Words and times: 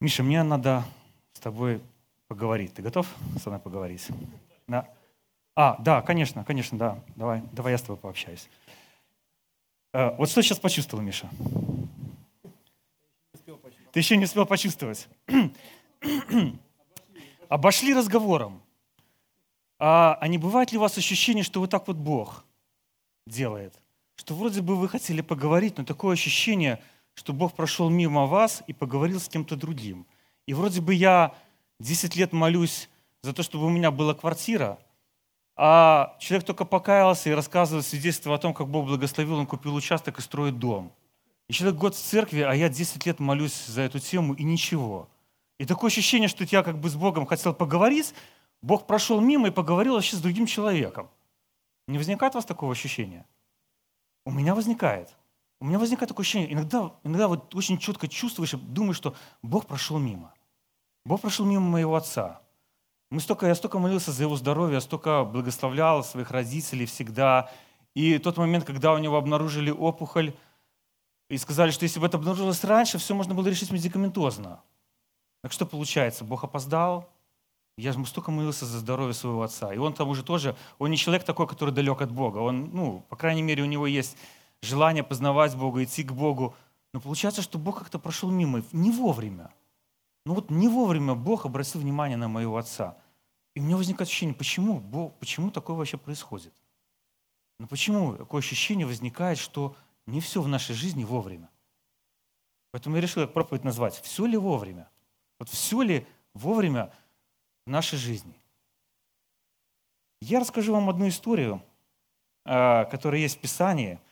Миша, 0.00 0.22
мне 0.22 0.44
надо 0.44 0.84
с 1.32 1.40
тобой 1.40 1.82
поговорить. 2.28 2.72
Ты 2.72 2.82
готов 2.82 3.08
со 3.42 3.48
мной 3.48 3.60
поговорить? 3.60 4.06
Да. 4.68 4.88
А, 5.56 5.76
да, 5.80 6.02
конечно, 6.02 6.44
конечно, 6.44 6.78
да. 6.78 7.02
Давай, 7.16 7.42
давай 7.50 7.72
я 7.72 7.78
с 7.78 7.82
тобой 7.82 7.96
пообщаюсь. 7.96 8.48
Э, 9.92 10.14
вот 10.14 10.30
что 10.30 10.40
сейчас 10.40 10.60
почувствовал, 10.60 11.02
Миша? 11.02 11.28
Ты 13.90 13.98
еще 13.98 14.16
не 14.16 14.26
успел 14.26 14.46
почувствовать. 14.46 15.08
Обошли 17.48 17.92
разговором. 17.92 18.62
А, 19.80 20.16
а 20.20 20.28
не 20.28 20.38
бывает 20.38 20.70
ли 20.70 20.78
у 20.78 20.80
вас 20.80 20.96
ощущение, 20.96 21.42
что 21.42 21.58
вот 21.58 21.70
так 21.70 21.88
вот 21.88 21.96
Бог 21.96 22.44
делает? 23.26 23.74
Что 24.14 24.34
вроде 24.34 24.62
бы 24.62 24.76
вы 24.76 24.88
хотели 24.88 25.22
поговорить, 25.22 25.76
но 25.76 25.84
такое 25.84 26.12
ощущение– 26.12 26.80
что 27.18 27.32
Бог 27.32 27.52
прошел 27.52 27.90
мимо 27.90 28.26
вас 28.26 28.62
и 28.68 28.72
поговорил 28.72 29.18
с 29.18 29.28
кем-то 29.28 29.56
другим. 29.56 30.06
И 30.46 30.54
вроде 30.54 30.80
бы 30.80 30.94
я 30.94 31.34
10 31.80 32.14
лет 32.14 32.32
молюсь 32.32 32.88
за 33.22 33.32
то, 33.32 33.42
чтобы 33.42 33.66
у 33.66 33.70
меня 33.70 33.90
была 33.90 34.14
квартира, 34.14 34.78
а 35.56 36.16
человек 36.20 36.46
только 36.46 36.64
покаялся 36.64 37.28
и 37.28 37.32
рассказывает 37.32 37.84
свидетельство 37.84 38.36
о 38.36 38.38
том, 38.38 38.54
как 38.54 38.68
Бог 38.68 38.86
благословил, 38.86 39.34
он 39.34 39.48
купил 39.48 39.74
участок 39.74 40.20
и 40.20 40.22
строит 40.22 40.60
дом. 40.60 40.92
И 41.48 41.52
человек 41.52 41.80
год 41.80 41.96
в 41.96 41.98
церкви, 41.98 42.42
а 42.42 42.54
я 42.54 42.68
10 42.68 43.04
лет 43.04 43.18
молюсь 43.18 43.66
за 43.66 43.80
эту 43.80 43.98
тему 43.98 44.34
и 44.34 44.44
ничего. 44.44 45.08
И 45.58 45.64
такое 45.64 45.90
ощущение, 45.90 46.28
что 46.28 46.44
я 46.44 46.62
как 46.62 46.78
бы 46.78 46.88
с 46.88 46.94
Богом 46.94 47.26
хотел 47.26 47.52
поговорить, 47.52 48.14
Бог 48.62 48.86
прошел 48.86 49.20
мимо 49.20 49.48
и 49.48 49.50
поговорил 49.50 49.94
вообще 49.94 50.14
с 50.14 50.20
другим 50.20 50.46
человеком. 50.46 51.10
Не 51.88 51.98
возникает 51.98 52.36
у 52.36 52.38
вас 52.38 52.44
такого 52.44 52.70
ощущения? 52.70 53.26
У 54.24 54.30
меня 54.30 54.54
возникает. 54.54 55.16
У 55.60 55.66
меня 55.66 55.78
возникает 55.78 56.08
такое 56.08 56.22
ощущение, 56.22 56.52
иногда, 56.52 56.92
иногда 57.02 57.28
вот 57.28 57.54
очень 57.54 57.78
четко 57.78 58.06
чувствуешь 58.06 58.54
и 58.54 58.56
думаешь, 58.56 58.96
что 58.96 59.14
Бог 59.42 59.66
прошел 59.66 59.98
мимо. 59.98 60.32
Бог 61.04 61.20
прошел 61.20 61.46
мимо 61.46 61.62
моего 61.68 61.96
отца. 61.96 62.40
Мы 63.10 63.20
столько, 63.20 63.46
я 63.46 63.54
столько 63.54 63.78
молился 63.78 64.12
за 64.12 64.24
его 64.24 64.36
здоровье, 64.36 64.74
я 64.74 64.80
столько 64.80 65.24
благословлял 65.24 66.04
своих 66.04 66.30
родителей 66.30 66.86
всегда. 66.86 67.50
И 67.94 68.18
тот 68.18 68.36
момент, 68.36 68.64
когда 68.64 68.92
у 68.92 68.98
него 68.98 69.16
обнаружили 69.16 69.70
опухоль, 69.70 70.34
и 71.28 71.36
сказали, 71.36 71.70
что 71.70 71.84
если 71.84 72.00
бы 72.00 72.06
это 72.06 72.16
обнаружилось 72.16 72.64
раньше, 72.64 72.98
все 72.98 73.14
можно 73.14 73.34
было 73.34 73.48
решить 73.48 73.70
медикаментозно. 73.70 74.62
Так 75.42 75.52
что 75.52 75.66
получается? 75.66 76.24
Бог 76.24 76.44
опоздал? 76.44 77.08
Я 77.76 77.92
же 77.92 78.04
столько 78.06 78.30
молился 78.30 78.66
за 78.66 78.78
здоровье 78.78 79.14
своего 79.14 79.42
отца. 79.42 79.72
И 79.72 79.78
он 79.78 79.92
там 79.92 80.08
уже 80.08 80.22
тоже, 80.22 80.56
он 80.78 80.90
не 80.90 80.96
человек 80.96 81.24
такой, 81.24 81.46
который 81.46 81.72
далек 81.72 82.00
от 82.00 82.10
Бога. 82.10 82.38
Он, 82.38 82.70
ну, 82.72 83.04
по 83.08 83.16
крайней 83.16 83.42
мере, 83.42 83.62
у 83.62 83.66
него 83.66 83.86
есть 83.86 84.16
желание 84.62 85.04
познавать 85.04 85.56
Бога, 85.56 85.84
идти 85.84 86.02
к 86.02 86.12
Богу. 86.12 86.54
Но 86.92 87.00
получается, 87.00 87.42
что 87.42 87.58
Бог 87.58 87.78
как-то 87.78 87.98
прошел 87.98 88.30
мимо, 88.30 88.62
не 88.72 88.90
вовремя. 88.90 89.52
Ну 90.24 90.34
вот 90.34 90.50
не 90.50 90.68
вовремя 90.68 91.14
Бог 91.14 91.46
обратил 91.46 91.80
внимание 91.80 92.16
на 92.16 92.28
моего 92.28 92.56
отца. 92.56 92.96
И 93.54 93.60
у 93.60 93.62
меня 93.62 93.76
возникает 93.76 94.08
ощущение, 94.08 94.34
почему, 94.34 94.78
Бог, 94.80 95.18
почему 95.18 95.50
такое 95.50 95.76
вообще 95.76 95.96
происходит? 95.96 96.54
Ну 97.58 97.66
почему 97.66 98.14
такое 98.14 98.40
ощущение 98.40 98.86
возникает, 98.86 99.38
что 99.38 99.76
не 100.06 100.20
все 100.20 100.40
в 100.40 100.48
нашей 100.48 100.74
жизни 100.74 101.04
вовремя? 101.04 101.50
Поэтому 102.70 102.96
я 102.96 103.02
решил 103.02 103.26
проповедь 103.26 103.64
назвать 103.64 104.00
«Все 104.00 104.26
ли 104.26 104.36
вовремя?» 104.36 104.88
Вот 105.38 105.48
все 105.48 105.82
ли 105.82 106.06
вовремя 106.34 106.92
в 107.64 107.70
нашей 107.70 107.96
жизни? 107.96 108.40
Я 110.20 110.40
расскажу 110.40 110.72
вам 110.72 110.90
одну 110.90 111.08
историю, 111.08 111.62
а, 112.44 112.84
которая 112.86 113.20
есть 113.20 113.38
в 113.38 113.40
Писании– 113.40 114.00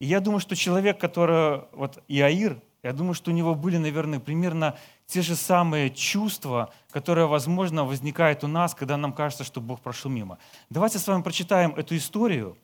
и 0.00 0.06
я 0.06 0.20
думаю, 0.20 0.40
что 0.40 0.56
человек, 0.56 0.98
который, 0.98 1.62
вот 1.72 2.02
Иаир, 2.08 2.60
я 2.82 2.92
думаю, 2.92 3.14
что 3.14 3.30
у 3.30 3.34
него 3.34 3.54
были, 3.54 3.78
наверное, 3.78 4.20
примерно 4.20 4.76
те 5.06 5.22
же 5.22 5.36
самые 5.36 5.90
чувства, 5.90 6.72
которые, 6.90 7.26
возможно, 7.26 7.84
возникают 7.84 8.44
у 8.44 8.46
нас, 8.46 8.74
когда 8.74 8.96
нам 8.96 9.12
кажется, 9.12 9.44
что 9.44 9.60
Бог 9.60 9.80
прошел 9.80 10.10
мимо. 10.10 10.38
Давайте 10.68 10.98
с 10.98 11.06
вами 11.06 11.22
прочитаем 11.22 11.74
эту 11.76 11.96
историю 11.96 12.58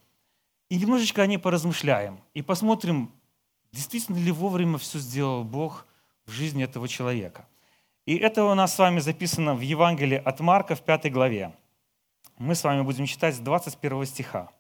и 0.69 0.77
немножечко 0.77 1.22
о 1.22 1.27
ней 1.27 1.38
поразмышляем. 1.38 2.21
И 2.34 2.43
посмотрим, 2.43 3.10
действительно 3.72 4.19
ли 4.19 4.31
вовремя 4.31 4.76
все 4.76 4.99
сделал 4.99 5.43
Бог 5.43 5.87
в 6.26 6.32
жизни 6.32 6.65
этого 6.65 6.87
человека. 6.87 7.47
И 8.05 8.16
это 8.16 8.44
у 8.44 8.55
нас 8.55 8.75
с 8.75 8.78
вами 8.78 9.00
записано 9.00 9.55
в 9.55 9.60
Евангелии 9.60 10.21
от 10.22 10.41
Марка 10.41 10.75
в 10.75 10.82
пятой 10.82 11.10
главе. 11.10 11.55
Мы 12.37 12.55
с 12.55 12.65
вами 12.65 12.82
будем 12.82 13.06
читать 13.06 13.37
с 13.37 13.38
21 13.38 14.05
стиха. 14.05 14.50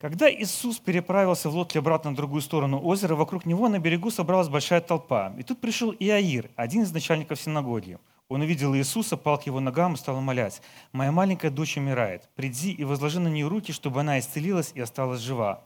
Когда 0.00 0.32
Иисус 0.32 0.78
переправился 0.78 1.50
в 1.50 1.56
лодке 1.56 1.80
обратно 1.80 2.10
на 2.10 2.16
другую 2.16 2.40
сторону 2.40 2.80
озера, 2.80 3.16
вокруг 3.16 3.46
него 3.46 3.68
на 3.68 3.80
берегу 3.80 4.12
собралась 4.12 4.48
большая 4.48 4.80
толпа. 4.80 5.34
И 5.36 5.42
тут 5.42 5.60
пришел 5.60 5.92
Иаир, 5.98 6.50
один 6.54 6.82
из 6.82 6.92
начальников 6.92 7.40
синагоги. 7.40 7.98
Он 8.28 8.42
увидел 8.42 8.76
Иисуса, 8.76 9.16
пал 9.16 9.38
к 9.38 9.46
его 9.46 9.58
ногам 9.58 9.94
и 9.94 9.96
стал 9.96 10.18
умолять. 10.18 10.62
«Моя 10.92 11.10
маленькая 11.10 11.50
дочь 11.50 11.76
умирает. 11.76 12.28
Приди 12.36 12.70
и 12.70 12.84
возложи 12.84 13.18
на 13.18 13.26
нее 13.26 13.48
руки, 13.48 13.72
чтобы 13.72 13.98
она 13.98 14.20
исцелилась 14.20 14.70
и 14.72 14.80
осталась 14.80 15.20
жива». 15.20 15.64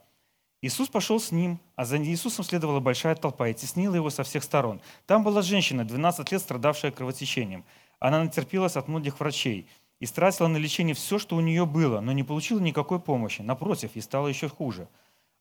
Иисус 0.62 0.88
пошел 0.88 1.20
с 1.20 1.30
ним, 1.30 1.60
а 1.76 1.84
за 1.84 1.98
Иисусом 1.98 2.46
следовала 2.46 2.80
большая 2.80 3.16
толпа 3.16 3.48
и 3.48 3.54
теснила 3.54 3.96
его 3.96 4.08
со 4.08 4.22
всех 4.22 4.44
сторон. 4.44 4.80
Там 5.06 5.24
была 5.24 5.42
женщина, 5.42 5.84
12 5.84 6.32
лет 6.32 6.40
страдавшая 6.40 6.90
кровотечением. 6.90 7.66
Она 7.98 8.22
натерпелась 8.22 8.76
от 8.76 8.88
многих 8.88 9.20
врачей– 9.20 9.68
и 10.02 10.06
стратила 10.06 10.48
на 10.48 10.56
лечение 10.56 10.96
все, 10.96 11.20
что 11.20 11.36
у 11.36 11.40
нее 11.40 11.64
было, 11.64 12.00
но 12.00 12.10
не 12.10 12.24
получила 12.24 12.58
никакой 12.58 12.98
помощи. 12.98 13.40
Напротив, 13.40 13.92
ей 13.94 14.02
стало 14.02 14.26
еще 14.26 14.48
хуже. 14.48 14.88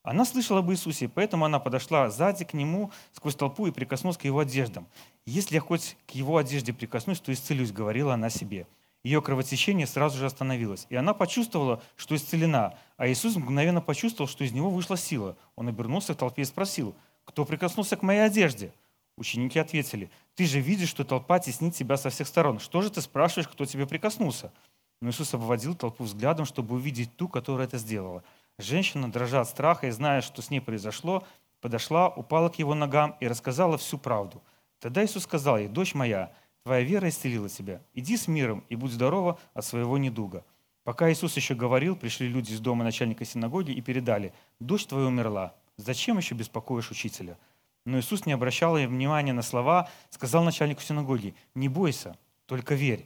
Она 0.03 0.23
слышала 0.23 0.59
об 0.59 0.69
Иисусе, 0.69 1.09
поэтому 1.09 1.45
она 1.45 1.59
подошла 1.59 2.11
сзади 2.11 2.45
к 2.45 2.53
нему 2.53 2.91
сквозь 3.11 3.33
толпу 3.33 3.65
и 3.65 3.71
прикоснулась 3.71 4.19
к 4.19 4.25
его 4.25 4.37
одеждам. 4.37 4.85
«Если 5.25 5.55
я 5.55 5.61
хоть 5.61 5.97
к 6.05 6.11
его 6.11 6.37
одежде 6.37 6.73
прикоснусь, 6.73 7.19
то 7.19 7.33
исцелюсь»,— 7.33 7.71
говорила 7.73 8.13
она 8.13 8.29
себе. 8.29 8.67
Ее 9.03 9.23
кровотечение 9.23 9.87
сразу 9.87 10.19
же 10.19 10.27
остановилось, 10.27 10.85
и 10.89 10.95
она 10.95 11.15
почувствовала, 11.15 11.81
что 11.95 12.15
исцелена, 12.15 12.75
а 12.97 13.07
Иисус 13.07 13.35
мгновенно 13.37 13.81
почувствовал, 13.81 14.29
что 14.29 14.43
из 14.43 14.51
него 14.51 14.69
вышла 14.69 14.95
сила. 14.95 15.37
Он 15.55 15.69
обернулся 15.69 16.13
к 16.13 16.17
толпе 16.17 16.43
и 16.43 16.45
спросил, 16.45 16.93
«Кто 17.25 17.45
прикоснулся 17.45 17.97
к 17.97 18.03
моей 18.03 18.19
одежде?» 18.19 18.73
Ученики 19.21 19.59
ответили, 19.59 20.09
«Ты 20.33 20.47
же 20.47 20.59
видишь, 20.59 20.89
что 20.89 21.03
толпа 21.03 21.37
теснит 21.37 21.75
тебя 21.75 21.95
со 21.95 22.09
всех 22.09 22.27
сторон. 22.27 22.57
Что 22.57 22.81
же 22.81 22.89
ты 22.89 23.01
спрашиваешь, 23.01 23.47
кто 23.47 23.65
тебе 23.65 23.85
прикоснулся?» 23.85 24.51
Но 24.99 25.11
Иисус 25.11 25.31
обводил 25.35 25.75
толпу 25.75 26.05
взглядом, 26.05 26.47
чтобы 26.47 26.73
увидеть 26.73 27.15
ту, 27.17 27.27
которая 27.27 27.67
это 27.67 27.77
сделала. 27.77 28.23
Женщина, 28.57 29.11
дрожа 29.11 29.41
от 29.41 29.47
страха 29.47 29.85
и 29.85 29.91
зная, 29.91 30.21
что 30.21 30.41
с 30.41 30.49
ней 30.49 30.59
произошло, 30.59 31.23
подошла, 31.59 32.09
упала 32.09 32.49
к 32.49 32.57
его 32.57 32.73
ногам 32.73 33.15
и 33.19 33.27
рассказала 33.27 33.77
всю 33.77 33.99
правду. 33.99 34.41
Тогда 34.79 35.05
Иисус 35.05 35.21
сказал 35.21 35.59
ей, 35.59 35.67
«Дочь 35.67 35.93
моя, 35.93 36.33
твоя 36.63 36.81
вера 36.81 37.07
исцелила 37.07 37.47
тебя. 37.47 37.79
Иди 37.93 38.17
с 38.17 38.27
миром 38.27 38.63
и 38.69 38.75
будь 38.75 38.91
здорова 38.91 39.37
от 39.53 39.63
своего 39.63 39.99
недуга». 39.99 40.43
Пока 40.83 41.11
Иисус 41.11 41.35
еще 41.35 41.53
говорил, 41.53 41.95
пришли 41.95 42.27
люди 42.27 42.53
из 42.53 42.59
дома 42.59 42.83
начальника 42.83 43.23
синагоги 43.23 43.69
и 43.69 43.81
передали, 43.81 44.33
«Дочь 44.59 44.87
твоя 44.87 45.05
умерла. 45.05 45.53
Зачем 45.77 46.17
еще 46.17 46.33
беспокоишь 46.33 46.89
учителя?» 46.89 47.37
Но 47.85 47.99
Иисус 47.99 48.25
не 48.25 48.33
обращал 48.33 48.75
внимания 48.75 49.33
на 49.33 49.41
слова, 49.41 49.89
сказал 50.09 50.43
начальнику 50.43 50.81
синагоги, 50.81 51.35
«Не 51.55 51.67
бойся, 51.67 52.17
только 52.45 52.75
верь». 52.75 53.05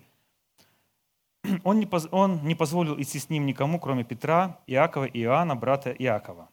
Он 1.63 1.80
не, 1.80 1.86
поз... 1.86 2.08
он 2.12 2.44
не 2.44 2.56
позволил 2.56 3.00
идти 3.00 3.19
с 3.19 3.30
ним 3.30 3.46
никому, 3.46 3.80
кроме 3.80 4.03
Петра, 4.03 4.59
Иакова 4.68 5.06
и 5.06 5.22
Иоанна, 5.22 5.56
брата 5.56 5.91
Иакова. 5.91 6.50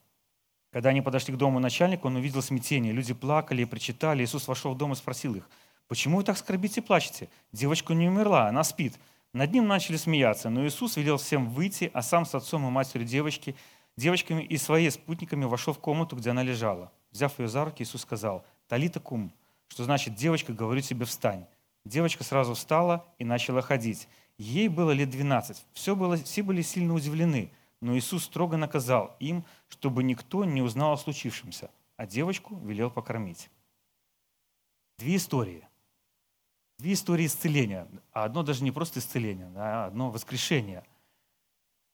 Когда 0.71 0.91
они 0.91 1.03
подошли 1.03 1.35
к 1.35 1.37
дому 1.37 1.61
начальника, 1.61 2.07
он 2.07 2.17
увидел 2.17 2.43
смятение. 2.43 2.93
Люди 2.93 3.13
плакали 3.13 3.63
и 3.63 3.67
причитали. 3.67 4.25
Иисус 4.25 4.49
вошел 4.49 4.75
в 4.75 4.79
дом 4.79 4.93
и 4.93 4.97
спросил 4.97 5.35
их, 5.35 5.49
«Почему 5.89 6.19
вы 6.19 6.25
так 6.25 6.39
скорбите 6.39 6.81
и 6.81 6.85
плачете? 6.85 7.29
Девочка 7.53 7.93
не 7.95 8.09
умерла, 8.09 8.49
она 8.49 8.65
спит». 8.65 8.99
Над 9.35 9.51
ним 9.53 9.67
начали 9.67 9.97
смеяться, 9.97 10.51
но 10.51 10.67
Иисус 10.67 10.97
велел 10.97 11.17
всем 11.17 11.49
выйти, 11.49 11.91
а 11.95 12.03
сам 12.03 12.27
с 12.27 12.35
отцом 12.35 12.67
и 12.67 12.71
матерью 12.71 13.07
девочки, 13.07 13.57
девочками 13.97 14.43
и 14.43 14.59
своими 14.59 14.91
спутниками 14.91 15.47
вошел 15.47 15.73
в 15.73 15.79
комнату, 15.79 16.17
где 16.17 16.31
она 16.31 16.43
лежала. 16.43 16.93
Взяв 17.13 17.39
ее 17.39 17.49
за 17.49 17.65
руки, 17.65 17.83
Иисус 17.83 18.03
сказал, 18.03 18.45
«Талита 18.69 18.99
кум», 18.99 19.33
что 19.69 19.85
значит 19.85 20.15
«девочка, 20.15 20.53
говорю 20.53 20.81
тебе, 20.81 21.05
встань». 21.05 21.47
Девочка 21.85 22.25
сразу 22.25 22.55
встала 22.55 23.07
и 23.19 23.25
начала 23.25 23.61
ходить. 23.61 24.09
Ей 24.39 24.69
было 24.69 24.93
лет 24.93 25.11
12. 25.11 25.65
Все, 25.73 25.95
было, 25.95 26.17
все 26.17 26.43
были 26.43 26.63
сильно 26.63 26.95
удивлены, 26.95 27.53
но 27.81 27.97
Иисус 27.97 28.25
строго 28.25 28.57
наказал 28.57 29.17
им, 29.19 29.45
чтобы 29.69 30.03
никто 30.03 30.45
не 30.45 30.63
узнал 30.63 30.93
о 30.93 30.97
случившемся, 30.97 31.71
а 31.97 32.07
девочку 32.07 32.57
велел 32.61 32.91
покормить. 32.91 33.51
Две 34.99 35.17
истории. 35.17 35.67
Две 36.79 36.95
истории 36.95 37.27
исцеления. 37.27 37.89
А 38.13 38.25
одно 38.25 38.43
даже 38.43 38.63
не 38.65 38.71
просто 38.71 39.01
исцеление, 39.01 39.53
а 39.57 39.87
одно 39.87 40.11
воскрешение– 40.11 40.85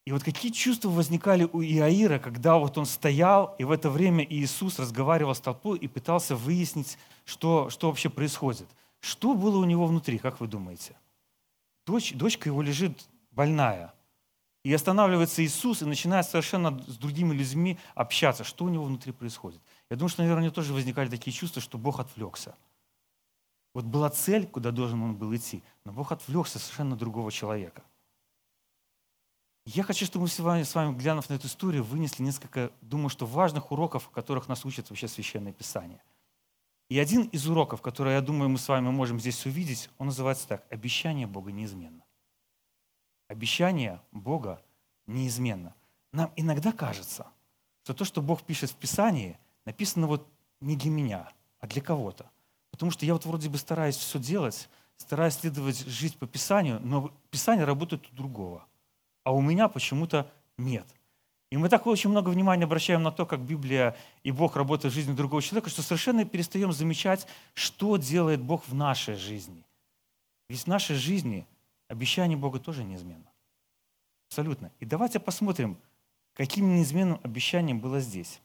и 0.09 0.11
вот 0.11 0.25
какие 0.25 0.51
чувства 0.51 0.89
возникали 0.89 1.47
у 1.53 1.61
Иаира, 1.61 2.19
когда 2.19 2.57
вот 2.57 2.79
он 2.79 2.87
стоял, 2.87 3.55
и 3.59 3.65
в 3.65 3.71
это 3.71 3.91
время 3.91 4.25
Иисус 4.25 4.79
разговаривал 4.79 5.35
с 5.35 5.41
толпой 5.41 5.77
и 5.77 5.87
пытался 5.87 6.35
выяснить, 6.35 6.97
что, 7.27 7.69
что 7.69 7.89
вообще 7.89 8.09
происходит. 8.09 8.67
Что 9.01 9.35
было 9.35 9.59
у 9.59 9.67
него 9.67 9.85
внутри, 9.85 10.17
как 10.17 10.41
вы 10.41 10.47
думаете? 10.47 10.97
Дочь, 11.87 12.15
дочка 12.15 12.49
его 12.49 12.63
лежит 12.63 13.07
больная. 13.33 13.93
И 14.65 14.73
останавливается 14.73 15.45
Иисус 15.45 15.83
и 15.83 15.85
начинает 15.85 16.25
совершенно 16.25 16.83
с 16.87 16.97
другими 16.97 17.35
людьми 17.35 17.79
общаться. 17.95 18.45
Что 18.45 18.65
у 18.65 18.71
него 18.71 18.85
внутри 18.85 19.13
происходит? 19.13 19.61
Я 19.91 19.99
думаю, 19.99 20.09
что, 20.09 20.23
наверное, 20.23 20.45
у 20.45 20.45
него 20.45 20.55
тоже 20.55 20.73
возникали 20.73 21.11
такие 21.11 21.37
чувства, 21.37 21.61
что 21.61 21.77
Бог 21.77 22.01
отвлекся. 22.01 22.57
Вот 23.75 23.85
была 23.85 24.09
цель, 24.09 24.47
куда 24.47 24.71
должен 24.71 25.03
он 25.03 25.17
был 25.17 25.37
идти, 25.37 25.63
но 25.85 25.93
Бог 25.93 26.13
отвлекся 26.13 26.59
совершенно 26.59 26.97
другого 26.97 27.31
человека. 27.31 27.83
Я 29.71 29.83
хочу, 29.83 30.07
чтобы 30.07 30.23
мы 30.23 30.29
с 30.29 30.39
вами, 30.39 30.63
с 30.63 30.75
вами, 30.75 30.97
глянув 30.97 31.29
на 31.29 31.35
эту 31.35 31.47
историю, 31.47 31.85
вынесли 31.85 32.23
несколько, 32.23 32.73
думаю, 32.81 33.11
что 33.11 33.27
важных 33.27 33.71
уроков, 33.71 34.09
которых 34.09 34.49
нас 34.49 34.65
учит 34.65 34.89
вообще 34.89 35.09
Священное 35.09 35.53
Писание. 35.53 36.01
И 36.89 36.99
один 36.99 37.25
из 37.25 37.47
уроков, 37.47 37.83
который, 37.83 38.15
я 38.15 38.23
думаю, 38.23 38.49
мы 38.49 38.57
с 38.57 38.67
вами 38.67 38.89
можем 38.89 39.21
здесь 39.21 39.45
увидеть, 39.45 39.91
он 39.99 40.07
называется 40.07 40.49
так. 40.49 40.65
Обещание 40.71 41.27
Бога 41.27 41.53
неизменно. 41.53 42.03
Обещание 43.29 44.01
Бога 44.11 44.63
неизменно. 45.07 45.75
Нам 46.13 46.33
иногда 46.35 46.73
кажется, 46.73 47.27
что 47.83 47.93
то, 47.93 48.07
что 48.07 48.23
Бог 48.23 48.45
пишет 48.45 48.71
в 48.71 48.77
Писании, 48.77 49.39
написано 49.67 50.07
вот 50.07 50.27
не 50.63 50.77
для 50.77 50.91
меня, 50.91 51.31
а 51.61 51.67
для 51.67 51.83
кого-то. 51.83 52.31
Потому 52.71 52.91
что 52.91 53.05
я 53.05 53.13
вот 53.13 53.27
вроде 53.27 53.51
бы 53.51 53.59
стараюсь 53.59 53.97
все 53.97 54.19
делать, 54.19 54.71
стараюсь 54.97 55.35
следовать, 55.35 55.85
жить 55.85 56.17
по 56.17 56.27
Писанию, 56.27 56.81
но 56.83 57.13
Писание 57.31 57.67
работает 57.67 58.11
у 58.11 58.17
другого. 58.17 58.65
А 59.29 59.31
у 59.31 59.43
меня 59.43 59.69
почему-то 59.69 60.33
нет. 60.57 60.87
И 61.51 61.59
мы 61.59 61.69
так 61.69 61.87
очень 61.87 62.09
много 62.09 62.31
внимания 62.31 62.65
обращаем 62.65 63.03
на 63.03 63.13
то, 63.13 63.27
как 63.27 63.41
Библия 63.41 63.95
и 64.23 64.31
Бог 64.31 64.57
работают 64.57 64.95
в 64.95 64.97
жизни 64.97 65.15
другого 65.15 65.43
человека, 65.43 65.69
что 65.69 65.83
совершенно 65.83 66.25
перестаем 66.25 66.73
замечать, 66.73 67.27
что 67.53 67.99
делает 67.99 68.41
Бог 68.41 68.67
в 68.67 68.75
нашей 68.75 69.17
жизни. 69.17 69.67
Ведь 70.49 70.63
в 70.63 70.67
нашей 70.67 70.97
жизни 70.97 71.47
обещание 71.89 72.39
Бога 72.39 72.59
тоже 72.59 72.85
неизменно. 72.85 73.31
Абсолютно. 74.31 74.73
И 74.81 74.87
давайте 74.87 75.21
посмотрим, 75.21 75.77
каким 76.33 76.75
неизменным 76.75 77.21
обещанием 77.23 77.81
было 77.81 78.01
здесь. 78.01 78.41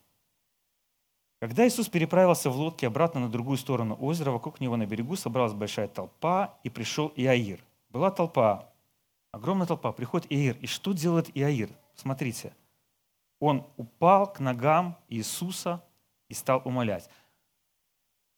Когда 1.40 1.66
Иисус 1.66 1.88
переправился 1.88 2.50
в 2.50 2.58
лодке 2.58 2.88
обратно 2.88 3.22
на 3.22 3.30
другую 3.30 3.58
сторону 3.58 3.98
озера, 4.02 4.32
вокруг 4.32 4.60
него 4.60 4.76
на 4.76 4.86
берегу 4.86 5.16
собралась 5.16 5.54
большая 5.54 5.88
толпа, 5.88 6.58
и 6.64 6.70
пришел 6.70 7.14
Иаир. 7.16 7.64
Была 7.88 8.12
толпа, 8.12 8.73
огромная 9.34 9.68
толпа, 9.68 9.92
приходит 9.92 10.32
Иаир. 10.32 10.58
И 10.62 10.68
что 10.68 10.94
делает 10.94 11.30
Иаир? 11.38 11.70
Смотрите– 11.96 12.56
он 13.46 13.68
упал 13.76 14.32
к 14.32 14.40
ногам 14.40 14.98
Иисуса 15.10 15.84
и 16.30 16.34
стал 16.34 16.62
умолять. 16.64 17.10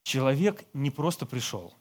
Человек 0.01 0.65
не 0.73 0.89
просто 0.89 1.27
пришел, 1.27 1.75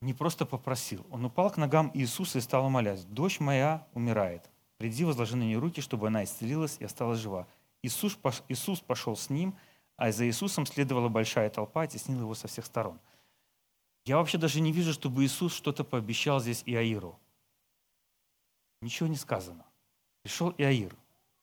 не 0.00 0.14
просто 0.14 0.46
попросил. 0.46 1.04
Он 1.10 1.24
упал 1.24 1.50
к 1.50 1.56
ногам 1.56 1.90
Иисуса 1.92 2.38
и 2.38 2.40
стал 2.40 2.66
умолять. 2.66 3.04
«Дочь 3.12 3.40
моя 3.40 3.84
умирает. 3.94 4.48
Приди, 4.76 5.04
возложи 5.04 5.34
на 5.34 5.42
нее 5.42 5.58
руки, 5.58 5.80
чтобы 5.80 6.06
она 6.06 6.22
исцелилась 6.22 6.76
и 6.78 6.84
осталась 6.84 7.18
жива». 7.18 7.48
Иисус, 7.82 8.16
Иисус 8.46 8.78
пошел 8.78 9.16
с 9.16 9.28
ним, 9.28 9.56
а 9.96 10.12
за 10.12 10.24
Иисусом 10.28 10.64
следовала 10.64 11.08
большая 11.08 11.50
толпа, 11.50 11.88
теснила 11.88 12.20
его 12.20 12.34
со 12.36 12.46
всех 12.46 12.64
сторон. 12.64 13.00
Я 14.04 14.18
вообще 14.18 14.38
даже 14.38 14.60
не 14.60 14.70
вижу, 14.70 14.92
чтобы 14.92 15.24
Иисус 15.24 15.52
что-то 15.52 15.82
пообещал 15.82 16.38
здесь 16.38 16.62
Иаиру. 16.64 17.18
Ничего 18.82 19.08
не 19.08 19.16
сказано. 19.16 19.64
Пришел 20.22 20.52
Иаир, 20.58 20.94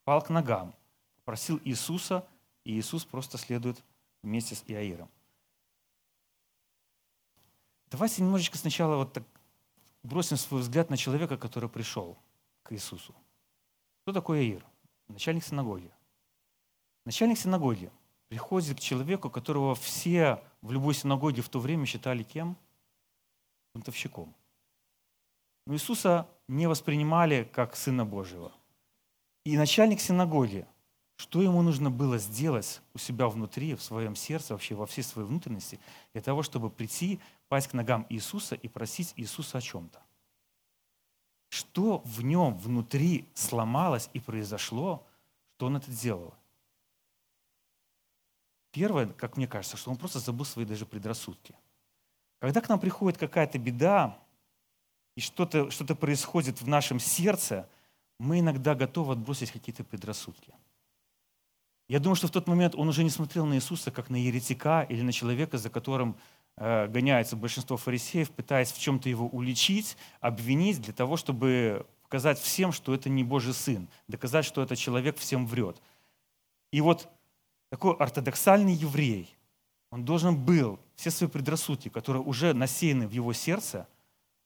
пал 0.04 0.22
к 0.22 0.30
ногам, 0.30 0.76
просил 1.24 1.60
Иисуса, 1.64 2.28
и 2.66 2.78
Иисус 2.78 3.06
просто 3.06 3.38
следует 3.38 3.82
вместе 4.22 4.56
с 4.56 4.64
Иаиром. 4.68 5.10
Давайте 7.90 8.22
немножечко 8.22 8.58
сначала 8.58 8.98
вот 8.98 9.14
так 9.14 9.24
бросим 10.04 10.36
свой 10.36 10.62
взгляд 10.62 10.90
на 10.90 10.98
человека, 10.98 11.38
который 11.38 11.70
пришел 11.70 12.18
к 12.64 12.74
Иисусу. 12.74 13.16
Кто 14.02 14.12
такой 14.12 14.40
Иаир? 14.40 14.66
Начальник 15.08 15.46
синагоги. 15.46 15.92
Начальник 17.06 17.38
синагоги 17.38 17.90
приходит 18.28 18.78
к 18.78 18.82
человеку, 18.82 19.30
которого 19.30 19.76
все 19.76 20.44
в 20.62 20.74
любой 20.74 20.94
синагоге 20.94 21.42
в 21.42 21.48
то 21.48 21.60
время 21.60 21.86
считали 21.86 22.24
кем? 22.24 22.58
Бунтовщиком. 23.74 24.36
Но 25.66 25.74
Иисуса 25.74 26.28
не 26.50 26.68
воспринимали 26.68 27.50
как 27.54 27.78
Сына 27.78 28.06
Божьего. 28.06 28.52
И 29.46 29.58
начальник 29.58 30.02
синагоги 30.02 30.68
что 31.20 31.42
ему 31.42 31.62
нужно 31.62 31.92
было 31.92 32.18
сделать 32.18 32.82
у 32.94 32.98
себя 32.98 33.28
внутри, 33.28 33.76
в 33.76 33.84
своем 33.84 34.16
сердце, 34.16 34.54
вообще 34.54 34.74
во 34.74 34.86
всей 34.86 35.02
своей 35.02 35.28
внутренности, 35.28 35.78
для 36.14 36.22
того, 36.22 36.44
чтобы 36.44 36.70
прийти, 36.70 37.20
пасть 37.50 37.68
к 37.68 37.74
ногам 37.74 38.06
Иисуса 38.08 38.56
и 38.56 38.70
просить 38.70 39.12
Иисуса 39.18 39.58
о 39.58 39.62
чем-то? 39.62 40.02
Что 41.50 42.02
в 42.06 42.24
нем 42.24 42.58
внутри 42.58 43.28
сломалось 43.34 44.10
и 44.14 44.22
произошло, 44.22 45.06
что 45.58 45.66
он 45.66 45.76
это 45.76 45.92
делал? 45.92 46.34
Первое, 48.72 49.08
как 49.08 49.36
мне 49.36 49.46
кажется, 49.46 49.76
что 49.76 49.92
он 49.92 49.98
просто 49.98 50.20
забыл 50.20 50.46
свои 50.46 50.64
даже 50.64 50.86
предрассудки. 50.86 51.54
Когда 52.40 52.62
к 52.62 52.70
нам 52.70 52.80
приходит 52.80 53.20
какая-то 53.20 53.60
беда, 53.60 54.18
и 55.20 55.22
что-то 55.22 55.70
что 55.70 55.96
происходит 55.96 56.62
в 56.62 56.68
нашем 56.68 57.00
сердце, 57.00 57.68
мы 58.20 58.40
иногда 58.40 58.74
готовы 58.74 59.14
отбросить 59.14 59.52
какие-то 59.52 59.84
предрассудки– 59.84 60.54
я 61.90 62.00
думаю, 62.00 62.16
что 62.16 62.28
в 62.28 62.32
тот 62.32 62.48
момент 62.48 62.76
он 62.76 62.88
уже 62.88 63.04
не 63.04 63.10
смотрел 63.10 63.48
на 63.48 63.56
Иисуса 63.56 63.90
как 63.90 64.12
на 64.12 64.16
еретика 64.16 64.86
или 64.88 65.02
на 65.02 65.12
человека, 65.12 65.58
за 65.58 65.72
которым 65.72 66.16
э, 66.56 66.88
гоняется 66.88 67.36
большинство 67.36 67.78
фарисеев, 67.78 68.30
пытаясь 68.30 68.72
в 68.72 68.80
чем-то 68.80 69.10
его 69.10 69.28
уличить, 69.28 69.98
обвинить 70.22 70.80
для 70.82 70.94
того, 70.94 71.18
чтобы 71.18 71.88
показать 72.04 72.40
всем, 72.40 72.72
что 72.72 72.94
это 72.94 73.10
не 73.10 73.24
Божий 73.24 73.56
Сын, 73.56 73.88
доказать, 74.08 74.46
что 74.46 74.62
этот 74.62 74.78
человек 74.78 75.18
всем 75.18 75.48
врет. 75.48 75.82
И 76.72 76.80
вот 76.80 77.10
такой 77.72 77.96
ортодоксальный 77.96 78.74
еврей, 78.74 79.36
он 79.90 80.06
должен 80.06 80.38
был 80.38 80.80
все 80.96 81.10
свои 81.10 81.28
предрассудки, 81.28 81.90
которые 81.90 82.22
уже 82.22 82.54
насеяны 82.54 83.08
в 83.08 83.12
его 83.12 83.34
сердце, 83.34 83.88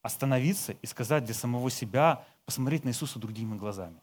остановиться 0.04 0.74
и 0.74 0.86
сказать 0.86 1.26
для 1.26 1.34
самого 1.34 1.72
себя, 1.72 2.24
посмотреть 2.46 2.84
на 2.84 2.90
Иисуса 2.90 3.18
другими 3.18 3.58
глазами 3.58 4.00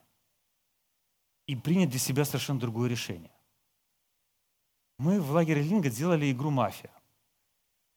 и 1.47 1.55
принять 1.55 1.91
для 1.91 1.99
себя 1.99 2.25
совершенно 2.25 2.59
другое 2.59 2.89
решение. 2.89 3.31
Мы 4.99 5.21
в 5.21 5.31
лагере 5.31 5.63
Линга 5.63 5.91
делали 5.91 6.31
игру 6.33 6.51
«Мафия». 6.51 6.91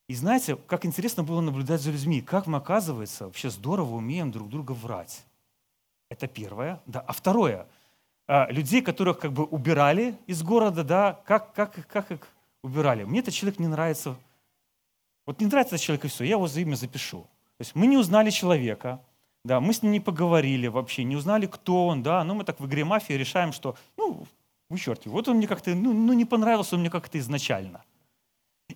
И 0.06 0.14
знаете, 0.14 0.56
как 0.56 0.84
интересно 0.84 1.24
было 1.24 1.40
наблюдать 1.40 1.80
за 1.80 1.90
людьми, 1.90 2.20
как 2.20 2.46
мы, 2.46 2.58
оказывается, 2.58 3.24
вообще 3.24 3.48
здорово 3.48 3.94
умеем 3.94 4.30
друг 4.30 4.50
друга 4.50 4.72
врать. 4.72 5.24
Это 6.10 6.26
первое. 6.26 6.82
Да. 6.84 7.00
А 7.00 7.12
второе, 7.12 7.66
а, 8.26 8.50
людей, 8.50 8.82
которых 8.82 9.18
как 9.18 9.32
бы 9.32 9.44
убирали 9.44 10.18
из 10.26 10.42
города, 10.42 10.84
да, 10.84 11.22
как, 11.24 11.54
как, 11.54 11.86
как 11.86 12.10
их 12.10 12.20
убирали. 12.62 13.04
Мне 13.04 13.20
этот 13.20 13.32
человек 13.32 13.58
не 13.58 13.66
нравится. 13.66 14.16
Вот 15.24 15.40
не 15.40 15.46
нравится 15.46 15.76
этот 15.76 15.86
человек, 15.86 16.04
и 16.04 16.08
все, 16.08 16.24
я 16.24 16.32
его 16.32 16.46
за 16.46 16.60
имя 16.60 16.74
запишу. 16.74 17.26
То 17.58 17.62
есть 17.62 17.74
мы 17.74 17.86
не 17.86 17.96
узнали 17.96 18.30
человека, 18.30 19.00
да, 19.44 19.60
мы 19.60 19.72
с 19.72 19.82
ним 19.82 19.92
не 19.92 20.00
поговорили 20.00 20.66
вообще, 20.66 21.04
не 21.04 21.16
узнали, 21.16 21.46
кто 21.46 21.86
он, 21.86 22.02
да, 22.02 22.24
но 22.24 22.34
мы 22.34 22.44
так 22.44 22.60
в 22.60 22.66
игре 22.66 22.84
мафии 22.84 23.12
решаем, 23.12 23.52
что, 23.52 23.76
ну, 23.96 24.26
вы 24.70 24.78
черти, 24.78 25.08
вот 25.08 25.28
он 25.28 25.36
мне 25.36 25.46
как-то, 25.46 25.74
ну, 25.74 25.92
ну 25.92 26.12
не 26.12 26.24
понравился 26.24 26.74
он 26.74 26.80
мне 26.80 26.90
как-то 26.90 27.18
изначально. 27.18 27.84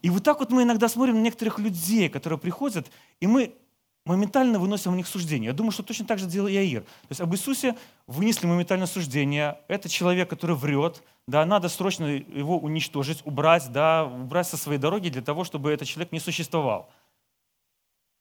И 0.03 0.11
вот 0.11 0.23
так 0.23 0.39
вот 0.41 0.51
мы 0.51 0.63
иногда 0.63 0.89
смотрим 0.89 1.17
на 1.17 1.23
некоторых 1.23 1.59
людей, 1.59 2.09
которые 2.09 2.39
приходят, 2.39 2.91
и 3.21 3.27
мы 3.27 3.55
моментально 4.05 4.59
выносим 4.59 4.93
у 4.93 4.97
них 4.97 5.07
суждение. 5.07 5.49
Я 5.49 5.53
думаю, 5.53 5.71
что 5.71 5.83
точно 5.83 6.07
так 6.07 6.19
же 6.19 6.27
делал 6.27 6.49
Иаир. 6.49 6.83
То 6.83 7.09
есть 7.11 7.21
об 7.21 7.33
Иисусе 7.35 7.77
вынесли 8.07 8.47
моментально 8.47 8.87
суждение. 8.87 9.59
Это 9.69 9.89
человек, 9.89 10.31
который 10.31 10.57
врет, 10.57 11.03
да, 11.27 11.45
надо 11.45 11.69
срочно 11.69 12.05
его 12.05 12.59
уничтожить, 12.59 13.23
убрать, 13.25 13.71
да, 13.71 14.05
убрать 14.05 14.47
со 14.47 14.57
своей 14.57 14.79
дороги 14.79 15.11
для 15.11 15.23
того, 15.23 15.45
чтобы 15.45 15.71
этот 15.71 15.89
человек 15.89 16.13
не 16.13 16.21
существовал. 16.21 16.91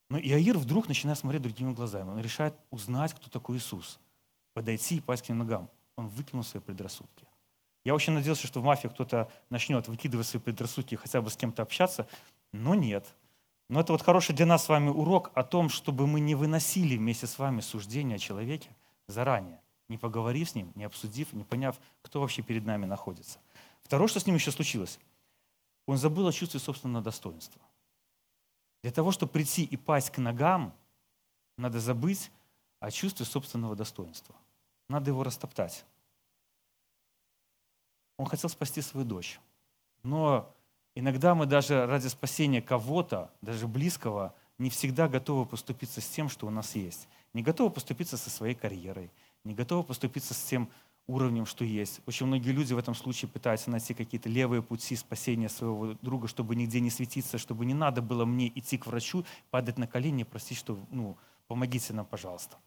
Но 0.09 0.19
Иаир 0.19 0.57
вдруг 0.57 0.87
начинает 0.87 1.19
смотреть 1.19 1.41
другими 1.41 1.73
глазами. 1.73 2.09
Он 2.09 2.19
решает 2.19 2.55
узнать, 2.71 3.13
кто 3.13 3.29
такой 3.29 3.57
Иисус, 3.57 3.99
подойти 4.53 4.97
и 4.97 5.01
пасть 5.01 5.25
к 5.25 5.29
ним 5.29 5.39
ногам. 5.39 5.69
Он 5.97 6.07
выкинул 6.07 6.43
свои 6.43 6.61
предрассудки. 6.61 7.25
Я 7.83 7.93
очень 7.93 8.13
надеялся, 8.13 8.47
что 8.47 8.61
в 8.61 8.63
мафии 8.63 8.87
кто-то 8.87 9.29
начнет 9.49 9.87
выкидывать 9.87 10.27
свои 10.27 10.41
предрассудки 10.41 10.95
хотя 10.95 11.21
бы 11.21 11.29
с 11.29 11.35
кем-то 11.35 11.61
общаться, 11.61 12.07
но 12.53 12.75
нет. 12.75 13.05
Но 13.69 13.81
это 13.81 13.91
вот 13.91 14.01
хороший 14.01 14.33
для 14.33 14.45
нас 14.45 14.65
с 14.65 14.69
вами 14.69 14.89
урок 14.89 15.31
о 15.35 15.43
том, 15.43 15.69
чтобы 15.69 16.07
мы 16.07 16.21
не 16.21 16.35
выносили 16.35 16.95
вместе 16.95 17.27
с 17.27 17.37
вами 17.37 17.59
суждения 17.59 18.15
о 18.15 18.19
человеке 18.19 18.69
заранее, 19.07 19.59
не 19.89 19.97
поговорив 19.97 20.49
с 20.49 20.55
ним, 20.55 20.71
не 20.75 20.85
обсудив, 20.85 21.33
не 21.33 21.43
поняв, 21.43 21.77
кто 22.01 22.21
вообще 22.21 22.41
перед 22.41 22.65
нами 22.65 22.85
находится. 22.85 23.39
Второе, 23.83 24.07
что 24.07 24.19
с 24.19 24.25
ним 24.25 24.35
еще 24.35 24.51
случилось, 24.51 24.99
он 25.85 25.97
забыл 25.97 26.27
о 26.27 26.33
чувстве 26.33 26.61
собственного 26.61 27.03
достоинства– 27.03 27.61
для 28.83 28.91
того, 28.91 29.11
чтобы 29.11 29.31
прийти 29.31 29.63
и 29.63 29.77
пасть 29.77 30.11
к 30.11 30.17
ногам, 30.17 30.73
надо 31.57 31.79
забыть 31.79 32.31
о 32.79 32.91
чувстве 32.91 33.25
собственного 33.25 33.75
достоинства. 33.75 34.35
Надо 34.87 35.09
его 35.09 35.23
растоптать. 35.23 35.85
Он 38.17 38.25
хотел 38.25 38.49
спасти 38.49 38.81
свою 38.81 39.05
дочь. 39.05 39.39
Но 40.03 40.53
иногда 40.95 41.35
мы 41.35 41.45
даже 41.45 41.85
ради 41.85 42.07
спасения 42.07 42.61
кого-то, 42.61 43.31
даже 43.41 43.67
близкого, 43.67 44.33
не 44.57 44.69
всегда 44.69 45.07
готовы 45.07 45.45
поступиться 45.45 46.01
с 46.01 46.07
тем, 46.07 46.29
что 46.29 46.47
у 46.47 46.49
нас 46.49 46.75
есть. 46.75 47.07
Не 47.33 47.43
готовы 47.43 47.69
поступиться 47.69 48.17
со 48.17 48.29
своей 48.29 48.55
карьерой, 48.55 49.11
не 49.43 49.53
готовы 49.53 49.83
поступиться 49.83 50.33
с 50.33 50.43
тем 50.43 50.69
уровнем, 51.07 51.45
что 51.45 51.63
есть. 51.63 52.01
Очень 52.05 52.27
многие 52.27 52.51
люди 52.51 52.73
в 52.73 52.77
этом 52.77 52.93
случае 52.93 53.29
пытаются 53.29 53.71
найти 53.71 53.93
какие-то 53.93 54.29
левые 54.29 54.61
пути 54.61 54.95
спасения 54.95 55.49
своего 55.49 55.93
друга, 56.01 56.27
чтобы 56.27 56.55
нигде 56.55 56.81
не 56.81 56.89
светиться, 56.89 57.37
чтобы 57.37 57.65
не 57.65 57.73
надо 57.73 58.01
было 58.01 58.25
мне 58.25 58.49
идти 58.49 58.77
к 58.77 58.87
врачу, 58.87 59.25
падать 59.49 59.77
на 59.77 59.87
колени 59.87 60.21
и 60.21 60.25
просить, 60.25 60.57
что 60.57 60.77
ну, 60.91 61.17
помогите 61.47 61.93
нам, 61.93 62.05
пожалуйста. 62.05 62.57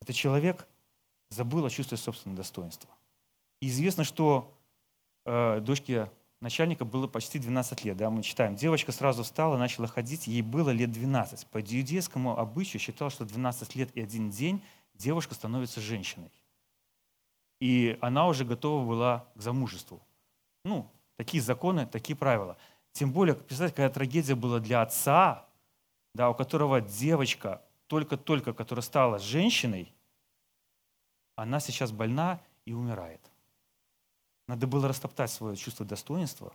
Этот 0.00 0.14
человек 0.14 0.66
забыл 1.28 1.64
о 1.66 1.70
чувстве 1.70 1.96
собственного 1.96 2.38
достоинства. 2.38 2.88
И 3.60 3.68
известно, 3.68 4.04
что 4.04 4.56
э, 5.24 5.60
дочке 5.60 6.10
начальника 6.40 6.84
было 6.84 7.08
почти 7.08 7.38
12 7.38 7.84
лет. 7.84 7.96
Да, 7.96 8.10
мы 8.10 8.22
читаем. 8.22 8.54
Девочка 8.54 8.92
сразу 8.92 9.24
встала, 9.24 9.56
начала 9.56 9.86
ходить, 9.88 10.26
ей 10.28 10.42
было 10.42 10.70
лет 10.70 10.92
12. 10.92 11.46
По 11.48 11.60
иудейскому 11.60 12.38
обычаю 12.38 12.80
считал, 12.80 13.10
что 13.10 13.24
12 13.24 13.74
лет 13.74 13.90
и 13.94 14.00
один 14.00 14.30
день 14.30 14.62
девушка 14.94 15.34
становится 15.34 15.80
женщиной 15.80 16.30
и 17.62 17.96
она 18.00 18.26
уже 18.26 18.44
готова 18.44 18.84
была 18.84 19.24
к 19.36 19.40
замужеству. 19.40 20.02
Ну, 20.64 20.90
такие 21.16 21.40
законы, 21.40 21.86
такие 21.86 22.16
правила. 22.16 22.56
Тем 22.90 23.12
более, 23.12 23.36
представьте, 23.36 23.76
какая 23.76 23.90
трагедия 23.90 24.34
была 24.34 24.58
для 24.58 24.82
отца, 24.82 25.48
да, 26.12 26.28
у 26.28 26.34
которого 26.34 26.80
девочка 26.80 27.62
только-только, 27.86 28.52
которая 28.52 28.82
стала 28.82 29.20
женщиной, 29.20 29.94
она 31.36 31.60
сейчас 31.60 31.92
больна 31.92 32.40
и 32.64 32.72
умирает. 32.72 33.20
Надо 34.48 34.66
было 34.66 34.88
растоптать 34.88 35.30
свое 35.30 35.54
чувство 35.54 35.86
достоинства, 35.86 36.52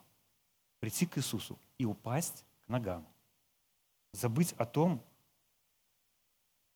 прийти 0.82 1.06
к 1.06 1.18
Иисусу 1.18 1.58
и 1.78 1.86
упасть 1.86 2.44
к 2.66 2.68
ногам. 2.68 3.08
Забыть 4.12 4.52
о 4.58 4.66
том, 4.66 5.02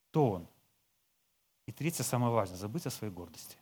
кто 0.09 0.31
Он. 0.31 0.47
И 1.65 1.73
третье, 1.73 2.03
самое 2.03 2.31
важное, 2.31 2.55
забыть 2.55 2.85
о 2.85 2.91
своей 2.91 3.11
гордости. 3.11 3.57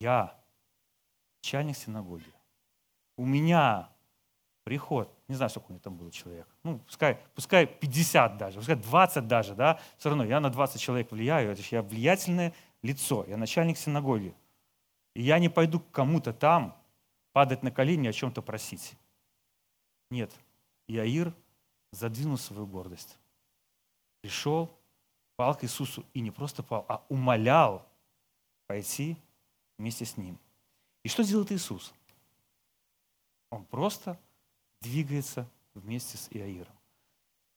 Я 0.00 0.34
начальник 1.42 1.76
синагоги. 1.76 2.32
У 3.16 3.26
меня 3.26 3.90
приход, 4.64 5.10
не 5.28 5.34
знаю, 5.34 5.50
сколько 5.50 5.68
у 5.68 5.72
меня 5.72 5.80
там 5.80 5.96
было 5.96 6.12
человек, 6.12 6.46
ну, 6.62 6.78
пускай, 6.80 7.18
пускай 7.34 7.66
50 7.66 8.36
даже, 8.36 8.58
пускай 8.58 8.76
20 8.76 9.26
даже, 9.26 9.54
да, 9.54 9.80
все 9.96 10.10
равно 10.10 10.24
я 10.24 10.40
на 10.40 10.50
20 10.50 10.78
человек 10.78 11.10
влияю, 11.10 11.50
это 11.50 11.62
же 11.62 11.68
я 11.70 11.82
влиятельное 11.82 12.52
лицо, 12.82 13.24
я 13.26 13.38
начальник 13.38 13.78
синагоги. 13.78 14.34
И 15.14 15.22
я 15.22 15.38
не 15.38 15.48
пойду 15.48 15.80
к 15.80 15.90
кому-то 15.90 16.34
там 16.34 16.76
падать 17.32 17.62
на 17.62 17.70
колени 17.70 18.08
о 18.08 18.12
чем-то 18.12 18.42
просить. 18.42 18.94
Нет, 20.10 20.30
Иаир 20.86 21.32
задвинул 21.90 22.36
свою 22.36 22.66
гордость. 22.66 23.16
Пришел, 24.20 24.70
пал 25.36 25.54
к 25.54 25.64
Иисусу 25.64 26.04
и 26.12 26.20
не 26.20 26.30
просто 26.30 26.62
пал, 26.62 26.84
а 26.88 27.02
умолял 27.08 27.86
пойти 28.66 29.16
вместе 29.78 30.04
с 30.04 30.16
ним. 30.16 30.38
И 31.04 31.08
что 31.08 31.22
делает 31.22 31.52
Иисус? 31.52 31.94
Он 33.50 33.64
просто 33.64 34.18
двигается 34.80 35.48
вместе 35.74 36.18
с 36.18 36.28
Иаиром. 36.30 36.74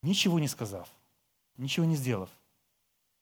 Ничего 0.01 0.40
не 0.40 0.48
сказав, 0.48 0.88
ничего 1.58 1.86
не 1.86 1.96
сделав. 1.96 2.30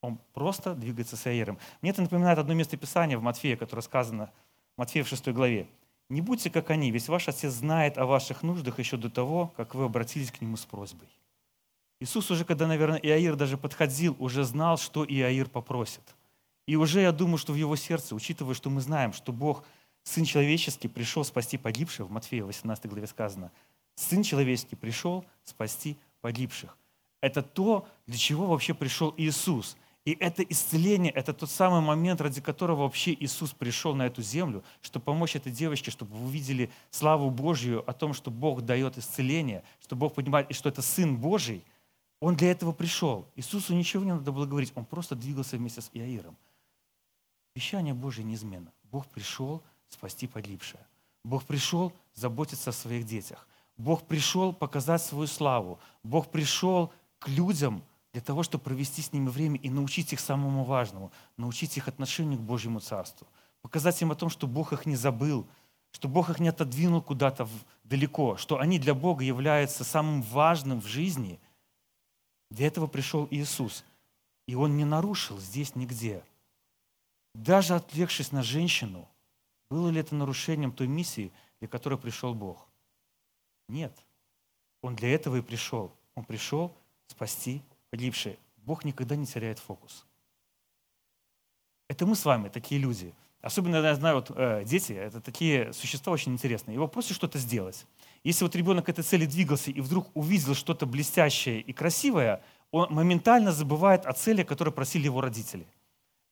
Он 0.02 0.18
просто 0.34 0.76
двигается 0.76 1.18
с 1.18 1.28
Иаиром. 1.28 1.58
Мне 1.82 1.92
это 1.92 2.02
напоминает 2.02 2.38
одно 2.38 2.54
место 2.54 2.78
Писания 2.78 3.18
в 3.18 3.22
Матфея, 3.22 3.58
которое 3.58 3.82
сказано 3.82 4.32
в 4.76 4.78
Матфея 4.78 5.04
в 5.04 5.08
6 5.08 5.30
главе. 5.30 5.68
«Не 6.10 6.22
будьте 6.22 6.50
как 6.50 6.70
они, 6.70 6.92
ведь 6.92 7.08
ваш 7.08 7.28
Отец 7.28 7.52
знает 7.54 7.98
о 7.98 8.06
ваших 8.06 8.42
нуждах 8.44 8.80
еще 8.80 8.98
до 8.98 9.10
того, 9.10 9.54
как 9.58 9.76
вы 9.76 9.84
обратились 9.86 10.32
к 10.32 10.42
Нему 10.42 10.58
с 10.58 10.66
просьбой». 10.66 11.08
Иисус 12.00 12.32
уже, 12.32 12.46
когда, 12.46 12.66
наверное, 12.66 13.00
Иаир 13.00 13.36
даже 13.36 13.58
подходил, 13.58 14.16
уже 14.20 14.44
знал, 14.44 14.78
что 14.78 15.06
Иаир 15.06 15.50
попросит– 15.50 16.02
и 16.70 16.76
уже 16.76 17.02
я 17.02 17.12
думаю, 17.12 17.40
что 17.40 17.52
в 17.52 17.56
его 17.56 17.76
сердце, 17.76 18.14
учитывая, 18.14 18.54
что 18.54 18.70
мы 18.70 18.82
знаем, 18.82 19.12
что 19.12 19.34
Бог, 19.34 19.64
Сын 20.04 20.24
Человеческий, 20.24 20.88
пришел 20.88 21.24
спасти 21.24 21.58
погибших, 21.58 22.06
в 22.06 22.12
Матфея 22.12 22.44
18 22.44 22.86
главе 22.86 23.08
сказано, 23.08 23.52
Сын 23.96 24.22
Человеческий 24.22 24.76
пришел 24.76 25.26
спасти 25.44 25.98
погибших. 26.22 26.78
Это 27.22 27.42
то, 27.42 27.88
для 28.06 28.20
чего 28.20 28.46
вообще 28.46 28.76
пришел 28.76 29.16
Иисус. 29.18 29.78
И 30.06 30.12
это 30.20 30.44
исцеление, 30.44 31.12
это 31.12 31.34
тот 31.34 31.50
самый 31.50 31.82
момент, 31.82 32.22
ради 32.22 32.40
которого 32.40 32.84
вообще 32.84 33.16
Иисус 33.20 33.50
пришел 33.50 33.96
на 33.96 34.06
эту 34.06 34.22
землю, 34.22 34.64
чтобы 34.84 35.06
помочь 35.06 35.36
этой 35.36 35.52
девочке, 35.52 35.90
чтобы 35.90 36.16
вы 36.16 36.28
увидели 36.28 36.70
славу 36.92 37.32
Божью 37.32 37.84
о 37.90 37.94
том, 37.94 38.14
что 38.14 38.30
Бог 38.30 38.62
дает 38.62 38.96
исцеление, 39.00 39.64
что 39.82 39.96
Бог 39.96 40.14
понимает, 40.14 40.54
что 40.54 40.70
это 40.70 40.84
Сын 40.84 41.18
Божий. 41.18 41.64
Он 42.20 42.36
для 42.36 42.52
этого 42.52 42.74
пришел. 42.74 43.26
Иисусу 43.36 43.74
ничего 43.74 44.04
не 44.04 44.12
надо 44.12 44.32
было 44.32 44.46
говорить, 44.46 44.72
он 44.76 44.86
просто 44.86 45.16
двигался 45.16 45.58
вместе 45.58 45.82
с 45.82 45.90
Иаиром. 45.94 46.38
Обещание 47.56 47.94
Божие 47.94 48.26
неизменно. 48.26 48.72
Бог 48.84 49.08
пришел 49.08 49.62
спасти 49.90 50.28
погибшее. 50.28 50.86
Бог 51.24 51.44
пришел 51.44 51.92
заботиться 52.14 52.70
о 52.70 52.74
своих 52.74 53.06
детях. 53.06 53.48
Бог 53.78 54.04
пришел 54.06 54.54
показать 54.54 55.02
свою 55.02 55.28
славу. 55.28 55.80
Бог 56.04 56.30
пришел 56.30 56.92
к 57.18 57.28
людям 57.28 57.84
для 58.14 58.22
того, 58.22 58.44
чтобы 58.44 58.64
провести 58.64 59.02
с 59.02 59.14
ними 59.14 59.30
время 59.30 59.60
и 59.60 59.70
научить 59.70 60.14
их 60.14 60.20
самому 60.20 60.64
важному, 60.64 61.12
научить 61.38 61.78
их 61.78 61.88
отношению 61.88 62.40
к 62.40 62.44
Божьему 62.44 62.80
Царству. 62.80 63.28
Показать 63.62 64.02
им 64.02 64.12
о 64.12 64.16
том, 64.16 64.30
что 64.30 64.48
Бог 64.48 64.74
их 64.74 64.86
не 64.86 64.96
забыл, 64.96 65.48
что 65.92 66.08
Бог 66.08 66.30
их 66.30 66.40
не 66.40 66.50
отодвинул 66.50 67.02
куда-то 67.02 67.48
далеко, 67.84 68.38
что 68.38 68.60
они 68.60 68.80
для 68.80 68.94
Бога 68.94 69.24
являются 69.24 69.84
самым 69.84 70.22
важным 70.22 70.82
в 70.82 70.88
жизни. 70.88 71.40
Для 72.50 72.68
этого 72.68 72.88
пришел 72.88 73.28
Иисус. 73.32 73.84
И 74.48 74.56
Он 74.56 74.78
не 74.78 74.86
нарушил 74.86 75.40
здесь 75.40 75.76
нигде– 75.76 76.24
даже 77.34 77.76
отвлекшись 77.76 78.32
на 78.32 78.44
женщину, 78.44 79.08
было 79.70 79.90
ли 79.90 80.00
это 80.00 80.16
нарушением 80.16 80.72
той 80.72 80.88
миссии, 80.88 81.32
для 81.60 81.68
которой 81.68 81.98
пришел 81.98 82.34
Бог? 82.34 82.68
Нет. 83.68 83.96
Он 84.82 84.96
для 84.96 85.14
этого 85.14 85.38
и 85.38 85.42
пришел. 85.42 85.96
Он 86.16 86.24
пришел 86.24 86.76
спасти 87.08 87.62
погибшие. 87.90 88.38
Бог 88.58 88.84
никогда 88.84 89.16
не 89.16 89.26
теряет 89.26 89.60
фокус. 89.60 90.06
Это 91.88 92.06
мы 92.06 92.16
с 92.16 92.26
вами, 92.26 92.50
такие 92.50 92.80
люди. 92.80 93.14
Особенно, 93.42 93.78
я 93.78 93.96
знаю, 93.96 94.18
вот, 94.18 94.32
э, 94.36 94.64
дети, 94.66 94.94
это 94.94 95.22
такие 95.22 95.72
существа 95.74 96.12
очень 96.12 96.34
интересные. 96.34 96.76
Его 96.76 96.88
просят 96.88 97.16
что-то 97.16 97.40
сделать. 97.40 97.86
Если 98.24 98.44
вот 98.44 98.56
ребенок 98.56 98.88
к 98.88 98.90
этой 98.90 99.04
цели 99.04 99.26
двигался 99.26 99.72
и 99.72 99.80
вдруг 99.80 100.10
увидел 100.14 100.56
что-то 100.56 100.86
блестящее 100.86 101.62
и 101.62 101.72
красивое, 101.72 102.44
он 102.72 102.94
моментально 102.94 103.52
забывает 103.52 104.06
о 104.06 104.14
цели, 104.14 104.44
которую 104.44 104.74
просили 104.74 105.06
его 105.06 105.22
родители. 105.22 105.66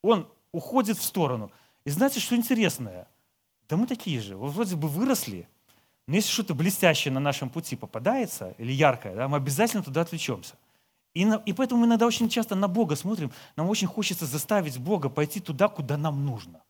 Он 0.03 0.29
уходит 0.51 0.97
в 0.97 1.03
сторону. 1.03 1.51
И 1.85 1.89
знаете, 1.89 2.19
что 2.19 2.35
интересное? 2.35 3.07
Да 3.69 3.77
мы 3.77 3.87
такие 3.87 4.21
же. 4.21 4.35
Вот 4.35 4.51
вроде 4.53 4.75
бы 4.75 4.87
выросли, 4.87 5.47
но 6.07 6.15
если 6.15 6.31
что-то 6.31 6.53
блестящее 6.53 7.13
на 7.13 7.19
нашем 7.19 7.49
пути 7.49 7.75
попадается, 7.75 8.55
или 8.57 8.71
яркое, 8.71 9.15
да, 9.15 9.27
мы 9.27 9.37
обязательно 9.37 9.83
туда 9.83 10.01
отвлечемся. 10.01 10.55
И, 11.13 11.25
на, 11.25 11.35
и 11.45 11.53
поэтому 11.53 11.81
мы 11.81 11.87
иногда 11.87 12.05
очень 12.05 12.29
часто 12.29 12.55
на 12.55 12.67
Бога 12.67 12.95
смотрим, 12.95 13.31
нам 13.55 13.69
очень 13.69 13.87
хочется 13.87 14.25
заставить 14.25 14.77
Бога 14.77 15.09
пойти 15.09 15.39
туда, 15.39 15.67
куда 15.67 15.97
нам 15.97 16.25
нужно. 16.25 16.61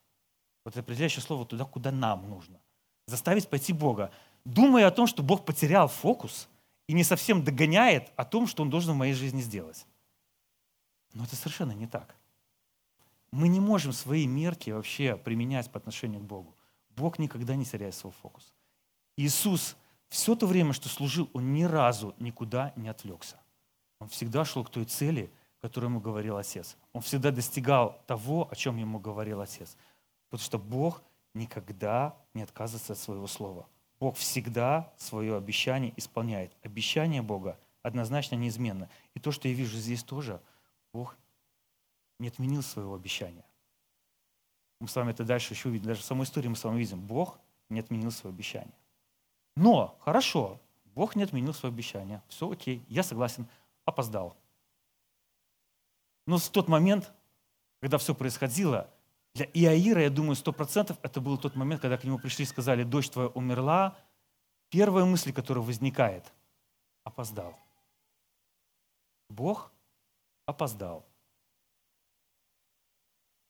Вот 0.63 0.73
это 0.73 0.79
определяющее 0.79 1.21
слово 1.21 1.45
туда, 1.45 1.65
куда 1.65 1.91
нам 1.91 2.29
нужно. 2.29 2.59
Заставить 3.07 3.47
пойти 3.47 3.73
Бога, 3.73 4.11
думая 4.43 4.87
о 4.87 4.91
том, 4.91 5.05
что 5.05 5.21
Бог 5.21 5.45
потерял 5.45 5.87
фокус 5.87 6.47
и 6.87 6.93
не 6.93 7.03
совсем 7.03 7.43
догоняет 7.43 8.11
о 8.15 8.25
том, 8.25 8.47
что 8.47 8.63
Он 8.63 8.69
должен 8.69 8.93
в 8.93 8.97
моей 8.97 9.13
жизни 9.13 9.41
сделать. 9.41 9.85
Но 11.13 11.25
это 11.25 11.35
совершенно 11.35 11.73
не 11.73 11.87
так. 11.87 12.15
Мы 13.31 13.47
не 13.47 13.59
можем 13.59 13.91
свои 13.93 14.25
мерки 14.27 14.69
вообще 14.69 15.15
применять 15.15 15.71
по 15.71 15.79
отношению 15.79 16.21
к 16.21 16.25
Богу. 16.25 16.55
Бог 16.95 17.19
никогда 17.19 17.55
не 17.55 17.65
теряет 17.65 17.95
свой 17.95 18.13
фокус. 18.13 18.53
Иисус 19.17 19.75
все 20.09 20.35
то 20.35 20.47
время, 20.47 20.73
что 20.73 20.89
служил, 20.89 21.29
Он 21.33 21.53
ни 21.53 21.63
разу 21.63 22.15
никуда 22.19 22.73
не 22.75 22.87
отвлекся. 22.87 23.39
Он 23.99 24.07
всегда 24.07 24.45
шел 24.45 24.63
к 24.63 24.69
той 24.69 24.85
цели, 24.85 25.31
которую 25.59 25.89
ему 25.89 25.99
говорил 25.99 26.37
Отец. 26.37 26.77
Он 26.93 27.01
всегда 27.01 27.31
достигал 27.31 28.01
того, 28.07 28.47
о 28.49 28.55
чем 28.55 28.77
ему 28.77 28.99
говорил 28.99 29.41
Отец. 29.41 29.75
Потому 30.29 30.45
что 30.45 30.59
Бог 30.59 31.03
никогда 31.33 32.15
не 32.33 32.43
отказывается 32.43 32.93
от 32.93 32.99
своего 32.99 33.27
слова. 33.27 33.67
Бог 33.99 34.15
всегда 34.17 34.93
свое 34.97 35.35
обещание 35.35 35.93
исполняет. 35.97 36.55
Обещание 36.61 37.21
Бога 37.21 37.59
однозначно 37.81 38.35
неизменно. 38.35 38.89
И 39.15 39.19
то, 39.19 39.31
что 39.31 39.47
я 39.47 39.53
вижу 39.53 39.77
здесь 39.77 40.03
тоже, 40.03 40.41
Бог 40.93 41.17
не 42.19 42.27
отменил 42.27 42.61
своего 42.61 42.95
обещания. 42.95 43.45
Мы 44.79 44.87
с 44.87 44.95
вами 44.95 45.11
это 45.11 45.23
дальше 45.23 45.53
еще 45.53 45.69
увидим. 45.69 45.87
Даже 45.87 46.01
в 46.01 46.05
самой 46.05 46.25
истории 46.25 46.47
мы 46.47 46.55
с 46.55 46.63
вами 46.63 46.77
видим, 46.77 46.99
Бог 47.01 47.39
не 47.69 47.79
отменил 47.79 48.11
свое 48.11 48.33
обещание. 48.33 48.75
Но, 49.55 49.97
хорошо, 50.01 50.59
Бог 50.85 51.15
не 51.15 51.23
отменил 51.23 51.53
свое 51.53 51.73
обещание. 51.73 52.21
Все 52.27 52.49
окей, 52.49 52.85
я 52.87 53.03
согласен, 53.03 53.47
опоздал. 53.85 54.37
Но 56.27 56.37
в 56.37 56.49
тот 56.49 56.67
момент, 56.67 57.11
когда 57.79 57.97
все 57.97 58.13
происходило, 58.13 58.89
для 59.33 59.45
Иаира, 59.53 60.01
я 60.01 60.09
думаю, 60.09 60.35
сто 60.35 60.51
процентов 60.51 60.97
это 61.03 61.21
был 61.21 61.37
тот 61.37 61.55
момент, 61.55 61.81
когда 61.81 61.97
к 61.97 62.03
нему 62.03 62.17
пришли 62.17 62.43
и 62.43 62.47
сказали, 62.47 62.83
дочь 62.83 63.09
твоя 63.09 63.29
умерла. 63.29 63.95
Первая 64.69 65.05
мысль, 65.05 65.31
которая 65.31 65.63
возникает, 65.63 66.25
опоздал. 67.03 67.55
Бог 69.29 69.71
опоздал. 70.45 71.05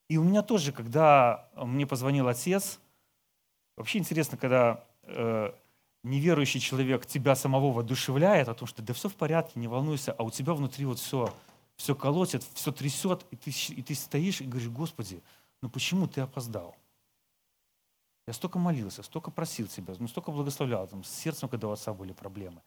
И 0.09 0.17
у 0.17 0.23
меня 0.23 0.41
тоже, 0.41 0.71
когда 0.71 1.49
мне 1.55 1.85
позвонил 1.85 2.27
отец, 2.27 2.79
вообще 3.75 3.99
интересно, 3.99 4.37
когда 4.37 4.83
э, 5.03 5.51
неверующий 6.03 6.59
человек 6.59 7.05
тебя 7.05 7.35
самого 7.35 7.71
воодушевляет 7.71 8.47
о 8.47 8.53
том, 8.53 8.67
что 8.67 8.81
да 8.81 8.93
все 8.93 9.09
в 9.09 9.15
порядке, 9.15 9.59
не 9.59 9.67
волнуйся, 9.67 10.13
а 10.13 10.23
у 10.23 10.31
тебя 10.31 10.53
внутри 10.53 10.85
вот 10.85 10.99
все, 10.99 11.33
все 11.75 11.93
колотит, 11.93 12.43
все 12.53 12.71
трясет, 12.71 13.25
и 13.31 13.35
ты, 13.35 13.51
и 13.51 13.81
ты 13.81 13.95
стоишь 13.95 14.41
и 14.41 14.45
говоришь, 14.45 14.69
Господи, 14.69 15.21
ну 15.61 15.69
почему 15.69 16.07
ты 16.07 16.21
опоздал? 16.21 16.75
Я 18.27 18.33
столько 18.33 18.59
молился, 18.59 19.03
столько 19.03 19.31
просил 19.31 19.67
тебя, 19.67 19.93
ну 19.99 20.07
столько 20.07 20.31
благословлял, 20.31 20.87
там, 20.87 21.03
с 21.03 21.09
сердцем, 21.09 21.49
когда 21.49 21.67
у 21.67 21.71
отца 21.71 21.93
были 21.93 22.13
проблемы. 22.13 22.61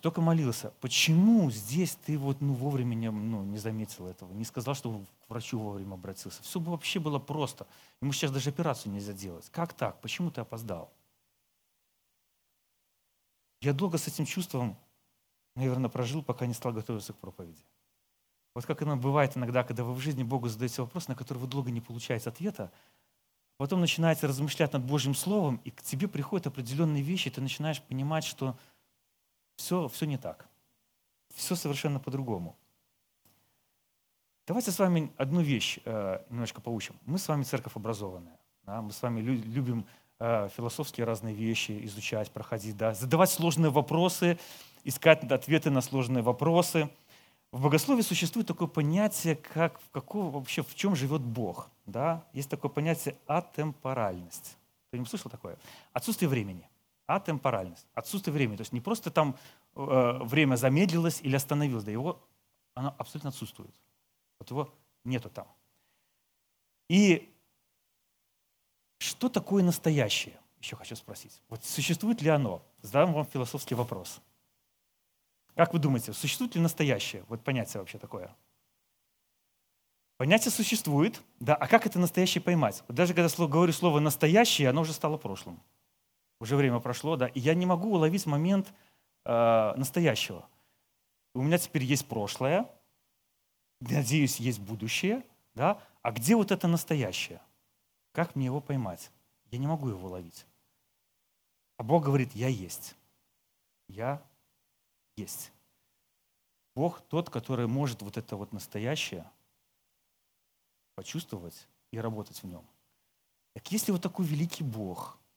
Столько 0.00 0.22
молился. 0.22 0.72
Почему 0.80 1.50
здесь 1.50 1.94
ты 2.06 2.16
вот, 2.16 2.40
ну, 2.40 2.54
вовремя 2.54 2.94
не, 2.94 3.10
ну, 3.10 3.44
не 3.44 3.58
заметил 3.58 4.06
этого, 4.06 4.32
не 4.32 4.46
сказал, 4.46 4.74
что 4.74 5.04
к 5.26 5.28
врачу 5.28 5.58
вовремя 5.58 5.92
обратился? 5.92 6.42
Все 6.42 6.58
бы 6.58 6.70
вообще 6.70 6.98
было 6.98 7.18
просто. 7.18 7.66
Ему 8.00 8.14
сейчас 8.14 8.30
даже 8.30 8.48
операцию 8.48 8.94
нельзя 8.94 9.12
делать. 9.12 9.50
Как 9.50 9.74
так? 9.74 10.00
Почему 10.00 10.30
ты 10.30 10.40
опоздал? 10.40 10.90
Я 13.60 13.74
долго 13.74 13.98
с 13.98 14.08
этим 14.08 14.24
чувством, 14.24 14.74
наверное, 15.54 15.90
прожил, 15.90 16.22
пока 16.22 16.46
не 16.46 16.54
стал 16.54 16.72
готовиться 16.72 17.12
к 17.12 17.18
проповеди. 17.18 17.62
Вот 18.54 18.64
как 18.64 18.80
оно 18.80 18.96
бывает 18.96 19.36
иногда, 19.36 19.64
когда 19.64 19.84
вы 19.84 19.92
в 19.92 20.00
жизни 20.00 20.22
Богу 20.22 20.48
задаете 20.48 20.80
вопрос, 20.80 21.08
на 21.08 21.14
который 21.14 21.40
вы 21.40 21.46
долго 21.46 21.70
не 21.70 21.82
получаете 21.82 22.30
ответа, 22.30 22.72
потом 23.58 23.82
начинаете 23.82 24.26
размышлять 24.26 24.72
над 24.72 24.82
Божьим 24.82 25.14
Словом, 25.14 25.60
и 25.62 25.70
к 25.70 25.82
тебе 25.82 26.08
приходят 26.08 26.46
определенные 26.46 27.02
вещи, 27.02 27.28
и 27.28 27.30
ты 27.30 27.42
начинаешь 27.42 27.82
понимать, 27.82 28.24
что 28.24 28.56
все, 29.60 29.88
все 29.88 30.06
не 30.06 30.16
так. 30.16 30.48
Все 31.34 31.54
совершенно 31.54 32.00
по-другому. 32.00 32.56
Давайте 34.46 34.70
с 34.70 34.78
вами 34.78 35.12
одну 35.16 35.42
вещь 35.42 35.78
э, 35.84 36.24
немножко 36.30 36.60
поучим. 36.60 36.96
Мы 37.06 37.18
с 37.18 37.28
вами 37.28 37.44
церковь 37.44 37.76
образованная. 37.76 38.38
Да? 38.64 38.80
Мы 38.80 38.90
с 38.90 39.02
вами 39.02 39.20
лю- 39.20 39.44
любим 39.44 39.86
э, 40.18 40.48
философские 40.56 41.04
разные 41.04 41.34
вещи 41.34 41.78
изучать, 41.84 42.30
проходить, 42.30 42.76
да? 42.76 42.94
задавать 42.94 43.30
сложные 43.30 43.70
вопросы, 43.70 44.38
искать 44.82 45.30
ответы 45.30 45.70
на 45.70 45.82
сложные 45.82 46.22
вопросы. 46.22 46.88
В 47.52 47.62
богословии 47.62 48.02
существует 48.02 48.48
такое 48.48 48.66
понятие, 48.66 49.36
как 49.36 49.78
в, 49.78 49.90
какого, 49.90 50.30
вообще, 50.30 50.62
в 50.62 50.74
чем 50.74 50.96
живет 50.96 51.20
Бог. 51.20 51.68
Да? 51.84 52.24
Есть 52.32 52.48
такое 52.48 52.70
понятие 52.70 53.14
атемпоральность. 53.26 54.56
Кто-нибудь 54.88 55.10
слышал 55.10 55.30
такое? 55.30 55.58
Отсутствие 55.92 56.30
времени 56.30 56.66
атемпоральность, 57.16 57.86
отсутствие 57.94 58.32
времени. 58.34 58.56
То 58.56 58.62
есть 58.62 58.72
не 58.72 58.80
просто 58.80 59.10
там 59.10 59.36
э, 59.74 60.18
время 60.22 60.56
замедлилось 60.56 61.20
или 61.22 61.36
остановилось, 61.36 61.84
да 61.84 61.90
его 61.90 62.22
оно 62.74 62.94
абсолютно 62.98 63.30
отсутствует. 63.30 63.74
Вот 64.38 64.50
его 64.50 64.74
нету 65.04 65.28
там. 65.28 65.46
И 66.88 67.32
что 68.98 69.28
такое 69.28 69.62
настоящее? 69.62 70.38
Еще 70.60 70.76
хочу 70.76 70.94
спросить. 70.94 71.40
Вот 71.48 71.64
существует 71.64 72.20
ли 72.22 72.28
оно? 72.28 72.62
Задам 72.82 73.12
вам 73.12 73.24
философский 73.24 73.74
вопрос. 73.74 74.20
Как 75.54 75.72
вы 75.72 75.78
думаете, 75.78 76.12
существует 76.12 76.54
ли 76.54 76.60
настоящее? 76.60 77.24
Вот 77.28 77.42
понятие 77.42 77.80
вообще 77.80 77.98
такое. 77.98 78.34
Понятие 80.16 80.50
существует, 80.50 81.22
да, 81.40 81.54
а 81.54 81.66
как 81.66 81.86
это 81.86 81.98
настоящее 81.98 82.42
поймать? 82.42 82.84
Вот 82.88 82.94
даже 82.94 83.14
когда 83.14 83.46
говорю 83.46 83.72
слово 83.72 84.00
«настоящее», 84.00 84.68
оно 84.68 84.82
уже 84.82 84.92
стало 84.92 85.16
прошлым 85.16 85.58
уже 86.40 86.56
время 86.56 86.80
прошло, 86.80 87.16
да, 87.16 87.28
и 87.28 87.38
я 87.38 87.54
не 87.54 87.66
могу 87.66 87.92
уловить 87.92 88.26
момент 88.26 88.72
э, 89.24 89.74
настоящего. 89.76 90.48
У 91.34 91.42
меня 91.42 91.58
теперь 91.58 91.84
есть 91.84 92.06
прошлое, 92.06 92.68
надеюсь, 93.80 94.40
есть 94.40 94.58
будущее, 94.58 95.24
да, 95.54 95.80
а 96.02 96.10
где 96.10 96.34
вот 96.34 96.50
это 96.50 96.66
настоящее? 96.66 97.40
Как 98.12 98.34
мне 98.34 98.46
его 98.46 98.60
поймать? 98.60 99.12
Я 99.50 99.58
не 99.58 99.66
могу 99.66 99.88
его 99.90 100.08
ловить. 100.08 100.46
А 101.76 101.82
Бог 101.82 102.04
говорит, 102.04 102.32
я 102.34 102.48
есть. 102.48 102.96
Я 103.86 104.22
есть. 105.16 105.52
Бог 106.74 107.00
тот, 107.02 107.30
который 107.30 107.66
может 107.66 108.02
вот 108.02 108.16
это 108.16 108.36
вот 108.36 108.52
настоящее 108.52 109.30
почувствовать 110.94 111.68
и 111.90 112.00
работать 112.00 112.42
в 112.42 112.46
нем. 112.46 112.64
Так 113.54 113.70
если 113.72 113.92
вот 113.92 114.02
такой 114.02 114.24
великий 114.24 114.64
Бог– 114.64 115.18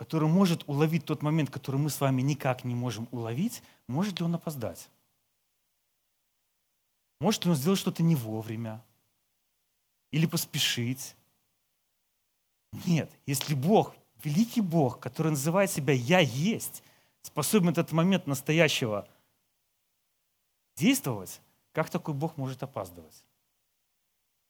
который 0.00 0.28
может 0.28 0.66
уловить 0.66 1.04
тот 1.04 1.20
момент, 1.20 1.50
который 1.50 1.76
мы 1.76 1.90
с 1.90 2.00
вами 2.00 2.22
никак 2.22 2.64
не 2.64 2.74
можем 2.74 3.06
уловить, 3.10 3.62
может 3.86 4.18
ли 4.18 4.24
он 4.24 4.34
опоздать? 4.34 4.88
Может 7.20 7.44
ли 7.44 7.50
он 7.50 7.56
сделать 7.58 7.78
что-то 7.78 8.02
не 8.02 8.16
вовремя? 8.16 8.82
Или 10.10 10.24
поспешить? 10.24 11.14
Нет. 12.86 13.12
Если 13.26 13.52
Бог, 13.52 13.94
великий 14.24 14.62
Бог, 14.62 15.00
который 15.00 15.32
называет 15.32 15.70
себя 15.70 15.92
«Я 15.92 16.20
есть», 16.20 16.82
способен 17.20 17.68
этот 17.68 17.92
момент 17.92 18.26
настоящего 18.26 19.06
действовать, 20.76 21.42
как 21.72 21.90
такой 21.90 22.14
Бог 22.14 22.38
может 22.38 22.62
опаздывать? 22.62 23.22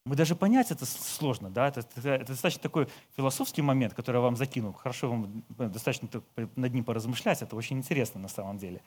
Мы 0.06 0.16
даже 0.16 0.34
понять 0.34 0.70
это 0.70 0.86
сложно, 0.86 1.50
да, 1.50 1.68
это, 1.68 1.80
это, 1.80 2.08
это 2.08 2.26
достаточно 2.28 2.62
такой 2.62 2.88
философский 3.16 3.60
момент, 3.60 3.92
который 3.92 4.16
я 4.16 4.22
вам 4.22 4.36
закинул. 4.36 4.72
Хорошо 4.72 5.10
вам 5.10 5.44
э, 5.58 5.68
достаточно 5.68 6.08
над 6.56 6.72
ним 6.72 6.84
поразмышлять, 6.84 7.42
это 7.42 7.54
очень 7.54 7.78
интересно 7.78 8.20
на 8.20 8.28
самом 8.28 8.56
деле. 8.56 8.82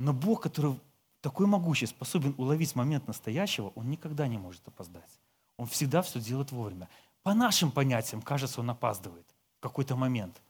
Но 0.00 0.14
Бог, 0.14 0.42
который 0.42 0.80
такой 1.20 1.46
могущий, 1.46 1.86
способен 1.86 2.34
уловить 2.38 2.74
момент 2.74 3.06
настоящего, 3.06 3.72
он 3.74 3.90
никогда 3.90 4.26
не 4.26 4.38
может 4.38 4.66
опоздать. 4.66 5.20
Он 5.58 5.66
всегда 5.66 6.02
все 6.02 6.18
делает 6.18 6.50
вовремя. 6.50 6.88
По 7.22 7.34
нашим 7.34 7.70
понятиям, 7.70 8.22
кажется, 8.22 8.60
он 8.60 8.70
опаздывает 8.70 9.26
в 9.58 9.62
какой-то 9.62 9.96
момент. 9.96 10.40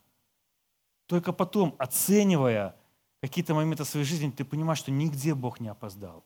Только 1.06 1.32
потом, 1.32 1.74
оценивая 1.78 2.74
какие-то 3.20 3.54
моменты 3.54 3.84
своей 3.84 4.06
жизни, 4.06 4.30
ты 4.30 4.44
понимаешь, 4.44 4.78
что 4.78 4.90
нигде 4.90 5.34
Бог 5.34 5.60
не 5.60 5.68
опоздал. 5.68 6.24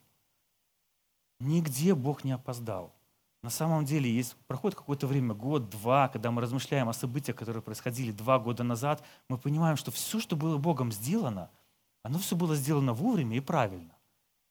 Нигде 1.41 1.95
Бог 1.95 2.25
не 2.25 2.33
опоздал. 2.33 2.93
На 3.43 3.51
самом 3.51 3.85
деле, 3.85 4.11
есть, 4.11 4.35
проходит 4.47 4.77
какое-то 4.77 5.07
время, 5.07 5.33
год, 5.33 5.71
два, 5.71 6.09
когда 6.09 6.31
мы 6.31 6.43
размышляем 6.43 6.89
о 6.89 6.93
событиях, 6.93 7.37
которые 7.37 7.63
происходили 7.63 8.11
два 8.11 8.39
года 8.39 8.65
назад, 8.65 9.05
мы 9.29 9.39
понимаем, 9.39 9.77
что 9.77 9.91
все, 9.93 10.19
что 10.19 10.35
было 10.35 10.59
Богом 10.59 10.91
сделано, 10.91 11.51
оно 12.03 12.19
все 12.19 12.35
было 12.35 12.57
сделано 12.57 12.93
вовремя 12.93 13.37
и 13.37 13.41
правильно. 13.41 13.95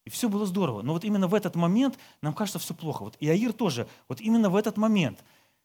И 0.06 0.10
все 0.10 0.30
было 0.30 0.46
здорово. 0.46 0.84
Но 0.84 0.94
вот 0.94 1.04
именно 1.04 1.28
в 1.28 1.34
этот 1.34 1.56
момент 1.56 2.00
нам 2.22 2.34
кажется 2.34 2.60
все 2.60 2.74
плохо. 2.74 3.04
Вот 3.04 3.18
Иаир 3.20 3.52
тоже, 3.52 3.90
вот 4.08 4.22
именно 4.22 4.50
в 4.50 4.56
этот 4.56 4.78
момент, 4.78 5.22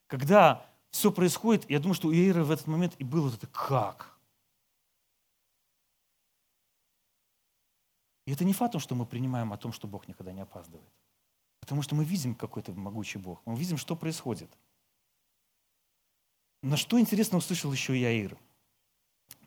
когда 0.08 0.66
все 0.90 1.12
происходит, 1.12 1.70
я 1.70 1.78
думаю, 1.78 1.94
что 1.94 2.08
у 2.08 2.12
Иаира 2.12 2.42
в 2.42 2.50
этот 2.50 2.66
момент 2.66 2.94
и 2.98 3.04
было 3.04 3.26
вот 3.26 3.34
это 3.34 3.46
«как?». 3.46 4.18
И 8.26 8.32
это 8.32 8.44
не 8.44 8.52
факт, 8.52 8.80
что 8.80 8.94
мы 8.94 9.06
принимаем 9.06 9.52
о 9.52 9.56
том, 9.56 9.72
что 9.72 9.86
Бог 9.86 10.08
никогда 10.08 10.32
не 10.32 10.40
опаздывает. 10.40 10.90
Потому 11.62 11.80
что 11.82 11.94
мы 11.94 12.04
видим 12.04 12.34
какой-то 12.34 12.72
могучий 12.72 13.18
Бог, 13.18 13.40
мы 13.44 13.56
видим, 13.56 13.78
что 13.78 13.94
происходит. 13.94 14.50
На 16.60 16.76
что 16.76 16.98
интересно 16.98 17.38
услышал 17.38 17.72
еще 17.72 17.98
Яир. 17.98 18.36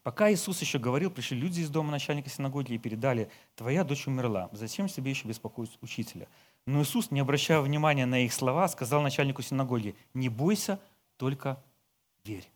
Пока 0.02 0.32
Иисус 0.32 0.62
еще 0.62 0.80
говорил, 0.80 1.12
пришли 1.12 1.38
люди 1.38 1.60
из 1.60 1.70
дома 1.70 1.92
начальника 1.92 2.30
синагоги 2.30 2.72
и 2.72 2.78
передали, 2.78 3.30
«Твоя 3.56 3.84
дочь 3.84 4.08
умерла, 4.08 4.50
зачем 4.54 4.88
тебе 4.88 5.12
еще 5.12 5.28
беспокоить 5.28 5.78
учителя?» 5.82 6.30
Но 6.66 6.82
Иисус, 6.82 7.12
не 7.12 7.20
обращая 7.20 7.60
внимания 7.60 8.06
на 8.06 8.24
их 8.24 8.32
слова, 8.32 8.70
сказал 8.70 9.02
начальнику 9.02 9.42
синагоги, 9.42 9.94
«Не 10.14 10.30
бойся, 10.30 10.80
только 11.18 11.62
верь». 12.24 12.50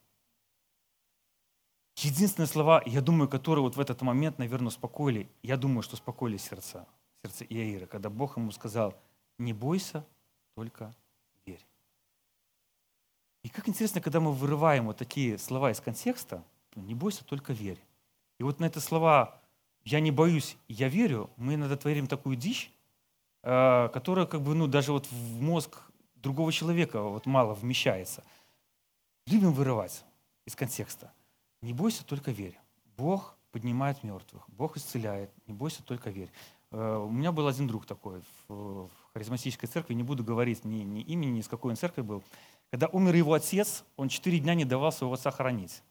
Единственные 1.98 2.48
слова, 2.48 2.82
я 2.86 3.02
думаю, 3.02 3.28
которые 3.28 3.64
вот 3.64 3.76
в 3.76 3.80
этот 3.82 4.02
момент, 4.04 4.40
наверное, 4.40 4.70
успокоили, 4.70 5.30
я 5.44 5.58
думаю, 5.58 5.82
что 5.82 5.96
успокоили 5.96 6.38
сердца, 6.38 6.88
сердце 7.24 7.44
Иаира, 7.44 7.88
когда 7.88 8.10
Бог 8.10 8.38
ему 8.38 8.52
сказал– 8.52 8.96
не 9.40 9.54
бойся, 9.54 10.06
только 10.54 10.94
верь. 11.46 11.66
И 13.42 13.50
как 13.50 13.68
интересно, 13.68 14.02
когда 14.02 14.20
мы 14.20 14.34
вырываем 14.34 14.86
вот 14.86 14.98
такие 14.98 15.38
слова 15.38 15.72
из 15.72 15.80
контекста, 15.80 16.44
не 16.76 16.94
бойся, 16.94 17.24
только 17.26 17.54
верь. 17.54 17.80
И 18.38 18.44
вот 18.44 18.60
на 18.60 18.66
это 18.66 18.80
слова 18.80 19.42
«я 19.84 20.00
не 20.00 20.12
боюсь, 20.12 20.58
я 20.68 20.88
верю», 20.88 21.30
мы 21.38 21.56
иногда 21.56 21.76
творим 21.78 22.08
такую 22.08 22.36
дичь, 22.36 22.72
э, 23.44 23.90
которая 23.94 24.26
как 24.26 24.42
бы, 24.42 24.54
ну, 24.54 24.68
даже 24.68 24.92
вот 24.92 25.08
в 25.08 25.42
мозг 25.42 25.82
другого 26.16 26.52
человека 26.52 27.02
вот 27.02 27.26
мало 27.26 27.54
вмещается. 27.54 28.24
Любим 29.26 29.54
вырывать 29.54 30.04
из 30.46 30.56
контекста. 30.56 31.12
Не 31.62 31.74
бойся, 31.74 32.06
только 32.06 32.32
верь. 32.32 32.60
Бог 32.98 33.38
поднимает 33.52 34.04
мертвых, 34.04 34.44
Бог 34.50 34.78
исцеляет, 34.78 35.32
не 35.48 35.54
бойся, 35.54 35.84
только 35.84 36.10
верь. 36.10 36.32
Э, 36.72 36.98
у 36.98 37.10
меня 37.10 37.32
был 37.32 37.48
один 37.48 37.68
друг 37.68 37.86
такой 37.86 38.22
в 38.48 38.90
харизматической 39.14 39.68
церкви, 39.68 39.94
не 39.94 40.04
буду 40.04 40.24
говорить 40.24 40.66
ни, 40.66 40.78
ни 40.84 41.02
имени, 41.02 41.38
ни 41.38 41.42
с 41.42 41.48
какой 41.48 41.72
он 41.72 41.78
церкви 41.78 42.02
был. 42.02 42.24
Когда 42.72 42.88
умер 42.88 43.16
его 43.16 43.34
отец, 43.34 43.84
он 43.96 44.10
четыре 44.10 44.40
дня 44.40 44.54
не 44.54 44.66
давал 44.66 44.92
своего 44.92 45.14
отца 45.14 45.32
хоронить, 45.32 45.82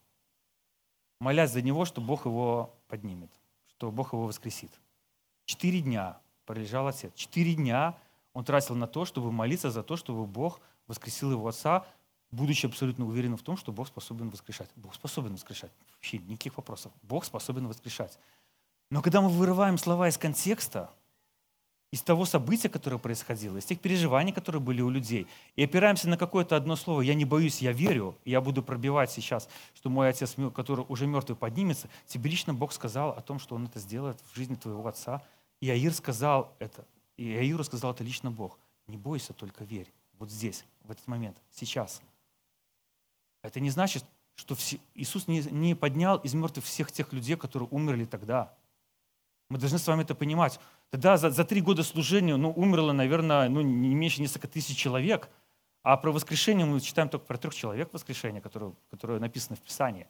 молясь 1.20 1.50
за 1.50 1.62
него, 1.62 1.84
что 1.84 2.00
Бог 2.00 2.26
его 2.26 2.74
поднимет, 2.86 3.30
что 3.68 3.90
Бог 3.90 4.12
его 4.12 4.26
воскресит. 4.26 4.70
Четыре 5.44 5.80
дня 5.80 6.20
пролежал 6.44 6.86
отец. 6.86 7.12
Четыре 7.14 7.54
дня 7.54 7.98
он 8.32 8.44
тратил 8.44 8.74
на 8.74 8.86
то, 8.86 9.04
чтобы 9.04 9.32
молиться 9.32 9.70
за 9.70 9.82
то, 9.82 9.96
чтобы 9.96 10.26
Бог 10.26 10.60
воскресил 10.86 11.32
его 11.32 11.48
отца, 11.48 11.86
будучи 12.30 12.66
абсолютно 12.66 13.06
уверенным 13.06 13.38
в 13.38 13.42
том, 13.42 13.56
что 13.56 13.72
Бог 13.72 13.88
способен 13.88 14.30
воскрешать. 14.30 14.70
Бог 14.76 14.94
способен 14.94 15.32
воскрешать. 15.32 15.72
Вообще 15.94 16.18
никаких 16.18 16.56
вопросов. 16.56 16.92
Бог 17.02 17.24
способен 17.24 17.66
воскрешать. 17.66 18.18
Но 18.90 19.02
когда 19.02 19.20
мы 19.20 19.28
вырываем 19.28 19.78
слова 19.78 20.08
из 20.08 20.16
контекста, 20.16 20.90
из 21.90 22.02
того 22.02 22.26
события, 22.26 22.68
которое 22.68 22.98
происходило, 22.98 23.56
из 23.56 23.64
тех 23.64 23.80
переживаний, 23.80 24.32
которые 24.32 24.60
были 24.60 24.82
у 24.82 24.90
людей, 24.90 25.26
и 25.56 25.64
опираемся 25.64 26.08
на 26.08 26.18
какое-то 26.18 26.54
одно 26.56 26.76
слово, 26.76 27.00
я 27.00 27.14
не 27.14 27.24
боюсь, 27.24 27.62
я 27.62 27.72
верю, 27.72 28.14
я 28.24 28.40
буду 28.40 28.62
пробивать 28.62 29.10
сейчас, 29.10 29.48
что 29.74 29.88
мой 29.88 30.10
отец, 30.10 30.36
который 30.54 30.84
уже 30.88 31.06
мертвый, 31.06 31.36
поднимется, 31.36 31.88
тебе 32.06 32.30
лично 32.30 32.52
Бог 32.52 32.72
сказал 32.72 33.10
о 33.10 33.22
том, 33.22 33.38
что 33.38 33.54
он 33.54 33.64
это 33.64 33.78
сделает 33.78 34.18
в 34.30 34.36
жизни 34.36 34.54
твоего 34.54 34.86
отца. 34.86 35.22
И 35.60 35.70
Аир 35.70 35.92
сказал 35.94 36.54
это, 36.58 36.84
и 37.16 37.34
Аиру 37.34 37.64
сказал 37.64 37.92
это 37.92 38.04
лично 38.04 38.30
Бог. 38.30 38.58
Не 38.86 38.96
бойся, 38.96 39.32
только 39.32 39.64
верь. 39.64 39.92
Вот 40.18 40.30
здесь, 40.30 40.64
в 40.84 40.90
этот 40.90 41.06
момент, 41.06 41.36
сейчас. 41.50 42.00
Это 43.42 43.60
не 43.60 43.70
значит, 43.70 44.04
что 44.34 44.56
Иисус 44.94 45.26
не 45.26 45.74
поднял 45.74 46.18
из 46.18 46.34
мертвых 46.34 46.64
всех 46.64 46.92
тех 46.92 47.12
людей, 47.12 47.36
которые 47.36 47.68
умерли 47.70 48.04
тогда. 48.04 48.54
Мы 49.48 49.58
должны 49.58 49.78
с 49.78 49.86
вами 49.86 50.02
это 50.02 50.14
понимать. 50.14 50.60
Тогда 50.90 51.16
за, 51.16 51.30
за 51.30 51.44
три 51.44 51.60
года 51.60 51.82
служения 51.82 52.36
ну, 52.36 52.50
умерло, 52.50 52.92
наверное, 52.92 53.48
ну, 53.48 53.60
не 53.60 53.94
меньше 53.94 54.20
несколько 54.22 54.48
тысяч 54.48 54.76
человек, 54.76 55.28
а 55.82 55.96
про 55.96 56.12
воскрешение 56.12 56.66
мы 56.66 56.80
читаем 56.80 57.08
только 57.08 57.26
про 57.26 57.36
трех 57.36 57.54
человек 57.54 57.92
воскрешения, 57.92 58.40
которое, 58.40 58.74
которое 58.90 59.20
написано 59.20 59.56
в 59.56 59.60
Писании. 59.60 60.06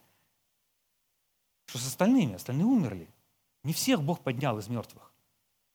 Что 1.67 1.79
с 1.79 1.87
остальными? 1.87 2.35
Остальные 2.35 2.65
умерли. 2.65 3.09
Не 3.63 3.73
всех 3.73 4.01
Бог 4.01 4.21
поднял 4.21 4.57
из 4.57 4.69
мертвых. 4.69 5.13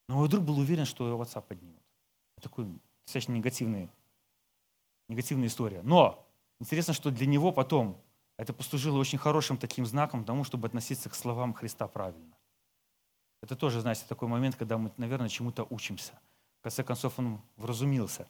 Но 0.09 0.17
мой 0.17 0.29
друг 0.29 0.45
был 0.45 0.59
уверен, 0.59 0.85
что 0.87 1.09
его 1.09 1.23
отца 1.23 1.41
поднимут. 1.41 1.83
Такой 2.41 2.67
достаточно 3.07 3.33
негативный, 3.33 3.91
негативная 5.09 5.49
история. 5.49 5.83
Но 5.83 6.27
интересно, 6.61 6.95
что 6.95 7.11
для 7.11 7.27
него 7.27 7.53
потом 7.53 8.01
это 8.37 8.53
послужило 8.53 8.99
очень 8.99 9.19
хорошим 9.19 9.57
таким 9.57 9.87
знаком 9.87 10.25
тому, 10.25 10.45
чтобы 10.45 10.67
относиться 10.67 11.09
к 11.09 11.15
словам 11.15 11.55
Христа 11.55 11.87
правильно. 11.87 12.34
Это 13.45 13.57
тоже, 13.57 13.83
знаете, 13.83 14.07
такой 14.09 14.27
момент, 14.27 14.57
когда 14.57 14.79
мы, 14.79 14.91
наверное, 14.97 15.29
чему-то 15.29 15.67
учимся. 15.69 16.19
В 16.61 16.63
конце 16.63 16.83
концов, 16.83 17.19
он 17.19 17.43
вразумился. 17.57 18.27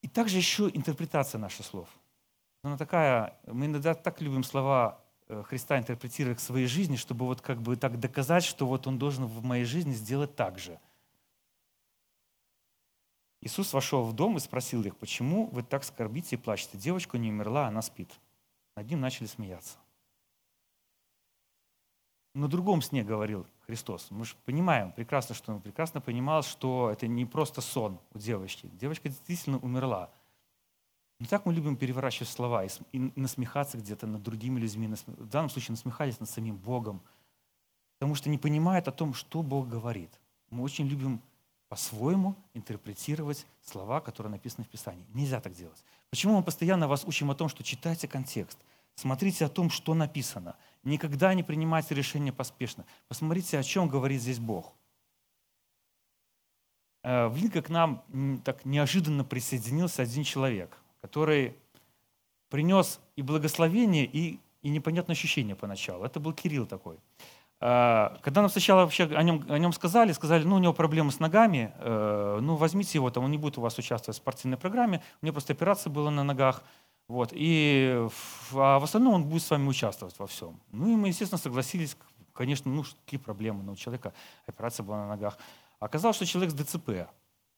И 0.00 0.08
также 0.08 0.38
еще 0.38 0.68
интерпретация 0.68 1.38
наших 1.38 1.64
слов. 1.64 1.88
Она 2.64 2.76
такая, 2.76 3.38
мы 3.46 3.66
иногда 3.66 3.94
так 3.94 4.20
любим 4.20 4.42
слова 4.42 5.00
э, 5.28 5.44
Христа 5.44 5.78
интерпретировать 5.78 6.38
к 6.38 6.40
своей 6.40 6.66
жизни, 6.66 6.96
чтобы 6.96 7.24
вот 7.24 7.40
как 7.40 7.62
бы 7.62 7.76
так 7.76 8.00
доказать, 8.00 8.42
что 8.42 8.66
вот 8.66 8.88
он 8.88 8.98
должен 8.98 9.26
в 9.26 9.44
моей 9.44 9.64
жизни 9.64 9.92
сделать 9.92 10.34
так 10.34 10.58
же. 10.58 10.80
Иисус 13.42 13.72
вошел 13.72 14.02
в 14.02 14.12
дом 14.12 14.38
и 14.38 14.40
спросил 14.40 14.82
их, 14.82 14.96
почему 14.96 15.46
вы 15.46 15.62
так 15.62 15.84
скорбите 15.84 16.34
и 16.34 16.38
плачете? 16.38 16.78
Девочка 16.78 17.16
не 17.16 17.30
умерла, 17.30 17.68
она 17.68 17.80
спит. 17.80 18.10
Над 18.74 18.90
ним 18.90 19.00
начали 19.00 19.28
смеяться 19.28 19.78
на 22.34 22.48
другом 22.48 22.80
сне 22.82 23.02
говорил 23.02 23.46
Христос. 23.66 24.06
Мы 24.10 24.24
же 24.24 24.34
понимаем 24.44 24.92
прекрасно, 24.92 25.34
что 25.34 25.52
он 25.52 25.60
прекрасно 25.60 26.00
понимал, 26.00 26.42
что 26.42 26.90
это 26.90 27.06
не 27.06 27.26
просто 27.26 27.60
сон 27.60 27.98
у 28.14 28.18
девочки. 28.18 28.70
Девочка 28.72 29.08
действительно 29.08 29.58
умерла. 29.58 30.10
Но 31.18 31.26
так 31.26 31.46
мы 31.46 31.52
любим 31.52 31.76
переворачивать 31.76 32.28
слова 32.28 32.64
и 32.64 32.98
насмехаться 33.14 33.78
где-то 33.78 34.06
над 34.06 34.22
другими 34.22 34.58
людьми. 34.58 34.88
В 35.06 35.28
данном 35.28 35.50
случае 35.50 35.72
насмехались 35.72 36.18
над 36.20 36.28
самим 36.28 36.56
Богом. 36.56 37.02
Потому 37.98 38.14
что 38.14 38.28
не 38.28 38.38
понимают 38.38 38.88
о 38.88 38.92
том, 38.92 39.14
что 39.14 39.42
Бог 39.42 39.68
говорит. 39.68 40.10
Мы 40.50 40.64
очень 40.64 40.86
любим 40.86 41.20
по-своему 41.68 42.34
интерпретировать 42.54 43.46
слова, 43.62 44.00
которые 44.00 44.32
написаны 44.32 44.64
в 44.64 44.68
Писании. 44.68 45.06
Нельзя 45.14 45.40
так 45.40 45.52
делать. 45.52 45.84
Почему 46.10 46.36
мы 46.36 46.42
постоянно 46.42 46.88
вас 46.88 47.04
учим 47.04 47.30
о 47.30 47.34
том, 47.34 47.48
что 47.48 47.62
читайте 47.62 48.08
контекст– 48.08 48.58
Смотрите 48.94 49.44
о 49.44 49.48
том, 49.48 49.70
что 49.70 49.94
написано. 49.94 50.56
Никогда 50.84 51.32
не 51.34 51.42
принимайте 51.42 51.94
решения 51.94 52.32
поспешно. 52.32 52.84
Посмотрите, 53.08 53.58
о 53.58 53.62
чем 53.62 53.88
говорит 53.88 54.20
здесь 54.20 54.38
Бог. 54.38 54.72
Э, 57.02 57.28
в 57.28 57.36
Линка 57.36 57.62
к 57.62 57.68
нам 57.68 58.02
так 58.44 58.64
неожиданно 58.64 59.24
присоединился 59.24 60.02
один 60.02 60.24
человек, 60.24 60.76
который 61.00 61.56
принес 62.48 63.00
и 63.16 63.22
благословение, 63.22 64.04
и, 64.04 64.38
и 64.62 64.68
непонятное 64.68 65.14
ощущение 65.14 65.56
поначалу. 65.56 66.04
Это 66.04 66.20
был 66.20 66.32
Кирилл 66.32 66.66
такой. 66.66 66.98
Э, 67.60 68.16
когда 68.22 68.40
нам 68.40 68.50
сначала 68.50 68.80
вообще 68.80 69.04
о 69.04 69.22
нем, 69.22 69.44
о 69.48 69.58
нем 69.58 69.72
сказали, 69.72 70.10
сказали, 70.12 70.42
ну, 70.42 70.56
у 70.56 70.58
него 70.58 70.72
проблемы 70.72 71.12
с 71.12 71.20
ногами, 71.20 71.72
э, 71.78 72.38
ну, 72.42 72.56
возьмите 72.56 72.98
его, 72.98 73.08
там, 73.10 73.24
он 73.24 73.30
не 73.30 73.38
будет 73.38 73.56
у 73.56 73.60
вас 73.60 73.78
участвовать 73.78 74.16
в 74.16 74.20
спортивной 74.20 74.58
программе, 74.58 75.00
у 75.20 75.26
него 75.26 75.34
просто 75.34 75.52
операция 75.52 75.90
была 75.90 76.10
на 76.10 76.24
ногах, 76.24 76.64
вот. 77.08 77.30
И 77.32 78.08
а 78.52 78.78
в 78.78 78.84
остальном 78.84 79.14
он 79.14 79.24
будет 79.24 79.42
с 79.42 79.50
вами 79.50 79.68
участвовать 79.68 80.18
во 80.18 80.26
всем. 80.26 80.60
Ну 80.70 80.92
и 80.92 80.96
мы, 80.96 81.08
естественно, 81.08 81.38
согласились. 81.38 81.96
Конечно, 82.32 82.70
ну 82.70 82.84
какие 83.04 83.20
проблемы? 83.20 83.62
Ну, 83.62 83.72
у 83.72 83.76
человека 83.76 84.14
операция 84.46 84.84
была 84.84 84.98
на 84.98 85.08
ногах. 85.08 85.38
Оказалось, 85.78 86.16
что 86.16 86.26
человек 86.26 86.52
с 86.52 86.54
ДЦП. 86.54 86.86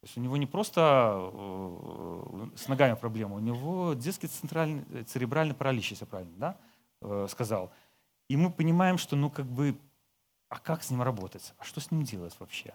То 0.04 0.07
есть 0.07 0.18
у 0.18 0.20
него 0.20 0.37
не 0.37 0.46
просто 0.46 1.30
э, 1.33 2.46
с 2.57 2.68
ногами 2.68 2.94
проблема, 2.94 3.37
у 3.37 3.38
него 3.38 3.94
детский 3.94 4.26
центральный, 4.26 5.04
церебральный 5.04 5.54
паралич, 5.54 5.92
если 5.92 6.04
правильно 6.04 6.35
да, 6.37 6.57
э, 7.00 7.26
сказал. 7.30 7.72
И 8.28 8.37
мы 8.37 8.50
понимаем, 8.50 8.98
что 8.98 9.16
ну 9.16 9.30
как 9.30 9.46
бы, 9.46 9.78
а 10.50 10.59
как 10.59 10.83
с 10.83 10.90
ним 10.90 11.00
работать? 11.00 11.54
А 11.57 11.64
что 11.64 11.80
с 11.80 11.90
ним 11.90 12.02
делать 12.02 12.35
вообще? 12.38 12.74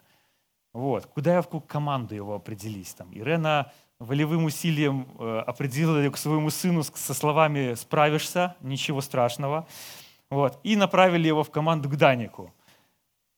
Вот. 0.74 1.06
Куда 1.06 1.36
я 1.36 1.42
в 1.42 1.60
команду 1.62 2.16
его 2.16 2.36
определить? 2.36 2.96
Там, 2.96 3.14
Ирена 3.14 3.72
волевым 4.00 4.46
усилием 4.46 5.08
э, 5.20 5.44
определили 5.46 6.10
к 6.10 6.18
своему 6.18 6.50
сыну 6.50 6.84
со 6.84 7.14
словами 7.14 7.76
«справишься, 7.76 8.56
ничего 8.62 9.02
страшного». 9.02 9.68
Вот, 10.30 10.60
и 10.64 10.76
направили 10.76 11.28
его 11.28 11.44
в 11.44 11.50
команду 11.50 11.90
к 11.90 11.96
Данику. 11.96 12.54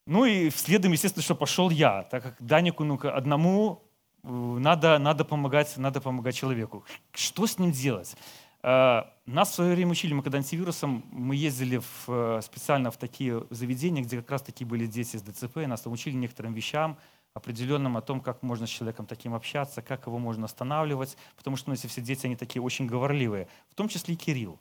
Ну 0.06 0.26
и 0.26 0.50
следом, 0.50 0.92
естественно, 0.92 1.24
что 1.24 1.36
пошел 1.36 1.70
я, 1.70 2.04
так 2.04 2.22
как 2.24 2.36
Данику 2.42 2.84
ну, 2.84 3.00
одному 3.02 3.82
э, 4.24 4.28
надо, 4.28 5.00
надо, 5.00 5.26
помогать, 5.26 5.78
надо 5.78 6.00
помогать 6.02 6.36
человеку. 6.36 6.84
Что 7.12 7.48
с 7.48 7.58
ним 7.58 7.72
делать? 7.72 8.16
Э, 8.62 9.04
нас 9.26 9.50
в 9.50 9.54
свое 9.56 9.74
время 9.74 9.92
учили, 9.92 10.14
мы 10.14 10.22
когда 10.22 10.38
антивирусом, 10.38 11.06
мы 11.12 11.36
ездили 11.36 11.82
в, 12.06 12.42
специально 12.42 12.92
в 12.92 12.98
такие 12.98 13.46
заведения, 13.50 14.04
где 14.04 14.18
как 14.18 14.30
раз 14.30 14.42
таки 14.44 14.66
были 14.66 14.86
дети 14.86 15.18
с 15.18 15.24
ДЦП, 15.24 15.58
нас 15.68 15.82
там 15.82 15.94
учили 15.94 16.16
некоторым 16.16 16.54
вещам, 16.54 16.98
определенным 17.34 17.98
о 17.98 18.02
том, 18.02 18.20
как 18.20 18.44
можно 18.44 18.68
с 18.68 18.70
человеком 18.70 19.06
таким 19.06 19.34
общаться, 19.34 19.82
как 19.82 20.08
его 20.08 20.20
можно 20.20 20.46
останавливать, 20.46 21.18
потому 21.38 21.56
что 21.56 21.70
ну, 21.70 21.76
эти 21.76 21.88
все 21.88 22.02
дети, 22.02 22.26
они 22.26 22.36
такие 22.36 22.62
очень 22.62 22.88
говорливые, 22.88 23.48
в 23.70 23.76
том 23.76 23.88
числе 23.88 24.16
и 24.16 24.18
Кирилл. 24.18 24.60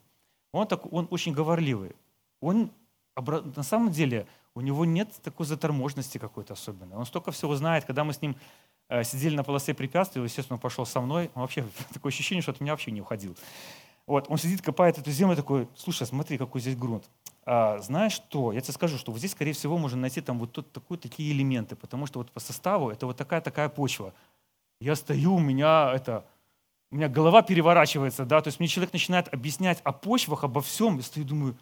Он, 0.53 0.67
так, 0.67 0.93
он 0.93 1.09
очень 1.11 1.33
говорливый. 1.33 1.97
Он, 2.41 2.71
на 3.17 3.63
самом 3.63 3.91
деле, 3.91 4.27
у 4.55 4.61
него 4.61 4.85
нет 4.85 5.13
такой 5.23 5.47
заторможенности 5.47 6.19
какой-то 6.19 6.55
особенной. 6.55 6.97
Он 6.97 7.07
столько 7.07 7.31
всего 7.31 7.55
знает. 7.57 7.85
Когда 7.85 8.05
мы 8.05 8.13
с 8.13 8.23
ним 8.23 8.37
э, 8.89 9.05
сидели 9.05 9.37
на 9.37 9.45
полосе 9.45 9.75
препятствий, 9.75 10.23
естественно, 10.23 10.57
он 10.57 10.61
пошел 10.61 10.87
со 10.87 11.01
мной. 11.01 11.31
Он 11.35 11.43
вообще 11.43 11.65
такое 11.93 12.11
ощущение, 12.11 12.43
что 12.43 12.53
от 12.53 12.61
меня 12.61 12.73
вообще 12.73 12.91
не 12.91 13.01
уходил. 13.01 13.37
Вот, 14.11 14.27
он 14.29 14.39
сидит, 14.39 14.61
копает 14.61 14.99
эту 14.99 15.13
землю, 15.13 15.37
такой, 15.37 15.69
слушай, 15.77 16.05
смотри, 16.05 16.37
какой 16.37 16.61
здесь 16.61 16.77
грунт 16.77 17.09
а, 17.47 17.79
знаешь 17.79 18.15
что, 18.15 18.53
я 18.53 18.61
тебе 18.61 18.73
скажу, 18.73 18.99
что 18.99 19.13
вот 19.13 19.19
здесь, 19.19 19.31
скорее 19.31 19.53
всего, 19.53 19.79
можно 19.79 20.01
найти 20.01 20.21
там 20.21 20.41
вот 20.41 20.51
тут 20.51 20.73
такой, 20.73 20.99
такие 20.99 21.31
элементы, 21.31 21.77
потому 21.77 22.07
что 22.07 22.19
вот 22.19 22.33
по 22.33 22.41
составу 22.41 22.91
это 22.91 23.07
вот 23.07 23.17
такая-такая 23.17 23.69
почва. 23.69 24.13
Я 24.81 24.97
стою, 24.97 25.37
у 25.37 25.39
меня 25.39 25.93
это, 25.95 26.25
у 26.91 26.97
меня 26.97 27.09
голова 27.09 27.43
переворачивается, 27.43 28.25
да, 28.25 28.41
то 28.41 28.49
есть 28.49 28.59
мне 28.59 28.69
человек 28.69 28.93
начинает 28.93 29.33
объяснять 29.33 29.81
о 29.85 29.93
почвах, 29.93 30.43
обо 30.43 30.61
всем, 30.61 30.97
я 30.97 31.03
стою 31.03 31.25
думаю, 31.25 31.57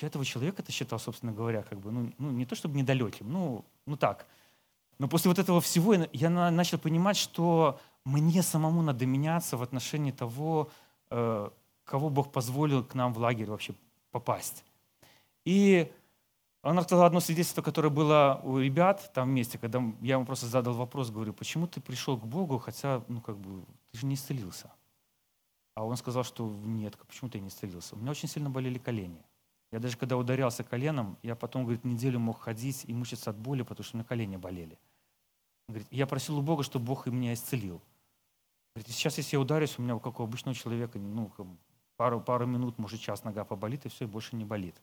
я 0.00 0.08
этого 0.08 0.24
человека 0.24 0.60
это 0.60 0.72
считал, 0.72 0.98
собственно 0.98 1.30
говоря, 1.30 1.62
как 1.62 1.78
бы, 1.78 1.92
ну, 1.92 2.12
ну 2.18 2.32
не 2.32 2.46
то 2.46 2.56
чтобы 2.56 2.76
недалеким, 2.76 3.30
ну, 3.30 3.64
ну 3.86 3.96
так. 3.96 4.26
Но 4.98 5.06
после 5.06 5.28
вот 5.28 5.38
этого 5.38 5.60
всего 5.60 5.94
я 6.12 6.30
начал 6.30 6.78
понимать, 6.78 7.16
что 7.16 7.78
мне 8.04 8.42
самому 8.42 8.82
надо 8.82 9.06
меняться 9.06 9.56
в 9.56 9.62
отношении 9.62 10.10
того, 10.10 10.68
кого 11.84 12.10
Бог 12.10 12.32
позволил 12.32 12.84
к 12.84 12.94
нам 12.94 13.12
в 13.12 13.18
лагерь 13.18 13.50
вообще 13.50 13.74
попасть. 14.10 14.64
И 15.44 15.92
он 16.62 16.78
рассказал 16.78 17.04
одно 17.04 17.20
свидетельство, 17.20 17.60
которое 17.60 17.90
было 17.90 18.40
у 18.42 18.58
ребят 18.58 19.12
там 19.12 19.28
вместе, 19.28 19.58
когда 19.58 19.82
я 20.00 20.14
ему 20.14 20.24
просто 20.24 20.46
задал 20.46 20.74
вопрос, 20.74 21.10
говорю, 21.10 21.34
почему 21.34 21.66
ты 21.66 21.80
пришел 21.80 22.16
к 22.16 22.24
Богу, 22.24 22.58
хотя, 22.58 23.04
ну, 23.08 23.20
как 23.20 23.36
бы, 23.36 23.64
ты 23.92 23.98
же 23.98 24.06
не 24.06 24.14
исцелился. 24.14 24.72
А 25.74 25.84
он 25.84 25.96
сказал, 25.96 26.24
что 26.24 26.48
нет, 26.48 26.96
почему 27.06 27.28
ты 27.28 27.40
не 27.40 27.48
исцелился? 27.48 27.96
У 27.96 27.98
меня 27.98 28.12
очень 28.12 28.28
сильно 28.28 28.48
болели 28.48 28.78
колени. 28.78 29.22
Я 29.72 29.80
даже 29.80 29.96
когда 29.96 30.16
ударялся 30.16 30.64
коленом, 30.64 31.18
я 31.22 31.34
потом, 31.34 31.64
говорит, 31.64 31.84
неделю 31.84 32.18
мог 32.20 32.40
ходить 32.40 32.84
и 32.86 32.94
мучиться 32.94 33.30
от 33.30 33.36
боли, 33.36 33.62
потому 33.62 33.84
что 33.84 33.96
у 33.96 33.98
меня 33.98 34.08
колени 34.08 34.36
болели. 34.36 34.78
Говорит, 35.68 35.88
я 35.90 36.06
просил 36.06 36.38
у 36.38 36.42
Бога, 36.42 36.62
чтобы 36.62 36.86
Бог 36.86 37.06
и 37.06 37.10
меня 37.10 37.34
исцелил. 37.34 37.82
Говорит, 38.74 38.92
сейчас, 38.92 39.18
если 39.18 39.36
я 39.36 39.40
ударюсь, 39.40 39.78
у 39.78 39.82
меня, 39.82 39.98
как 39.98 40.20
у 40.20 40.24
обычного 40.24 40.54
человека, 40.54 40.98
ну, 40.98 41.30
пару, 41.96 42.20
пару 42.20 42.46
минут, 42.46 42.78
может, 42.78 43.00
час 43.00 43.24
нога 43.24 43.44
поболит, 43.44 43.86
и 43.86 43.88
все, 43.88 44.04
и 44.04 44.08
больше 44.08 44.36
не 44.36 44.44
болит 44.44 44.80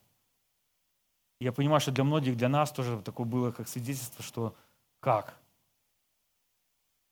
я 1.42 1.52
понимаю, 1.52 1.82
что 1.82 1.92
для 1.92 2.04
многих, 2.04 2.38
для 2.38 2.50
нас 2.50 2.72
тоже 2.72 3.02
такое 3.02 3.26
было 3.26 3.52
как 3.52 3.68
свидетельство, 3.68 4.24
что 4.24 4.56
как? 5.00 5.36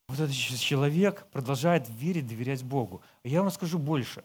вот 0.07 0.19
этот 0.19 0.35
человек 0.35 1.27
продолжает 1.31 1.87
верить, 1.87 2.27
доверять 2.27 2.63
Богу. 2.63 3.01
Я 3.23 3.41
вам 3.41 3.51
скажу 3.51 3.77
больше. 3.77 4.23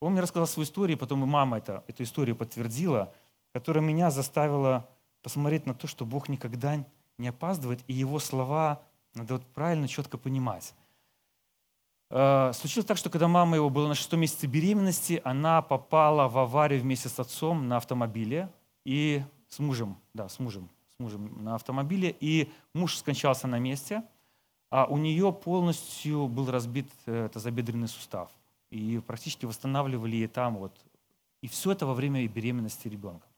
Он 0.00 0.12
мне 0.12 0.20
рассказал 0.20 0.46
свою 0.46 0.64
историю, 0.64 0.96
потом 0.96 1.24
и 1.24 1.26
мама 1.26 1.58
это, 1.58 1.82
эту 1.88 2.04
историю 2.04 2.36
подтвердила, 2.36 3.12
которая 3.52 3.82
меня 3.82 4.12
заставила 4.12 4.88
посмотреть 5.22 5.66
на 5.66 5.74
то, 5.74 5.88
что 5.88 6.04
Бог 6.04 6.28
никогда 6.28 6.84
не 7.18 7.28
опаздывает, 7.28 7.80
и 7.88 7.92
Его 7.92 8.20
слова 8.20 8.82
надо 9.14 9.34
вот 9.34 9.46
правильно, 9.46 9.88
четко 9.88 10.18
понимать. 10.18 10.72
Э, 12.14 12.52
случилось 12.54 12.86
так, 12.86 12.96
что 12.96 13.10
когда 13.10 13.28
мама 13.28 13.56
его 13.56 13.68
была 13.68 13.88
на 13.88 13.94
шестом 13.94 14.20
месяце 14.20 14.46
беременности, 14.46 15.20
она 15.24 15.60
попала 15.60 16.28
в 16.28 16.38
аварию 16.38 16.80
вместе 16.80 17.10
с 17.10 17.18
отцом 17.18 17.68
на 17.68 17.76
автомобиле 17.76 18.48
и 18.86 19.22
с 19.48 19.58
мужем, 19.58 19.98
да, 20.14 20.30
с 20.30 20.38
мужем, 20.38 20.70
с 20.96 21.00
мужем 21.00 21.44
на 21.44 21.56
автомобиле, 21.56 22.16
и 22.20 22.50
муж 22.72 22.96
скончался 22.96 23.46
на 23.46 23.58
месте– 23.58 24.02
а 24.74 24.86
у 24.86 24.96
нее 24.96 25.32
полностью 25.32 26.26
был 26.26 26.50
разбит 26.50 26.90
э, 27.06 27.28
тазобедренный 27.32 27.86
сустав. 27.86 28.28
И 28.70 29.00
практически 29.06 29.46
восстанавливали 29.46 30.16
ей 30.16 30.26
там 30.26 30.56
вот. 30.56 30.72
И 31.42 31.46
все 31.46 31.70
это 31.70 31.86
во 31.86 31.94
время 31.94 32.26
беременности 32.26 32.88
ребенка. 32.88 33.28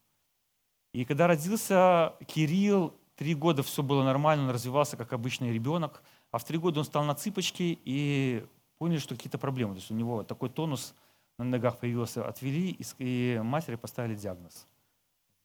И 0.93 1.05
когда 1.05 1.27
родился 1.27 2.15
Кирилл, 2.25 2.91
три 3.15 3.35
года 3.35 3.61
все 3.61 3.83
было 3.83 4.03
нормально, 4.03 4.45
он 4.45 4.49
развивался 4.49 4.97
как 4.97 5.13
обычный 5.13 5.53
ребенок, 5.53 6.01
а 6.31 6.39
в 6.39 6.43
три 6.43 6.57
года 6.57 6.79
он 6.79 6.85
стал 6.85 7.03
на 7.03 7.13
цыпочки 7.13 7.77
и 7.85 8.43
поняли, 8.77 8.99
что 8.99 9.15
какие-то 9.15 9.37
проблемы. 9.37 9.73
То 9.73 9.79
есть 9.79 9.91
у 9.91 9.95
него 9.95 10.23
такой 10.23 10.49
тонус 10.49 10.95
на 11.37 11.45
ногах 11.45 11.77
появился, 11.77 12.27
отвели, 12.27 12.77
и 12.97 13.39
матери 13.43 13.75
поставили 13.75 14.15
диагноз. 14.15 14.67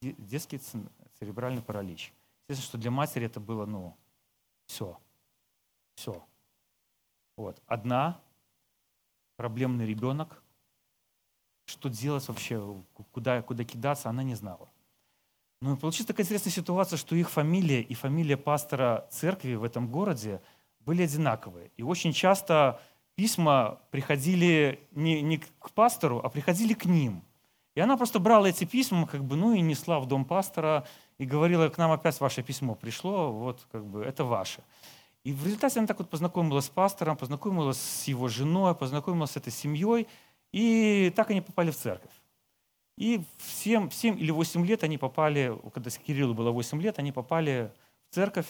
Детский 0.00 0.60
церебральный 1.18 1.62
паралич. 1.62 2.12
Естественно, 2.48 2.68
что 2.68 2.78
для 2.78 2.90
матери 2.90 3.26
это 3.26 3.40
было, 3.40 3.66
ну, 3.66 3.96
все. 4.66 4.98
Все. 5.94 6.24
Вот. 7.36 7.60
Одна, 7.66 8.20
проблемный 9.36 9.86
ребенок. 9.86 10.42
Что 11.64 11.88
делать 11.88 12.26
вообще, 12.26 12.82
куда, 13.12 13.40
куда 13.42 13.64
кидаться, 13.64 14.08
она 14.08 14.22
не 14.22 14.34
знала. 14.34 14.68
Ну 15.60 15.74
и 15.74 15.78
получилась 15.78 16.08
такая 16.08 16.24
интересная 16.24 16.52
ситуация, 16.52 16.96
что 16.96 17.14
их 17.14 17.30
фамилия 17.30 17.80
и 17.82 17.94
фамилия 17.94 18.36
пастора 18.36 19.06
церкви 19.12 19.54
в 19.54 19.62
этом 19.62 19.88
городе 19.88 20.42
были 20.80 21.02
одинаковые. 21.02 21.70
И 21.76 21.84
очень 21.84 22.12
часто 22.12 22.82
письма 23.14 23.80
приходили 23.90 24.86
не, 24.92 25.22
не 25.22 25.38
к 25.38 25.70
пастору, 25.70 26.20
а 26.22 26.28
приходили 26.28 26.74
к 26.74 26.84
ним. 26.84 27.22
И 27.74 27.80
она 27.80 27.96
просто 27.96 28.18
брала 28.18 28.46
эти 28.48 28.64
письма, 28.64 29.06
как 29.06 29.24
бы, 29.24 29.36
ну 29.36 29.54
и 29.54 29.60
несла 29.60 29.98
в 29.98 30.06
дом 30.06 30.24
пастора, 30.24 30.86
и 31.18 31.24
говорила, 31.24 31.68
к 31.68 31.78
нам 31.78 31.90
опять 31.90 32.20
ваше 32.20 32.42
письмо 32.42 32.74
пришло, 32.74 33.32
вот 33.32 33.66
как 33.70 33.86
бы 33.86 34.02
это 34.02 34.24
ваше. 34.24 34.62
И 35.24 35.32
в 35.32 35.44
результате 35.44 35.78
она 35.78 35.86
так 35.86 35.98
вот 35.98 36.10
познакомилась 36.10 36.66
с 36.66 36.68
пастором, 36.68 37.16
познакомилась 37.16 37.78
с 37.78 38.08
его 38.08 38.28
женой, 38.28 38.74
познакомилась 38.74 39.30
с 39.30 39.36
этой 39.36 39.52
семьей, 39.52 40.08
и 40.52 41.12
так 41.14 41.30
они 41.30 41.40
попали 41.40 41.70
в 41.70 41.76
церковь. 41.76 42.10
И 42.98 43.22
в 43.38 43.50
7, 43.50 43.88
в 43.88 43.94
7 43.94 44.18
или 44.18 44.30
8 44.30 44.66
лет 44.66 44.84
они 44.84 44.98
попали, 44.98 45.58
когда 45.72 45.90
Кириллу 45.90 46.34
было 46.34 46.50
8 46.50 46.82
лет, 46.82 46.98
они 46.98 47.12
попали 47.12 47.72
в 48.10 48.14
церковь. 48.14 48.46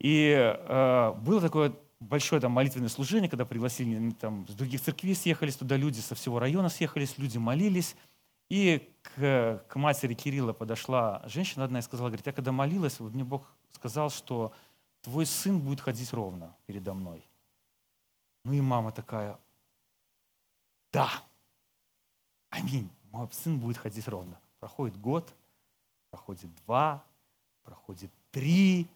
И 0.00 0.34
э, 0.34 1.12
было 1.18 1.40
такое 1.40 1.72
большое 2.08 2.40
там 2.40 2.52
молитвенное 2.52 2.88
служение, 2.88 3.28
когда 3.28 3.44
пригласили 3.44 4.10
там, 4.12 4.46
с 4.48 4.54
других 4.54 4.80
церквей, 4.80 5.14
съехались 5.14 5.56
туда 5.56 5.76
люди, 5.76 6.00
со 6.00 6.14
всего 6.14 6.38
района 6.38 6.68
съехались, 6.68 7.18
люди 7.18 7.38
молились. 7.38 7.96
И 8.48 8.92
к, 9.02 9.64
к 9.68 9.76
матери 9.76 10.14
Кирилла 10.14 10.52
подошла 10.52 11.22
женщина 11.26 11.64
одна 11.64 11.78
и 11.78 11.82
сказала, 11.82 12.08
говорит, 12.08 12.26
я 12.26 12.32
когда 12.32 12.52
молилась, 12.52 13.00
вот 13.00 13.14
мне 13.14 13.24
Бог 13.24 13.50
сказал, 13.72 14.10
что 14.10 14.52
твой 15.00 15.26
сын 15.26 15.58
будет 15.58 15.80
ходить 15.80 16.12
ровно 16.12 16.54
передо 16.66 16.92
мной. 16.92 17.24
Ну 18.44 18.52
и 18.52 18.60
мама 18.60 18.92
такая, 18.92 19.38
да, 20.92 21.08
аминь, 22.50 22.90
мой 23.10 23.28
сын 23.32 23.58
будет 23.58 23.78
ходить 23.78 24.06
ровно. 24.08 24.38
Проходит 24.60 25.00
год, 25.00 25.32
проходит 26.10 26.54
два, 26.66 27.04
проходит 27.62 28.10
три, 28.30 28.86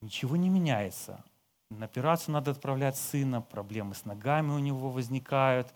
ничего 0.00 0.36
не 0.36 0.48
меняется. 0.48 1.22
На 1.70 1.86
операцию 1.86 2.32
надо 2.32 2.52
отправлять 2.52 2.96
сына, 2.96 3.40
проблемы 3.40 3.94
с 3.94 4.04
ногами 4.04 4.52
у 4.52 4.58
него 4.58 4.90
возникают. 4.90 5.74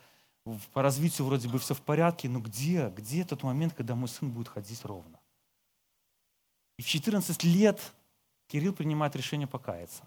По 0.73 0.83
развитию 0.83 1.27
вроде 1.27 1.49
бы 1.49 1.59
все 1.59 1.75
в 1.75 1.83
порядке, 1.83 2.29
но 2.29 2.41
где, 2.41 2.89
где 2.91 3.25
тот 3.25 3.43
момент, 3.43 3.75
когда 3.75 3.95
мой 3.95 4.09
сын 4.09 4.31
будет 4.31 4.49
ходить 4.49 4.85
ровно? 4.85 5.19
И 6.79 6.83
в 6.83 6.87
14 6.87 7.45
лет 7.45 7.93
Кирилл 8.47 8.73
принимает 8.73 9.15
решение 9.17 9.47
покаяться. 9.47 10.03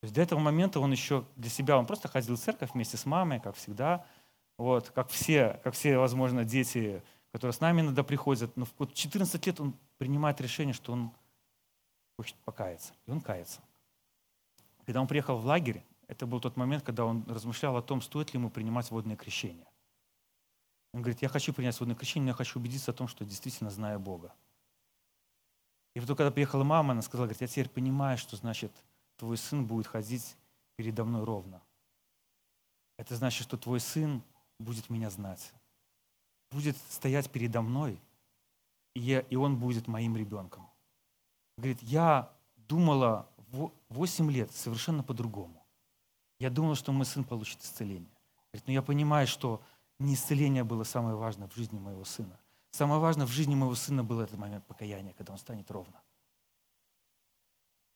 То 0.00 0.06
есть 0.06 0.14
до 0.14 0.20
этого 0.20 0.38
момента 0.38 0.80
он 0.80 0.92
еще 0.92 1.24
для 1.36 1.50
себя, 1.50 1.78
он 1.78 1.86
просто 1.86 2.08
ходил 2.08 2.36
в 2.36 2.40
церковь 2.40 2.72
вместе 2.74 2.96
с 2.96 3.06
мамой, 3.06 3.40
как 3.40 3.56
всегда, 3.56 4.04
вот, 4.58 4.90
как 4.90 5.08
все, 5.08 5.60
как 5.64 5.74
все, 5.74 5.96
возможно, 5.98 6.44
дети, 6.44 7.02
которые 7.32 7.52
с 7.52 7.60
нами 7.60 7.80
иногда 7.80 8.02
приходят. 8.02 8.56
Но 8.56 8.64
в 8.64 8.92
14 8.92 9.46
лет 9.46 9.60
он 9.60 9.74
принимает 9.98 10.40
решение, 10.40 10.74
что 10.74 10.92
он 10.92 11.12
хочет 12.16 12.36
покаяться. 12.44 12.92
И 13.06 13.10
он 13.10 13.20
кается. 13.20 13.60
Когда 14.84 15.00
он 15.00 15.06
приехал 15.06 15.38
в 15.38 15.46
лагерь, 15.46 15.84
это 16.08 16.26
был 16.26 16.40
тот 16.40 16.56
момент, 16.56 16.82
когда 16.82 17.04
он 17.04 17.24
размышлял 17.28 17.76
о 17.76 17.82
том, 17.82 18.02
стоит 18.02 18.32
ли 18.32 18.38
ему 18.38 18.50
принимать 18.50 18.90
водное 18.90 19.16
крещение. 19.16 19.66
Он 20.92 21.00
говорит, 21.00 21.22
я 21.22 21.28
хочу 21.28 21.54
принять 21.54 21.78
водное 21.80 21.96
крещение, 21.96 22.24
но 22.24 22.30
я 22.30 22.34
хочу 22.34 22.58
убедиться 22.58 22.90
о 22.90 22.94
том, 22.94 23.08
что 23.08 23.24
действительно 23.24 23.70
знаю 23.70 23.98
Бога. 23.98 24.34
И 25.94 26.00
вот 26.00 26.08
когда 26.08 26.30
приехала 26.30 26.64
мама, 26.64 26.92
она 26.92 27.02
сказала, 27.02 27.26
говорит, 27.26 27.40
я 27.40 27.46
теперь 27.46 27.68
понимаю, 27.68 28.18
что 28.18 28.36
значит 28.36 28.72
твой 29.16 29.36
сын 29.36 29.66
будет 29.66 29.86
ходить 29.86 30.36
передо 30.76 31.04
мной 31.04 31.24
ровно. 31.24 31.62
Это 32.98 33.16
значит, 33.16 33.42
что 33.42 33.56
твой 33.56 33.80
сын 33.80 34.22
будет 34.58 34.90
меня 34.90 35.10
знать, 35.10 35.52
будет 36.50 36.76
стоять 36.88 37.30
передо 37.30 37.62
мной, 37.62 38.00
и, 38.94 39.00
я, 39.00 39.20
и 39.20 39.36
он 39.36 39.58
будет 39.58 39.88
моим 39.88 40.16
ребенком. 40.16 40.68
Говорит, 41.56 41.82
я 41.82 42.32
думала 42.56 43.28
8 43.52 44.30
лет 44.30 44.50
совершенно 44.52 45.02
по-другому. 45.02 45.64
Я 46.40 46.50
думала, 46.50 46.74
что 46.74 46.92
мой 46.92 47.06
сын 47.06 47.24
получит 47.24 47.62
исцеление. 47.62 48.10
Говорит, 48.52 48.66
но 48.66 48.72
я 48.72 48.82
понимаю, 48.82 49.26
что 49.26 49.62
не 49.98 50.14
исцеление 50.14 50.64
было 50.64 50.84
самое 50.84 51.14
важное 51.14 51.48
в 51.48 51.54
жизни 51.54 51.78
моего 51.78 52.04
сына. 52.04 52.38
Самое 52.70 53.00
важное 53.00 53.26
в 53.26 53.30
жизни 53.30 53.54
моего 53.54 53.74
сына 53.74 54.02
был 54.02 54.20
этот 54.20 54.38
момент 54.38 54.66
покаяния, 54.66 55.12
когда 55.12 55.32
он 55.32 55.38
станет 55.38 55.70
ровно. 55.70 56.00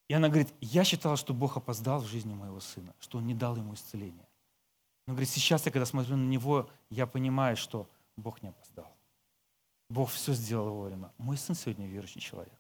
И 0.09 0.15
она 0.15 0.29
говорит, 0.29 0.55
я 0.61 0.85
считала, 0.85 1.17
что 1.17 1.35
Бог 1.35 1.57
опоздал 1.57 2.01
в 2.01 2.07
жизни 2.07 2.35
моего 2.35 2.61
сына, 2.61 2.95
что 3.01 3.19
он 3.19 3.27
не 3.27 3.35
дал 3.35 3.57
ему 3.57 3.75
исцеления. 3.75 4.29
Но 5.07 5.15
говорит, 5.15 5.31
сейчас 5.31 5.67
я, 5.67 5.73
когда 5.73 5.87
смотрю 5.87 6.17
на 6.17 6.29
него, 6.29 6.69
я 6.91 7.07
понимаю, 7.07 7.57
что 7.57 7.89
Бог 8.17 8.43
не 8.43 8.49
опоздал. 8.49 8.97
Бог 9.89 10.11
все 10.11 10.33
сделал 10.35 10.75
вовремя. 10.75 11.13
Мой 11.19 11.37
сын 11.37 11.55
сегодня 11.55 11.87
верующий 11.87 12.21
человек. 12.21 12.59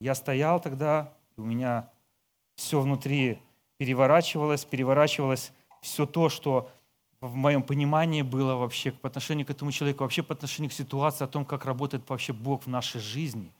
Я 0.00 0.14
стоял 0.14 0.60
тогда, 0.60 1.14
и 1.36 1.40
у 1.40 1.44
меня 1.44 1.90
все 2.58 2.80
внутри 2.80 3.40
переворачивалось, 3.76 4.64
переворачивалось 4.64 5.52
все 5.80 6.06
то, 6.06 6.28
что 6.28 6.70
в 7.20 7.34
моем 7.34 7.62
понимании 7.62 8.22
было 8.22 8.56
вообще 8.56 8.90
по 8.90 9.08
отношению 9.08 9.46
к 9.46 9.50
этому 9.50 9.70
человеку, 9.70 10.02
вообще 10.02 10.24
по 10.24 10.34
отношению 10.34 10.70
к 10.70 10.74
ситуации, 10.74 11.24
о 11.24 11.28
том, 11.28 11.44
как 11.44 11.64
работает 11.64 12.08
вообще 12.10 12.32
Бог 12.32 12.64
в 12.64 12.66
нашей 12.66 13.00
жизни. 13.00 13.54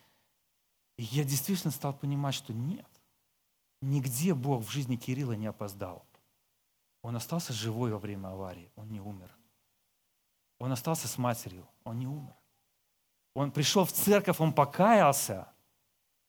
И 0.97 1.05
я 1.05 1.23
действительно 1.23 1.71
стал 1.71 1.95
понимать, 1.95 2.35
что 2.35 2.53
нет, 2.53 2.89
нигде 3.81 4.35
Бог 4.35 4.65
в 4.65 4.71
жизни 4.71 4.97
Кирилла 4.97 5.35
не 5.35 5.47
опоздал. 5.47 6.05
Он 7.03 7.15
остался 7.15 7.53
живой 7.53 7.93
во 7.93 7.99
время 7.99 8.29
аварии, 8.29 8.69
он 8.75 8.91
не 8.91 9.01
умер. 9.01 9.31
Он 10.59 10.73
остался 10.73 11.07
с 11.07 11.17
матерью, 11.19 11.69
он 11.85 12.01
не 12.01 12.09
умер. 12.09 12.35
Он 13.35 13.53
пришел 13.53 13.85
в 13.85 13.93
церковь, 13.93 14.41
он 14.41 14.53
покаялся, 14.53 15.47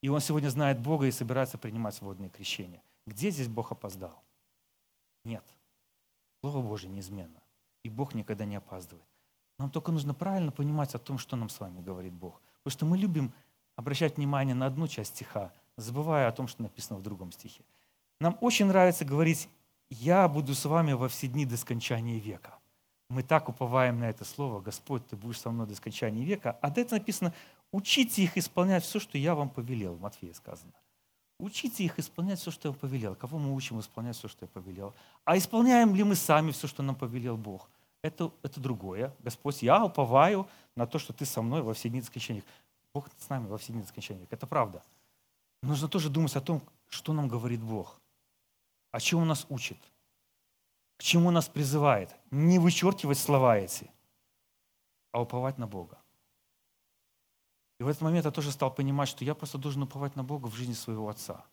и 0.02 0.10
он 0.10 0.22
сегодня 0.22 0.50
знает 0.50 0.80
Бога 0.80 1.06
и 1.06 1.12
собирается 1.12 1.58
принимать 1.58 2.02
водные 2.02 2.30
крещения. 2.30 2.82
Где 3.06 3.32
здесь 3.32 3.48
Бог 3.48 3.72
опоздал? 3.72 4.24
Нет. 5.26 5.44
Слово 6.42 6.62
Божье 6.62 6.90
неизменно. 6.90 7.42
И 7.84 7.90
Бог 7.90 8.14
никогда 8.14 8.46
не 8.46 8.56
опаздывает. 8.56 9.06
Нам 9.58 9.70
только 9.70 9.92
нужно 9.92 10.14
правильно 10.14 10.52
понимать 10.52 10.96
о 10.96 11.00
том, 11.00 11.18
что 11.18 11.36
нам 11.36 11.50
с 11.50 11.60
вами 11.60 11.82
говорит 11.82 12.14
Бог. 12.14 12.42
Потому 12.64 12.72
что 12.72 12.86
мы 12.86 12.98
любим 12.98 13.34
обращать 13.76 14.18
внимание 14.18 14.56
на 14.56 14.66
одну 14.66 14.88
часть 14.88 15.16
стиха, 15.16 15.52
забывая 15.76 16.28
о 16.28 16.32
том, 16.32 16.48
что 16.48 16.64
написано 16.64 17.00
в 17.00 17.04
другом 17.04 17.32
стихе. 17.32 17.64
Нам 18.20 18.38
очень 18.42 18.66
нравится 18.68 19.06
говорить 19.06 19.50
«Я 19.90 20.28
буду 20.28 20.54
с 20.56 20.66
вами 20.66 20.94
во 20.94 21.10
все 21.10 21.28
дни 21.28 21.46
до 21.46 21.58
скончания 21.58 22.20
века». 22.20 22.58
Мы 23.10 23.24
так 23.24 23.50
уповаем 23.50 24.00
на 24.00 24.10
это 24.10 24.24
слово 24.24 24.62
«Господь, 24.62 25.08
Ты 25.08 25.16
будешь 25.16 25.40
со 25.40 25.50
мной 25.50 25.68
до 25.68 25.76
скончания 25.76 26.24
века». 26.24 26.58
А 26.62 26.70
до 26.70 26.82
этого 26.82 27.00
написано 27.00 27.34
«Учите 27.72 28.24
их 28.24 28.38
исполнять 28.38 28.84
все, 28.84 29.00
что 29.00 29.18
я 29.18 29.36
вам 29.36 29.50
повелел». 29.50 29.96
В 29.96 30.02
Матфея 30.02 30.34
сказано. 30.34 30.74
Учите 31.40 31.86
их 31.86 31.98
исполнять 31.98 32.40
все, 32.40 32.52
что 32.52 32.68
я 32.68 32.74
повелел. 32.74 33.16
Кого 33.16 33.40
мы 33.40 33.56
учим 33.56 33.80
исполнять 33.80 34.18
все, 34.18 34.28
что 34.28 34.44
я 34.44 34.50
повелел? 34.50 34.94
А 35.24 35.38
исполняем 35.38 35.96
ли 35.96 36.04
мы 36.04 36.16
сами 36.16 36.52
все, 36.52 36.68
что 36.68 36.84
нам 36.84 36.96
повелел 36.96 37.38
Бог? 37.38 37.70
Это, 38.02 38.32
это 38.44 38.60
другое. 38.60 39.16
Господь, 39.20 39.62
я 39.62 39.86
уповаю 39.86 40.48
на 40.76 40.86
то, 40.86 41.00
что 41.00 41.14
ты 41.14 41.26
со 41.26 41.42
мной 41.42 41.62
во 41.62 41.74
все 41.74 41.88
дни 41.88 42.02
скончания. 42.02 42.44
Бог 42.94 43.08
с 43.18 43.30
нами 43.30 43.48
во 43.48 43.58
все 43.58 43.72
дни 43.72 43.84
скончания. 43.84 44.28
Это 44.30 44.48
правда. 44.48 44.84
Нужно 45.62 45.88
тоже 45.88 46.10
думать 46.10 46.36
о 46.36 46.42
том, 46.42 46.62
что 46.90 47.14
нам 47.14 47.30
говорит 47.30 47.62
Бог. 47.62 48.00
о 48.92 49.00
чем 49.00 49.22
он 49.22 49.28
нас 49.28 49.46
учит, 49.50 49.78
к 50.98 51.04
чему 51.04 51.32
нас 51.32 51.48
призывает. 51.48 52.14
Не 52.32 52.60
вычеркивать 52.60 53.18
слова 53.18 53.58
эти, 53.58 53.90
а 55.12 55.22
уповать 55.22 55.58
на 55.58 55.68
Бога. 55.68 55.98
И 57.80 57.84
в 57.84 57.88
этот 57.88 58.02
момент 58.02 58.26
я 58.26 58.32
тоже 58.32 58.52
стал 58.52 58.74
понимать, 58.74 59.08
что 59.08 59.24
я 59.24 59.34
просто 59.34 59.58
должен 59.58 59.84
уповать 59.84 60.16
на 60.16 60.24
Бога 60.24 60.48
в 60.48 60.56
жизни 60.56 60.74
своего 60.74 61.08
отца. 61.08 61.46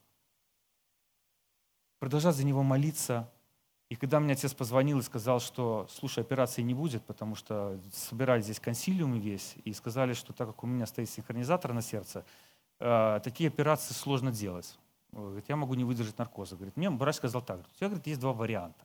Продолжать 2.00 2.34
за 2.34 2.44
него 2.44 2.62
молиться. 2.62 3.30
И 3.88 3.94
когда 3.94 4.18
мне 4.18 4.32
отец 4.32 4.52
позвонил 4.52 4.98
и 4.98 5.02
сказал, 5.02 5.38
что, 5.38 5.86
слушай, 5.88 6.18
операции 6.18 6.62
не 6.62 6.74
будет, 6.74 7.04
потому 7.04 7.36
что 7.36 7.80
собирали 7.92 8.42
здесь 8.42 8.58
консилиум 8.58 9.14
весь, 9.20 9.54
и 9.64 9.72
сказали, 9.72 10.12
что 10.12 10.32
так 10.32 10.48
как 10.48 10.64
у 10.64 10.66
меня 10.66 10.86
стоит 10.86 11.08
синхронизатор 11.08 11.72
на 11.72 11.82
сердце, 11.82 12.24
э, 12.80 13.20
такие 13.22 13.46
операции 13.46 13.94
сложно 13.94 14.32
делать. 14.32 14.76
Говорит, 15.12 15.48
я 15.48 15.54
могу 15.54 15.74
не 15.74 15.84
выдержать 15.84 16.18
наркоза. 16.18 16.56
Говорит, 16.56 16.76
мне 16.76 16.90
врач 16.90 17.16
сказал 17.16 17.42
так, 17.42 17.60
у 17.60 17.76
тебя 17.76 17.86
говорит, 17.86 18.08
есть 18.08 18.20
два 18.20 18.32
варианта. 18.32 18.84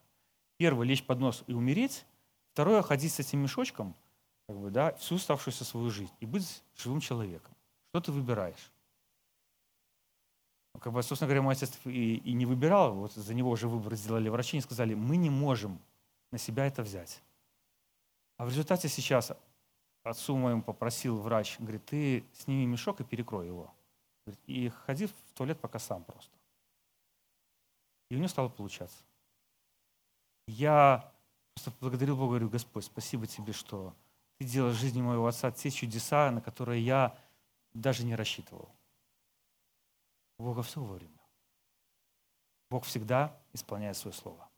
Первый– 0.56 0.86
лечь 0.88 1.04
под 1.04 1.18
нос 1.18 1.42
и 1.48 1.52
умереть. 1.52 2.06
Второе– 2.52 2.82
ходить 2.82 3.12
с 3.12 3.18
этим 3.18 3.40
мешочком 3.40 3.96
как 4.52 4.60
бы, 4.60 4.70
да, 4.70 4.92
всю 4.94 5.16
оставшуюся 5.16 5.64
свою 5.64 5.90
жизнь 5.90 6.12
и 6.20 6.26
быть 6.26 6.62
живым 6.76 7.00
человеком. 7.00 7.54
Что 7.88 8.02
ты 8.02 8.12
выбираешь? 8.12 8.70
Ну, 10.74 10.80
как 10.80 10.92
бы, 10.92 11.02
собственно 11.02 11.26
говоря, 11.28 11.40
мой 11.40 11.54
отец 11.54 11.78
и, 11.84 12.16
и 12.16 12.32
не 12.34 12.44
выбирал, 12.44 12.94
вот 12.94 13.12
за 13.12 13.34
него 13.34 13.50
уже 13.50 13.66
выбор 13.66 13.94
сделали 13.94 14.28
врачи 14.28 14.58
и 14.58 14.60
сказали, 14.60 14.92
мы 14.92 15.16
не 15.16 15.30
можем 15.30 15.80
на 16.30 16.38
себя 16.38 16.66
это 16.66 16.82
взять. 16.82 17.22
А 18.36 18.44
в 18.44 18.50
результате 18.50 18.88
сейчас 18.88 19.32
отцу 20.02 20.36
моему 20.36 20.62
попросил 20.62 21.18
врач, 21.18 21.58
говорит, 21.58 21.86
ты 21.86 22.24
сними 22.34 22.66
мешок 22.66 23.00
и 23.00 23.04
перекрой 23.04 23.46
его. 23.46 23.72
И 24.46 24.68
ходи 24.68 25.06
в 25.06 25.14
туалет 25.34 25.58
пока 25.60 25.78
сам 25.78 26.04
просто. 26.04 26.36
И 28.10 28.16
у 28.16 28.18
него 28.18 28.28
стало 28.28 28.50
получаться. 28.50 29.02
Я 30.46 31.10
просто 31.54 31.72
благодарил 31.80 32.16
Бога, 32.16 32.32
говорю, 32.32 32.50
Господь, 32.50 32.84
спасибо 32.84 33.26
тебе, 33.26 33.54
что 33.54 33.94
ты 34.42 34.48
делаешь 34.48 34.76
в 34.76 34.80
жизни 34.80 35.00
моего 35.00 35.28
отца 35.28 35.52
те 35.52 35.70
чудеса, 35.70 36.30
на 36.32 36.40
которые 36.40 36.84
я 36.84 37.16
даже 37.74 38.04
не 38.04 38.16
рассчитывал. 38.16 38.68
У 40.36 40.42
Бога 40.42 40.62
все 40.62 40.80
вовремя. 40.80 41.20
Бог 42.68 42.84
всегда 42.84 43.38
исполняет 43.52 43.96
свое 43.96 44.12
слово. 44.12 44.48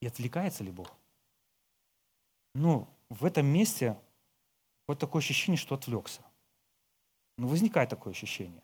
И 0.00 0.06
отвлекается 0.06 0.64
ли 0.64 0.70
Бог? 0.70 0.90
Ну, 2.54 2.88
в 3.10 3.26
этом 3.26 3.44
месте 3.46 3.98
вот 4.86 4.98
такое 4.98 5.20
ощущение, 5.20 5.58
что 5.58 5.74
отвлекся. 5.74 6.22
Ну, 7.36 7.46
возникает 7.46 7.90
такое 7.90 8.14
ощущение. 8.14 8.62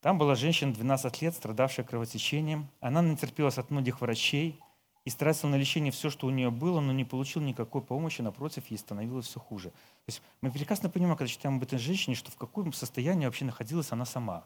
Там 0.00 0.18
была 0.18 0.34
женщина 0.34 0.74
12 0.74 1.22
лет, 1.22 1.34
страдавшая 1.34 1.86
кровотечением. 1.86 2.68
Она 2.80 3.00
натерпелась 3.00 3.56
от 3.56 3.70
многих 3.70 4.02
врачей 4.02 4.60
и 5.06 5.10
тратил 5.10 5.48
на 5.48 5.54
лечение 5.54 5.92
все, 5.92 6.10
что 6.10 6.26
у 6.26 6.30
нее 6.30 6.50
было, 6.50 6.80
но 6.80 6.92
не 6.92 7.04
получил 7.04 7.40
никакой 7.40 7.80
помощи, 7.80 8.20
напротив, 8.22 8.64
ей 8.66 8.76
становилось 8.76 9.26
все 9.26 9.40
хуже. 9.40 9.70
То 9.70 10.08
есть 10.08 10.22
мы 10.40 10.50
прекрасно 10.50 10.90
понимаем, 10.90 11.16
когда 11.16 11.32
читаем 11.32 11.56
об 11.56 11.62
этой 11.62 11.78
женщине, 11.78 12.16
что 12.16 12.30
в 12.30 12.36
каком 12.36 12.72
состоянии 12.72 13.24
вообще 13.24 13.44
находилась 13.44 13.92
она 13.92 14.04
сама. 14.04 14.44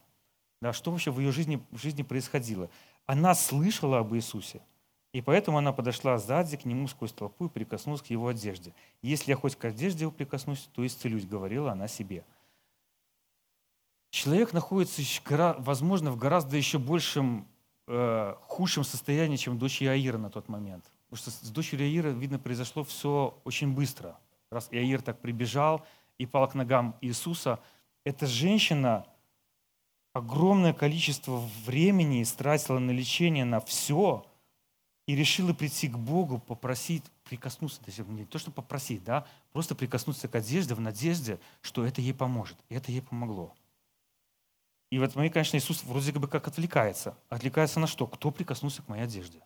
Да, 0.60 0.74
что 0.74 0.90
вообще 0.90 1.10
в 1.10 1.18
ее 1.18 1.32
жизни, 1.32 1.64
в 1.70 1.78
жизни 1.78 2.02
происходило. 2.02 2.68
Она 3.06 3.34
слышала 3.34 4.00
об 4.00 4.14
Иисусе, 4.14 4.60
и 5.12 5.22
поэтому 5.22 5.56
она 5.56 5.72
подошла 5.72 6.18
сзади 6.18 6.58
к 6.58 6.66
нему 6.66 6.86
сквозь 6.88 7.12
толпу 7.12 7.46
и 7.46 7.48
прикоснулась 7.48 8.02
к 8.02 8.06
его 8.06 8.28
одежде. 8.28 8.74
«Если 9.00 9.30
я 9.30 9.36
хоть 9.36 9.56
к 9.56 9.64
одежде 9.64 10.02
его 10.02 10.12
прикоснусь, 10.12 10.68
то 10.74 10.86
исцелюсь»,— 10.86 11.24
говорила 11.26 11.72
она 11.72 11.88
себе 11.88 12.22
человек 14.10 14.52
находится, 14.52 15.02
возможно, 15.58 16.10
в 16.10 16.16
гораздо 16.16 16.56
еще 16.56 16.78
большем, 16.78 17.46
э, 17.90 18.34
худшем 18.46 18.84
состоянии, 18.84 19.36
чем 19.36 19.58
дочь 19.58 19.82
Иаира 19.82 20.18
на 20.18 20.30
тот 20.30 20.48
момент. 20.48 20.84
Потому 21.08 21.18
что 21.18 21.30
с 21.30 21.50
дочерью 21.50 21.88
Иаира, 21.88 22.08
видно, 22.10 22.38
произошло 22.38 22.84
все 22.84 23.38
очень 23.44 23.74
быстро. 23.74 24.16
Раз 24.50 24.68
Иаир 24.70 25.02
так 25.02 25.20
прибежал 25.20 25.84
и 26.18 26.26
пал 26.26 26.48
к 26.48 26.54
ногам 26.54 26.96
Иисуса, 27.00 27.58
эта 28.04 28.26
женщина 28.26 29.06
огромное 30.12 30.72
количество 30.72 31.42
времени 31.66 32.22
истратила 32.22 32.78
на 32.78 32.90
лечение, 32.90 33.44
на 33.44 33.60
все, 33.60 34.24
и 35.06 35.16
решила 35.16 35.52
прийти 35.52 35.88
к 35.88 35.98
Богу, 35.98 36.38
попросить, 36.38 37.02
прикоснуться, 37.24 37.80
есть 37.86 37.98
не 37.98 38.24
то, 38.24 38.38
что 38.38 38.50
попросить, 38.50 39.02
да, 39.02 39.26
просто 39.52 39.74
прикоснуться 39.74 40.28
к 40.28 40.34
одежде 40.36 40.74
в 40.74 40.80
надежде, 40.80 41.40
что 41.62 41.84
это 41.84 42.00
ей 42.00 42.14
поможет. 42.14 42.56
И 42.68 42.74
это 42.74 42.92
ей 42.92 43.02
помогло. 43.02 43.52
И 44.90 44.98
в 44.98 45.02
этот 45.02 45.16
момент, 45.16 45.34
конечно, 45.34 45.56
Иисус 45.56 45.84
вроде 45.84 46.12
бы 46.12 46.26
как 46.26 46.48
отвлекается. 46.48 47.16
Отвлекается 47.28 47.78
на 47.78 47.86
что? 47.86 48.06
Кто 48.06 48.30
прикоснулся 48.30 48.82
к 48.82 48.88
моей 48.88 49.04
одежде? 49.04 49.40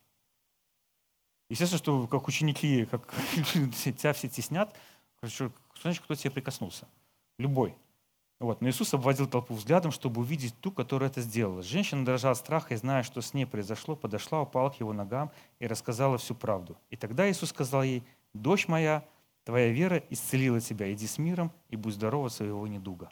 Естественно, 1.50 1.78
что 1.78 2.06
как 2.06 2.26
ученики, 2.26 2.86
как 2.86 3.12
тебя 3.34 4.12
все 4.14 4.28
теснят, 4.28 4.74
что 5.22 5.52
кто 5.74 6.14
тебе 6.14 6.30
прикоснулся? 6.30 6.88
Любой. 7.38 7.76
Вот. 8.40 8.62
Но 8.62 8.68
Иисус 8.68 8.92
обводил 8.94 9.26
толпу 9.26 9.54
взглядом, 9.54 9.92
чтобы 9.92 10.22
увидеть 10.22 10.58
ту, 10.60 10.72
которая 10.72 11.10
это 11.10 11.20
сделала. 11.20 11.62
Женщина, 11.62 12.04
дрожа 12.04 12.30
от 12.30 12.38
страха 12.38 12.74
и 12.74 12.76
зная, 12.76 13.02
что 13.02 13.20
с 13.20 13.34
ней 13.34 13.44
произошло, 13.44 13.96
подошла, 13.96 14.40
упала 14.40 14.70
к 14.70 14.80
его 14.80 14.92
ногам 14.92 15.30
и 15.58 15.66
рассказала 15.66 16.16
всю 16.18 16.34
правду. 16.34 16.76
И 16.90 16.96
тогда 16.96 17.30
Иисус 17.30 17.50
сказал 17.50 17.82
ей, 17.82 18.02
«Дочь 18.32 18.66
моя, 18.66 19.04
твоя 19.44 19.68
вера 19.68 20.02
исцелила 20.10 20.60
тебя, 20.60 20.92
иди 20.92 21.06
с 21.06 21.18
миром 21.18 21.52
и 21.68 21.76
будь 21.76 21.94
здорова 21.94 22.28
своего 22.28 22.66
недуга». 22.66 23.10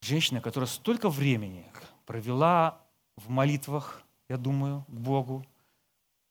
Женщина, 0.00 0.40
которая 0.40 0.68
столько 0.68 1.10
времени 1.10 1.66
провела 2.06 2.80
в 3.16 3.28
молитвах, 3.28 4.02
я 4.28 4.36
думаю, 4.36 4.84
к 4.88 4.90
Богу, 4.90 5.44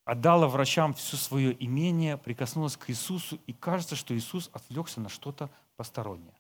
отдала 0.06 0.48
врачам 0.48 0.94
все 0.94 1.18
свое 1.18 1.56
имение, 1.64 2.18
прикоснулась 2.18 2.78
к 2.78 2.90
Иисусу, 2.90 3.40
и 3.46 3.54
кажется, 3.54 3.96
что 3.96 4.18
Иисус 4.18 4.50
отвлекся 4.54 5.00
на 5.00 5.10
что-то 5.10 5.50
постороннее. 5.76 6.34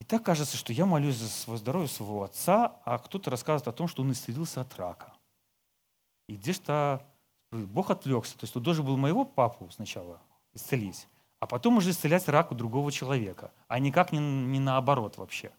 И 0.00 0.04
так 0.04 0.24
кажется, 0.24 0.56
что 0.56 0.72
я 0.72 0.86
молюсь 0.86 1.16
за 1.16 1.28
свое 1.28 1.58
здоровье 1.58 1.88
своего 1.88 2.22
отца, 2.22 2.80
а 2.84 2.98
кто-то 2.98 3.30
рассказывает 3.30 3.68
о 3.68 3.72
том, 3.72 3.88
что 3.88 4.02
он 4.02 4.12
исцелился 4.12 4.60
от 4.62 4.74
рака. 4.76 5.12
И 6.28 6.36
где-то 6.36 7.06
Бог 7.50 7.90
отвлекся. 7.90 8.36
То 8.38 8.44
есть 8.44 8.56
он 8.56 8.62
должен 8.62 8.84
был 8.84 8.96
моего 8.96 9.24
папу 9.24 9.68
сначала 9.70 10.20
исцелить, 10.52 11.06
а 11.40 11.46
потом 11.46 11.78
уже 11.78 11.90
исцелять 11.90 12.28
рак 12.28 12.52
у 12.52 12.54
другого 12.54 12.90
человека, 12.90 13.52
а 13.68 13.78
никак 13.78 14.12
не, 14.12 14.18
не 14.18 14.60
наоборот 14.60 15.18
вообще. 15.18 15.52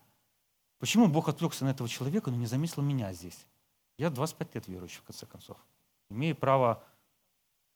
Почему 0.80 1.08
Бог 1.08 1.28
отвлекся 1.30 1.66
на 1.66 1.70
этого 1.70 1.90
человека, 1.90 2.30
но 2.30 2.38
не 2.38 2.46
заметил 2.46 2.82
меня 2.82 3.12
здесь? 3.14 3.46
Я 3.98 4.10
25 4.10 4.56
лет 4.56 4.68
верующий, 4.68 5.00
в 5.00 5.04
конце 5.04 5.26
концов. 5.26 5.58
Имею 6.10 6.36
право 6.36 6.84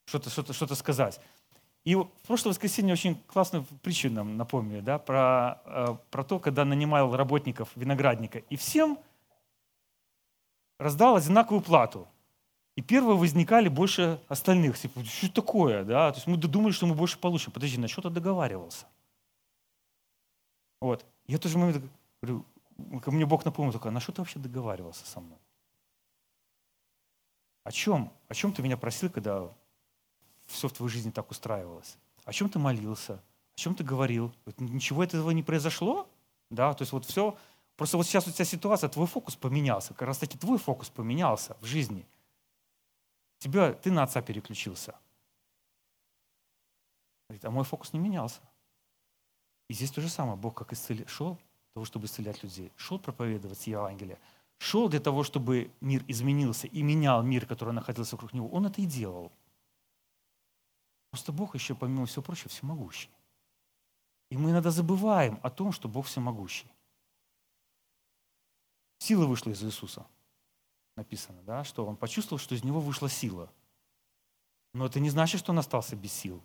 что-то 0.06 0.30
что 0.30 0.54
что 0.54 0.76
сказать. 0.76 1.20
И 1.84 1.96
в 1.96 2.06
прошлое 2.28 2.52
воскресенье 2.52 2.94
очень 2.94 3.16
классную 3.28 3.66
притчу 3.82 4.12
нам 4.12 4.38
напомнили, 4.38 4.82
да, 4.82 5.00
про, 5.00 5.62
э, 5.66 5.96
про 6.12 6.24
то, 6.24 6.38
когда 6.38 6.64
нанимал 6.64 7.16
работников 7.16 7.70
виноградника. 7.76 8.40
И 8.50 8.56
всем 8.56 9.00
раздал 10.78 11.16
одинаковую 11.16 11.62
плату. 11.62 12.08
И 12.82 12.84
первые 12.84 13.16
возникали 13.16 13.68
больше 13.68 14.20
остальных. 14.28 14.76
Типа, 14.76 15.06
что 15.06 15.32
такое? 15.32 15.84
Да? 15.84 16.12
То 16.12 16.18
есть 16.18 16.26
мы 16.26 16.36
думали, 16.36 16.72
что 16.72 16.88
мы 16.88 16.96
больше 16.96 17.20
получим. 17.20 17.52
Подожди, 17.52 17.78
на 17.78 17.88
что-то 17.88 18.10
договаривался. 18.10 18.88
Вот. 20.80 21.06
Я 21.28 21.38
тоже 21.38 21.60
момент 21.60 21.84
говорю, 22.24 22.44
ко 23.02 23.12
мне 23.12 23.28
Бог 23.28 23.46
напомнил 23.46 23.72
только, 23.72 23.90
«А 23.90 23.92
на 23.92 24.00
что 24.00 24.14
ты 24.14 24.22
вообще 24.22 24.40
договаривался 24.40 25.06
со 25.06 25.20
мной? 25.20 25.38
О 27.66 27.72
чем? 27.72 28.12
О 28.28 28.34
чем 28.34 28.52
ты 28.52 28.64
меня 28.64 28.78
просил, 28.78 29.12
когда 29.12 29.48
все 30.48 30.68
в 30.68 30.74
твоей 30.74 30.92
жизни 30.92 31.12
так 31.12 31.30
устраивалось? 31.30 31.98
О 32.26 32.34
чем 32.34 32.50
ты 32.50 32.58
молился? 32.58 33.22
О 33.54 33.58
чем 33.58 33.76
ты 33.76 33.84
говорил? 33.84 34.34
Ничего 34.58 35.04
этого 35.04 35.30
не 35.30 35.44
произошло? 35.44 36.10
Да, 36.50 36.74
то 36.74 36.82
есть 36.82 36.94
вот 36.94 37.06
все. 37.06 37.38
Просто 37.76 37.98
вот 37.98 38.08
сейчас 38.08 38.28
у 38.28 38.32
тебя 38.32 38.46
ситуация, 38.46 38.90
твой 38.90 39.06
фокус 39.06 39.36
поменялся. 39.36 39.94
Как 39.94 40.08
раз 40.08 40.18
таки 40.18 40.36
твой 40.36 40.58
фокус 40.58 40.90
поменялся 40.90 41.56
в 41.62 41.66
жизни– 41.66 42.08
Тебя, 43.42 43.74
ты 43.74 43.90
на 43.90 44.04
отца 44.04 44.22
переключился. 44.22 44.96
Говорит, 47.28 47.44
а 47.44 47.50
мой 47.50 47.64
фокус 47.64 47.92
не 47.92 47.98
менялся. 47.98 48.40
И 49.68 49.74
здесь 49.74 49.90
то 49.90 50.00
же 50.00 50.10
самое. 50.10 50.38
Бог 50.38 50.54
как 50.54 50.74
исцели... 50.74 51.08
шел 51.08 51.38
для 51.38 51.74
того, 51.74 51.86
чтобы 51.86 52.06
исцелять 52.06 52.44
людей. 52.44 52.72
Шел 52.76 53.00
проповедовать 53.00 53.66
Евангелие. 53.66 54.20
Шел 54.60 54.90
для 54.90 55.00
того, 55.00 55.24
чтобы 55.24 55.72
мир 55.82 56.06
изменился 56.08 56.68
и 56.68 56.84
менял 56.84 57.24
мир, 57.24 57.48
который 57.48 57.74
находился 57.74 58.16
вокруг 58.16 58.32
него. 58.34 58.48
Он 58.50 58.68
это 58.68 58.80
и 58.80 58.86
делал. 58.86 59.32
Просто 61.10 61.32
Бог 61.32 61.56
еще, 61.56 61.74
помимо 61.74 62.06
всего 62.06 62.22
прочего, 62.22 62.50
всемогущий. 62.50 63.10
И 64.30 64.38
мы 64.38 64.52
иногда 64.52 64.70
забываем 64.70 65.40
о 65.42 65.50
том, 65.50 65.72
что 65.72 65.90
Бог 65.90 66.06
всемогущий. 66.06 66.72
Сила 69.00 69.26
вышла 69.26 69.50
из 69.50 69.64
Иисуса 69.64 70.06
написано, 71.02 71.42
да, 71.44 71.64
что 71.64 71.86
он 71.86 71.96
почувствовал, 71.96 72.40
что 72.40 72.56
из 72.56 72.64
него 72.64 72.80
вышла 72.80 73.10
сила. 73.10 73.52
Но 74.74 74.86
это 74.86 75.00
не 75.00 75.10
значит, 75.10 75.40
что 75.40 75.52
он 75.52 75.60
остался 75.60 75.96
без 75.96 76.14
сил. 76.14 76.42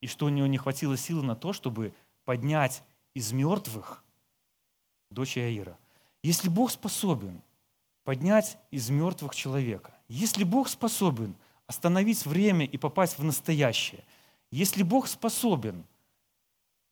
И 0.00 0.06
что 0.06 0.26
у 0.26 0.28
него 0.28 0.46
не 0.46 0.58
хватило 0.58 0.96
силы 0.96 1.22
на 1.22 1.34
то, 1.34 1.52
чтобы 1.52 1.94
поднять 2.24 2.82
из 3.14 3.32
мертвых 3.32 4.04
дочь 5.10 5.36
Аира. 5.36 5.78
Если 6.22 6.48
Бог 6.48 6.70
способен 6.70 7.42
поднять 8.04 8.58
из 8.70 8.90
мертвых 8.90 9.34
человека. 9.34 9.92
Если 10.08 10.44
Бог 10.44 10.68
способен 10.68 11.34
остановить 11.66 12.24
время 12.26 12.66
и 12.66 12.76
попасть 12.76 13.18
в 13.18 13.24
настоящее, 13.24 14.04
если 14.50 14.82
Бог 14.82 15.08
способен 15.08 15.84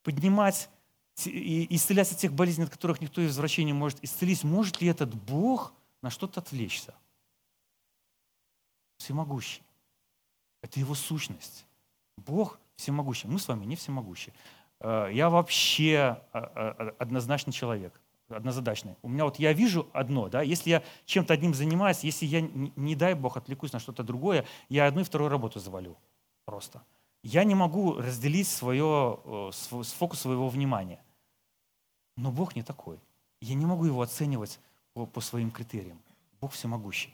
поднимать 0.02 0.68
и 1.26 1.66
исцелять 1.76 2.10
от 2.10 2.18
тех 2.18 2.32
болезней, 2.32 2.64
от 2.64 2.70
которых 2.70 3.00
никто 3.00 3.20
из 3.20 3.36
врачей 3.36 3.64
не 3.64 3.74
может 3.74 4.02
исцелить, 4.02 4.42
может 4.42 4.80
ли 4.80 4.88
этот 4.88 5.14
Бог 5.14 5.74
на 6.00 6.10
что-то 6.10 6.40
отвлечься? 6.40 6.94
Всемогущий. 9.02 9.62
Это 10.62 10.78
его 10.78 10.94
сущность. 10.94 11.66
Бог 12.16 12.60
всемогущий. 12.76 13.26
Мы 13.26 13.40
с 13.40 13.48
вами 13.48 13.64
не 13.64 13.74
всемогущие. 13.74 14.32
Э, 14.78 15.08
я 15.12 15.28
вообще 15.28 16.22
э, 16.32 16.38
э, 16.38 16.92
однозначный 17.00 17.52
человек, 17.52 18.00
однозадачный. 18.28 18.94
У 19.02 19.08
меня 19.08 19.24
вот 19.24 19.40
я 19.40 19.52
вижу 19.54 19.88
одно, 19.92 20.28
да, 20.28 20.42
если 20.42 20.70
я 20.70 20.82
чем-то 21.04 21.34
одним 21.34 21.52
занимаюсь, 21.52 22.04
если 22.04 22.26
я, 22.26 22.42
не 22.42 22.94
дай 22.94 23.14
Бог, 23.14 23.36
отвлекусь 23.36 23.72
на 23.72 23.80
что-то 23.80 24.04
другое, 24.04 24.46
я 24.68 24.86
одну 24.86 25.00
и 25.00 25.04
вторую 25.04 25.30
работу 25.30 25.58
завалю 25.58 25.96
просто. 26.44 26.80
Я 27.24 27.42
не 27.42 27.56
могу 27.56 27.94
разделить 27.94 28.46
свое, 28.46 29.50
фокус 29.52 30.20
своего 30.20 30.48
внимания. 30.48 31.02
Но 32.16 32.30
Бог 32.30 32.54
не 32.54 32.62
такой. 32.62 33.00
Я 33.40 33.56
не 33.56 33.66
могу 33.66 33.84
его 33.84 34.00
оценивать 34.00 34.60
по, 34.92 35.06
по 35.06 35.20
своим 35.20 35.50
критериям. 35.50 36.00
Бог 36.40 36.52
всемогущий. 36.52 37.12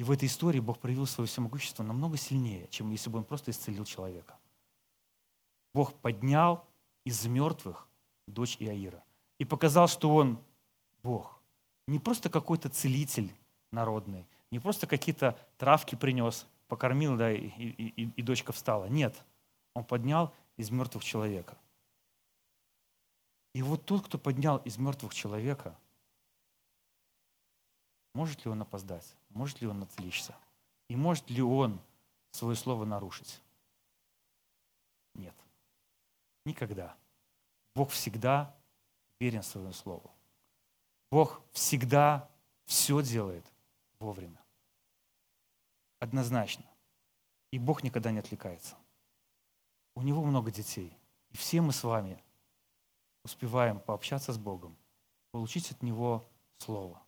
И 0.00 0.02
в 0.02 0.10
этой 0.10 0.28
истории 0.28 0.60
Бог 0.60 0.78
проявил 0.78 1.04
свое 1.04 1.28
всемогущество 1.28 1.82
намного 1.82 2.16
сильнее, 2.16 2.68
чем 2.70 2.90
если 2.90 3.10
бы 3.10 3.18
Он 3.18 3.24
просто 3.24 3.50
исцелил 3.50 3.84
человека. 3.84 4.38
Бог 5.74 5.92
поднял 5.92 6.66
из 7.04 7.26
мертвых 7.26 7.86
дочь 8.26 8.56
Иаира 8.60 9.04
и 9.36 9.44
показал, 9.44 9.88
что 9.88 10.14
он 10.14 10.42
Бог. 11.02 11.42
Не 11.86 11.98
просто 11.98 12.30
какой-то 12.30 12.70
целитель 12.70 13.30
народный, 13.72 14.26
не 14.50 14.58
просто 14.58 14.86
какие-то 14.86 15.38
травки 15.58 15.96
принес, 15.96 16.46
покормил, 16.66 17.18
да, 17.18 17.30
и, 17.30 17.48
и, 17.48 17.88
и, 17.88 18.10
и 18.16 18.22
дочка 18.22 18.52
встала. 18.52 18.86
Нет, 18.86 19.22
он 19.74 19.84
поднял 19.84 20.32
из 20.56 20.70
мертвых 20.70 21.04
человека. 21.04 21.58
И 23.52 23.60
вот 23.60 23.84
тот, 23.84 24.06
кто 24.06 24.16
поднял 24.16 24.56
из 24.64 24.78
мертвых 24.78 25.12
человека, 25.12 25.76
может 28.12 28.44
ли 28.44 28.50
он 28.50 28.62
опоздать? 28.62 29.14
Может 29.30 29.60
ли 29.60 29.66
он 29.66 29.82
отвлечься? 29.82 30.34
И 30.88 30.96
может 30.96 31.28
ли 31.30 31.42
он 31.42 31.80
свое 32.32 32.56
слово 32.56 32.84
нарушить? 32.84 33.40
Нет. 35.14 35.34
Никогда. 36.44 36.96
Бог 37.74 37.90
всегда 37.90 38.54
верен 39.18 39.42
своему 39.42 39.72
слову. 39.72 40.10
Бог 41.10 41.42
всегда 41.52 42.28
все 42.64 43.02
делает 43.02 43.44
вовремя. 43.98 44.40
Однозначно. 45.98 46.64
И 47.50 47.58
Бог 47.58 47.82
никогда 47.82 48.10
не 48.10 48.18
отвлекается. 48.18 48.76
У 49.94 50.02
Него 50.02 50.24
много 50.24 50.50
детей. 50.50 50.96
И 51.30 51.36
все 51.36 51.60
мы 51.60 51.72
с 51.72 51.84
вами 51.84 52.22
успеваем 53.24 53.80
пообщаться 53.80 54.32
с 54.32 54.38
Богом, 54.38 54.76
получить 55.30 55.70
от 55.70 55.82
Него 55.82 56.24
Слово, 56.58 57.00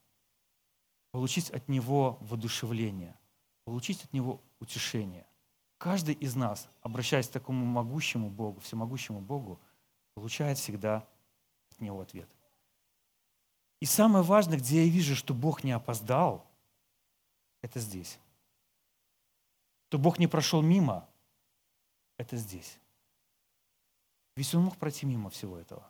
получить 1.12 1.50
от 1.50 1.68
Него 1.68 2.18
воодушевление, 2.20 3.16
получить 3.64 4.02
от 4.04 4.12
Него 4.12 4.40
утешение. 4.58 5.26
Каждый 5.78 6.14
из 6.14 6.34
нас, 6.34 6.68
обращаясь 6.80 7.28
к 7.28 7.32
такому 7.32 7.64
могущему 7.64 8.30
Богу, 8.30 8.60
всемогущему 8.60 9.20
Богу, 9.20 9.60
получает 10.14 10.58
всегда 10.58 11.06
от 11.70 11.80
Него 11.80 12.00
ответ. 12.00 12.28
И 13.80 13.84
самое 13.84 14.24
важное, 14.24 14.58
где 14.58 14.84
я 14.84 14.90
вижу, 14.90 15.14
что 15.14 15.34
Бог 15.34 15.64
не 15.64 15.72
опоздал, 15.72 16.46
это 17.60 17.78
здесь. 17.78 18.18
Что 19.88 19.98
Бог 19.98 20.18
не 20.18 20.26
прошел 20.26 20.62
мимо, 20.62 21.08
это 22.16 22.36
здесь. 22.36 22.78
Ведь 24.36 24.54
Он 24.54 24.62
мог 24.62 24.76
пройти 24.76 25.04
мимо 25.04 25.30
всего 25.30 25.58
этого. 25.58 25.88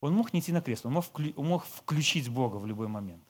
Он 0.00 0.14
мог 0.14 0.32
не 0.32 0.40
идти 0.40 0.52
на 0.52 0.62
крест, 0.62 0.86
он 0.86 0.94
мог 0.94 1.64
включить 1.66 2.30
Бога 2.30 2.56
в 2.56 2.66
любой 2.66 2.88
момент. 2.88 3.29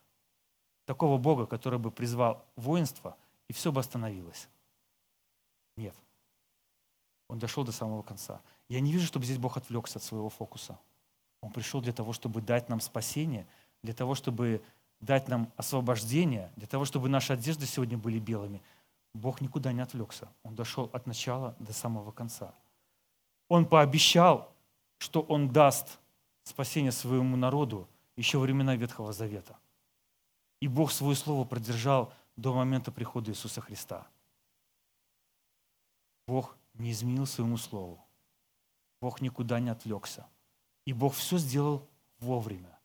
Такого 0.85 1.19
Бога, 1.19 1.47
который 1.47 1.79
бы 1.79 1.91
призвал 1.91 2.45
воинство, 2.57 3.17
и 3.49 3.53
все 3.53 3.73
бы 3.73 3.81
остановилось. 3.81 4.49
Нет. 5.77 5.95
Он 7.29 7.39
дошел 7.39 7.65
до 7.65 7.73
самого 7.73 8.03
конца. 8.03 8.41
Я 8.69 8.81
не 8.81 8.93
вижу, 8.93 9.07
чтобы 9.07 9.25
здесь 9.25 9.39
Бог 9.39 9.57
отвлекся 9.57 9.99
от 9.99 10.05
своего 10.05 10.29
фокуса. 10.29 10.79
Он 11.41 11.53
пришел 11.53 11.81
для 11.81 11.93
того, 11.93 12.13
чтобы 12.13 12.41
дать 12.41 12.69
нам 12.69 12.81
спасение, 12.81 13.47
для 13.83 13.95
того, 13.95 14.15
чтобы 14.15 14.63
дать 15.01 15.29
нам 15.29 15.51
освобождение, 15.57 16.51
для 16.57 16.67
того, 16.67 16.85
чтобы 16.85 17.09
наши 17.09 17.33
одежды 17.33 17.67
сегодня 17.67 17.97
были 17.97 18.19
белыми. 18.19 18.63
Бог 19.15 19.41
никуда 19.41 19.73
не 19.73 19.81
отвлекся. 19.81 20.29
Он 20.43 20.55
дошел 20.55 20.91
от 20.93 21.07
начала 21.07 21.57
до 21.59 21.73
самого 21.73 22.13
конца. 22.13 22.55
Он 23.49 23.67
пообещал, 23.67 24.53
что 24.99 25.23
Он 25.23 25.49
даст 25.49 25.99
спасение 26.45 26.93
своему 26.93 27.37
народу 27.37 27.89
еще 28.17 28.39
времена 28.39 28.77
Ветхого 28.77 29.13
Завета. 29.13 29.57
И 30.61 30.69
Бог 30.69 30.93
свое 30.93 31.17
слово 31.17 31.45
продержал 31.45 32.13
до 32.37 32.55
момента 32.55 32.93
прихода 32.93 33.31
Иисуса 33.31 33.61
Христа. 33.61 34.07
Бог 36.27 36.57
не 36.75 36.93
изменил 36.93 37.27
своему 37.27 37.57
слову. 37.57 38.05
Бог 39.01 39.21
никуда 39.21 39.59
не 39.59 39.71
отвлекся. 39.71 40.29
И 40.85 40.93
Бог 40.93 41.15
все 41.15 41.39
сделал 41.39 41.89
вовремя. 42.19 42.79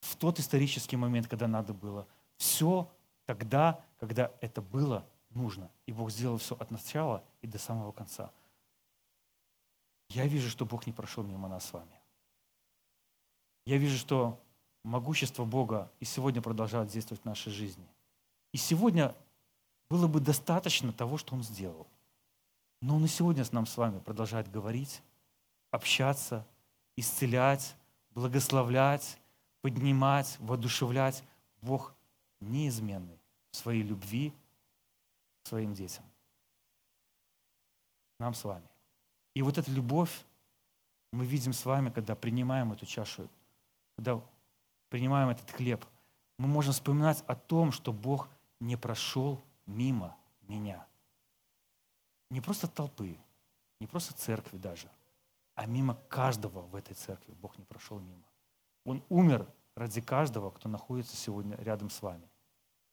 В 0.00 0.16
тот 0.16 0.38
исторический 0.38 0.96
момент, 0.96 1.26
когда 1.26 1.48
надо 1.48 1.74
было. 1.74 2.06
Все 2.36 2.90
тогда, 3.24 3.84
когда 3.98 4.32
это 4.40 4.62
было 4.62 5.06
нужно. 5.30 5.70
И 5.86 5.92
Бог 5.92 6.10
сделал 6.10 6.38
все 6.38 6.54
от 6.56 6.70
начала 6.70 7.24
и 7.40 7.46
до 7.46 7.58
самого 7.58 7.92
конца. 7.92 8.32
Я 10.08 10.26
вижу, 10.26 10.50
что 10.50 10.66
Бог 10.66 10.86
не 10.86 10.92
прошел 10.92 11.22
мимо 11.22 11.48
нас 11.48 11.64
с 11.66 11.72
вами. 11.72 12.00
Я 13.64 13.78
вижу, 13.78 13.96
что 13.96 14.42
могущество 14.82 15.44
Бога 15.44 15.90
и 16.00 16.04
сегодня 16.04 16.40
продолжает 16.42 16.88
действовать 16.88 17.22
в 17.22 17.26
нашей 17.26 17.52
жизни. 17.52 17.86
И 18.52 18.56
сегодня 18.56 19.14
было 19.88 20.06
бы 20.06 20.20
достаточно 20.20 20.92
того, 20.92 21.18
что 21.18 21.34
Он 21.34 21.42
сделал– 21.42 21.86
но 22.80 22.96
Он 22.96 23.04
и 23.04 23.08
сегодня 23.08 23.44
с 23.44 23.52
нам 23.52 23.66
с 23.66 23.76
вами 23.76 23.98
продолжает 23.98 24.50
говорить, 24.50 25.02
общаться, 25.70 26.46
исцелять, 26.96 27.76
благословлять, 28.10 29.18
поднимать, 29.60 30.36
воодушевлять. 30.40 31.22
Бог 31.60 31.94
неизменный 32.40 33.18
в 33.50 33.56
своей 33.56 33.82
любви 33.82 34.32
к 35.42 35.48
своим 35.48 35.74
детям. 35.74 36.04
Нам 38.18 38.32
с 38.32 38.44
вами. 38.44 38.66
И 39.34 39.42
вот 39.42 39.58
эта 39.58 39.70
любовь 39.70 40.24
мы 41.12 41.26
видим 41.26 41.52
с 41.52 41.64
вами, 41.66 41.90
когда 41.90 42.14
принимаем 42.14 42.72
эту 42.72 42.86
чашу, 42.86 43.28
когда 43.96 44.22
принимаем 44.90 45.30
этот 45.30 45.50
хлеб. 45.50 45.84
Мы 46.38 46.46
можем 46.46 46.74
вспоминать 46.74 47.24
о 47.26 47.34
том, 47.34 47.72
что 47.72 47.92
Бог 47.92 48.28
не 48.60 48.76
прошел 48.76 49.40
мимо 49.66 50.14
меня– 50.46 50.86
не 52.30 52.40
просто 52.40 52.68
толпы, 52.68 53.18
не 53.80 53.86
просто 53.86 54.14
церкви 54.14 54.56
даже, 54.56 54.88
а 55.54 55.66
мимо 55.66 55.96
каждого 56.08 56.60
в 56.62 56.76
этой 56.76 56.94
церкви 56.94 57.34
Бог 57.34 57.58
не 57.58 57.64
прошел 57.64 57.98
мимо. 57.98 58.22
Он 58.84 59.02
умер 59.08 59.46
ради 59.74 60.00
каждого, 60.00 60.50
кто 60.50 60.68
находится 60.68 61.16
сегодня 61.16 61.56
рядом 61.56 61.90
с 61.90 62.00
вами. 62.00 62.26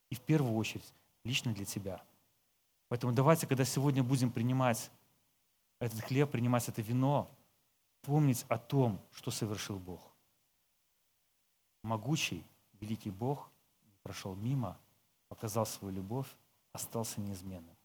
И 0.09 0.15
в 0.15 0.21
первую 0.21 0.55
очередь 0.55 0.93
лично 1.23 1.53
для 1.53 1.65
тебя. 1.65 2.01
Поэтому 2.89 3.13
давайте, 3.13 3.45
когда 3.45 3.63
сегодня 3.63 4.03
будем 4.03 4.31
принимать 4.31 4.89
этот 5.79 6.01
хлеб, 6.01 6.31
принимать 6.31 6.67
это 6.67 6.81
вино, 6.81 7.29
помнить 8.01 8.45
о 8.49 8.57
том, 8.57 8.99
что 9.11 9.29
совершил 9.29 9.77
Бог. 9.77 10.06
Могучий, 11.87 12.43
великий 12.81 13.11
Бог 13.11 13.49
прошел 14.03 14.35
мимо, 14.35 14.77
показал 15.29 15.65
свою 15.65 15.95
любовь, 15.95 16.27
остался 16.73 17.21
неизменным. 17.21 17.76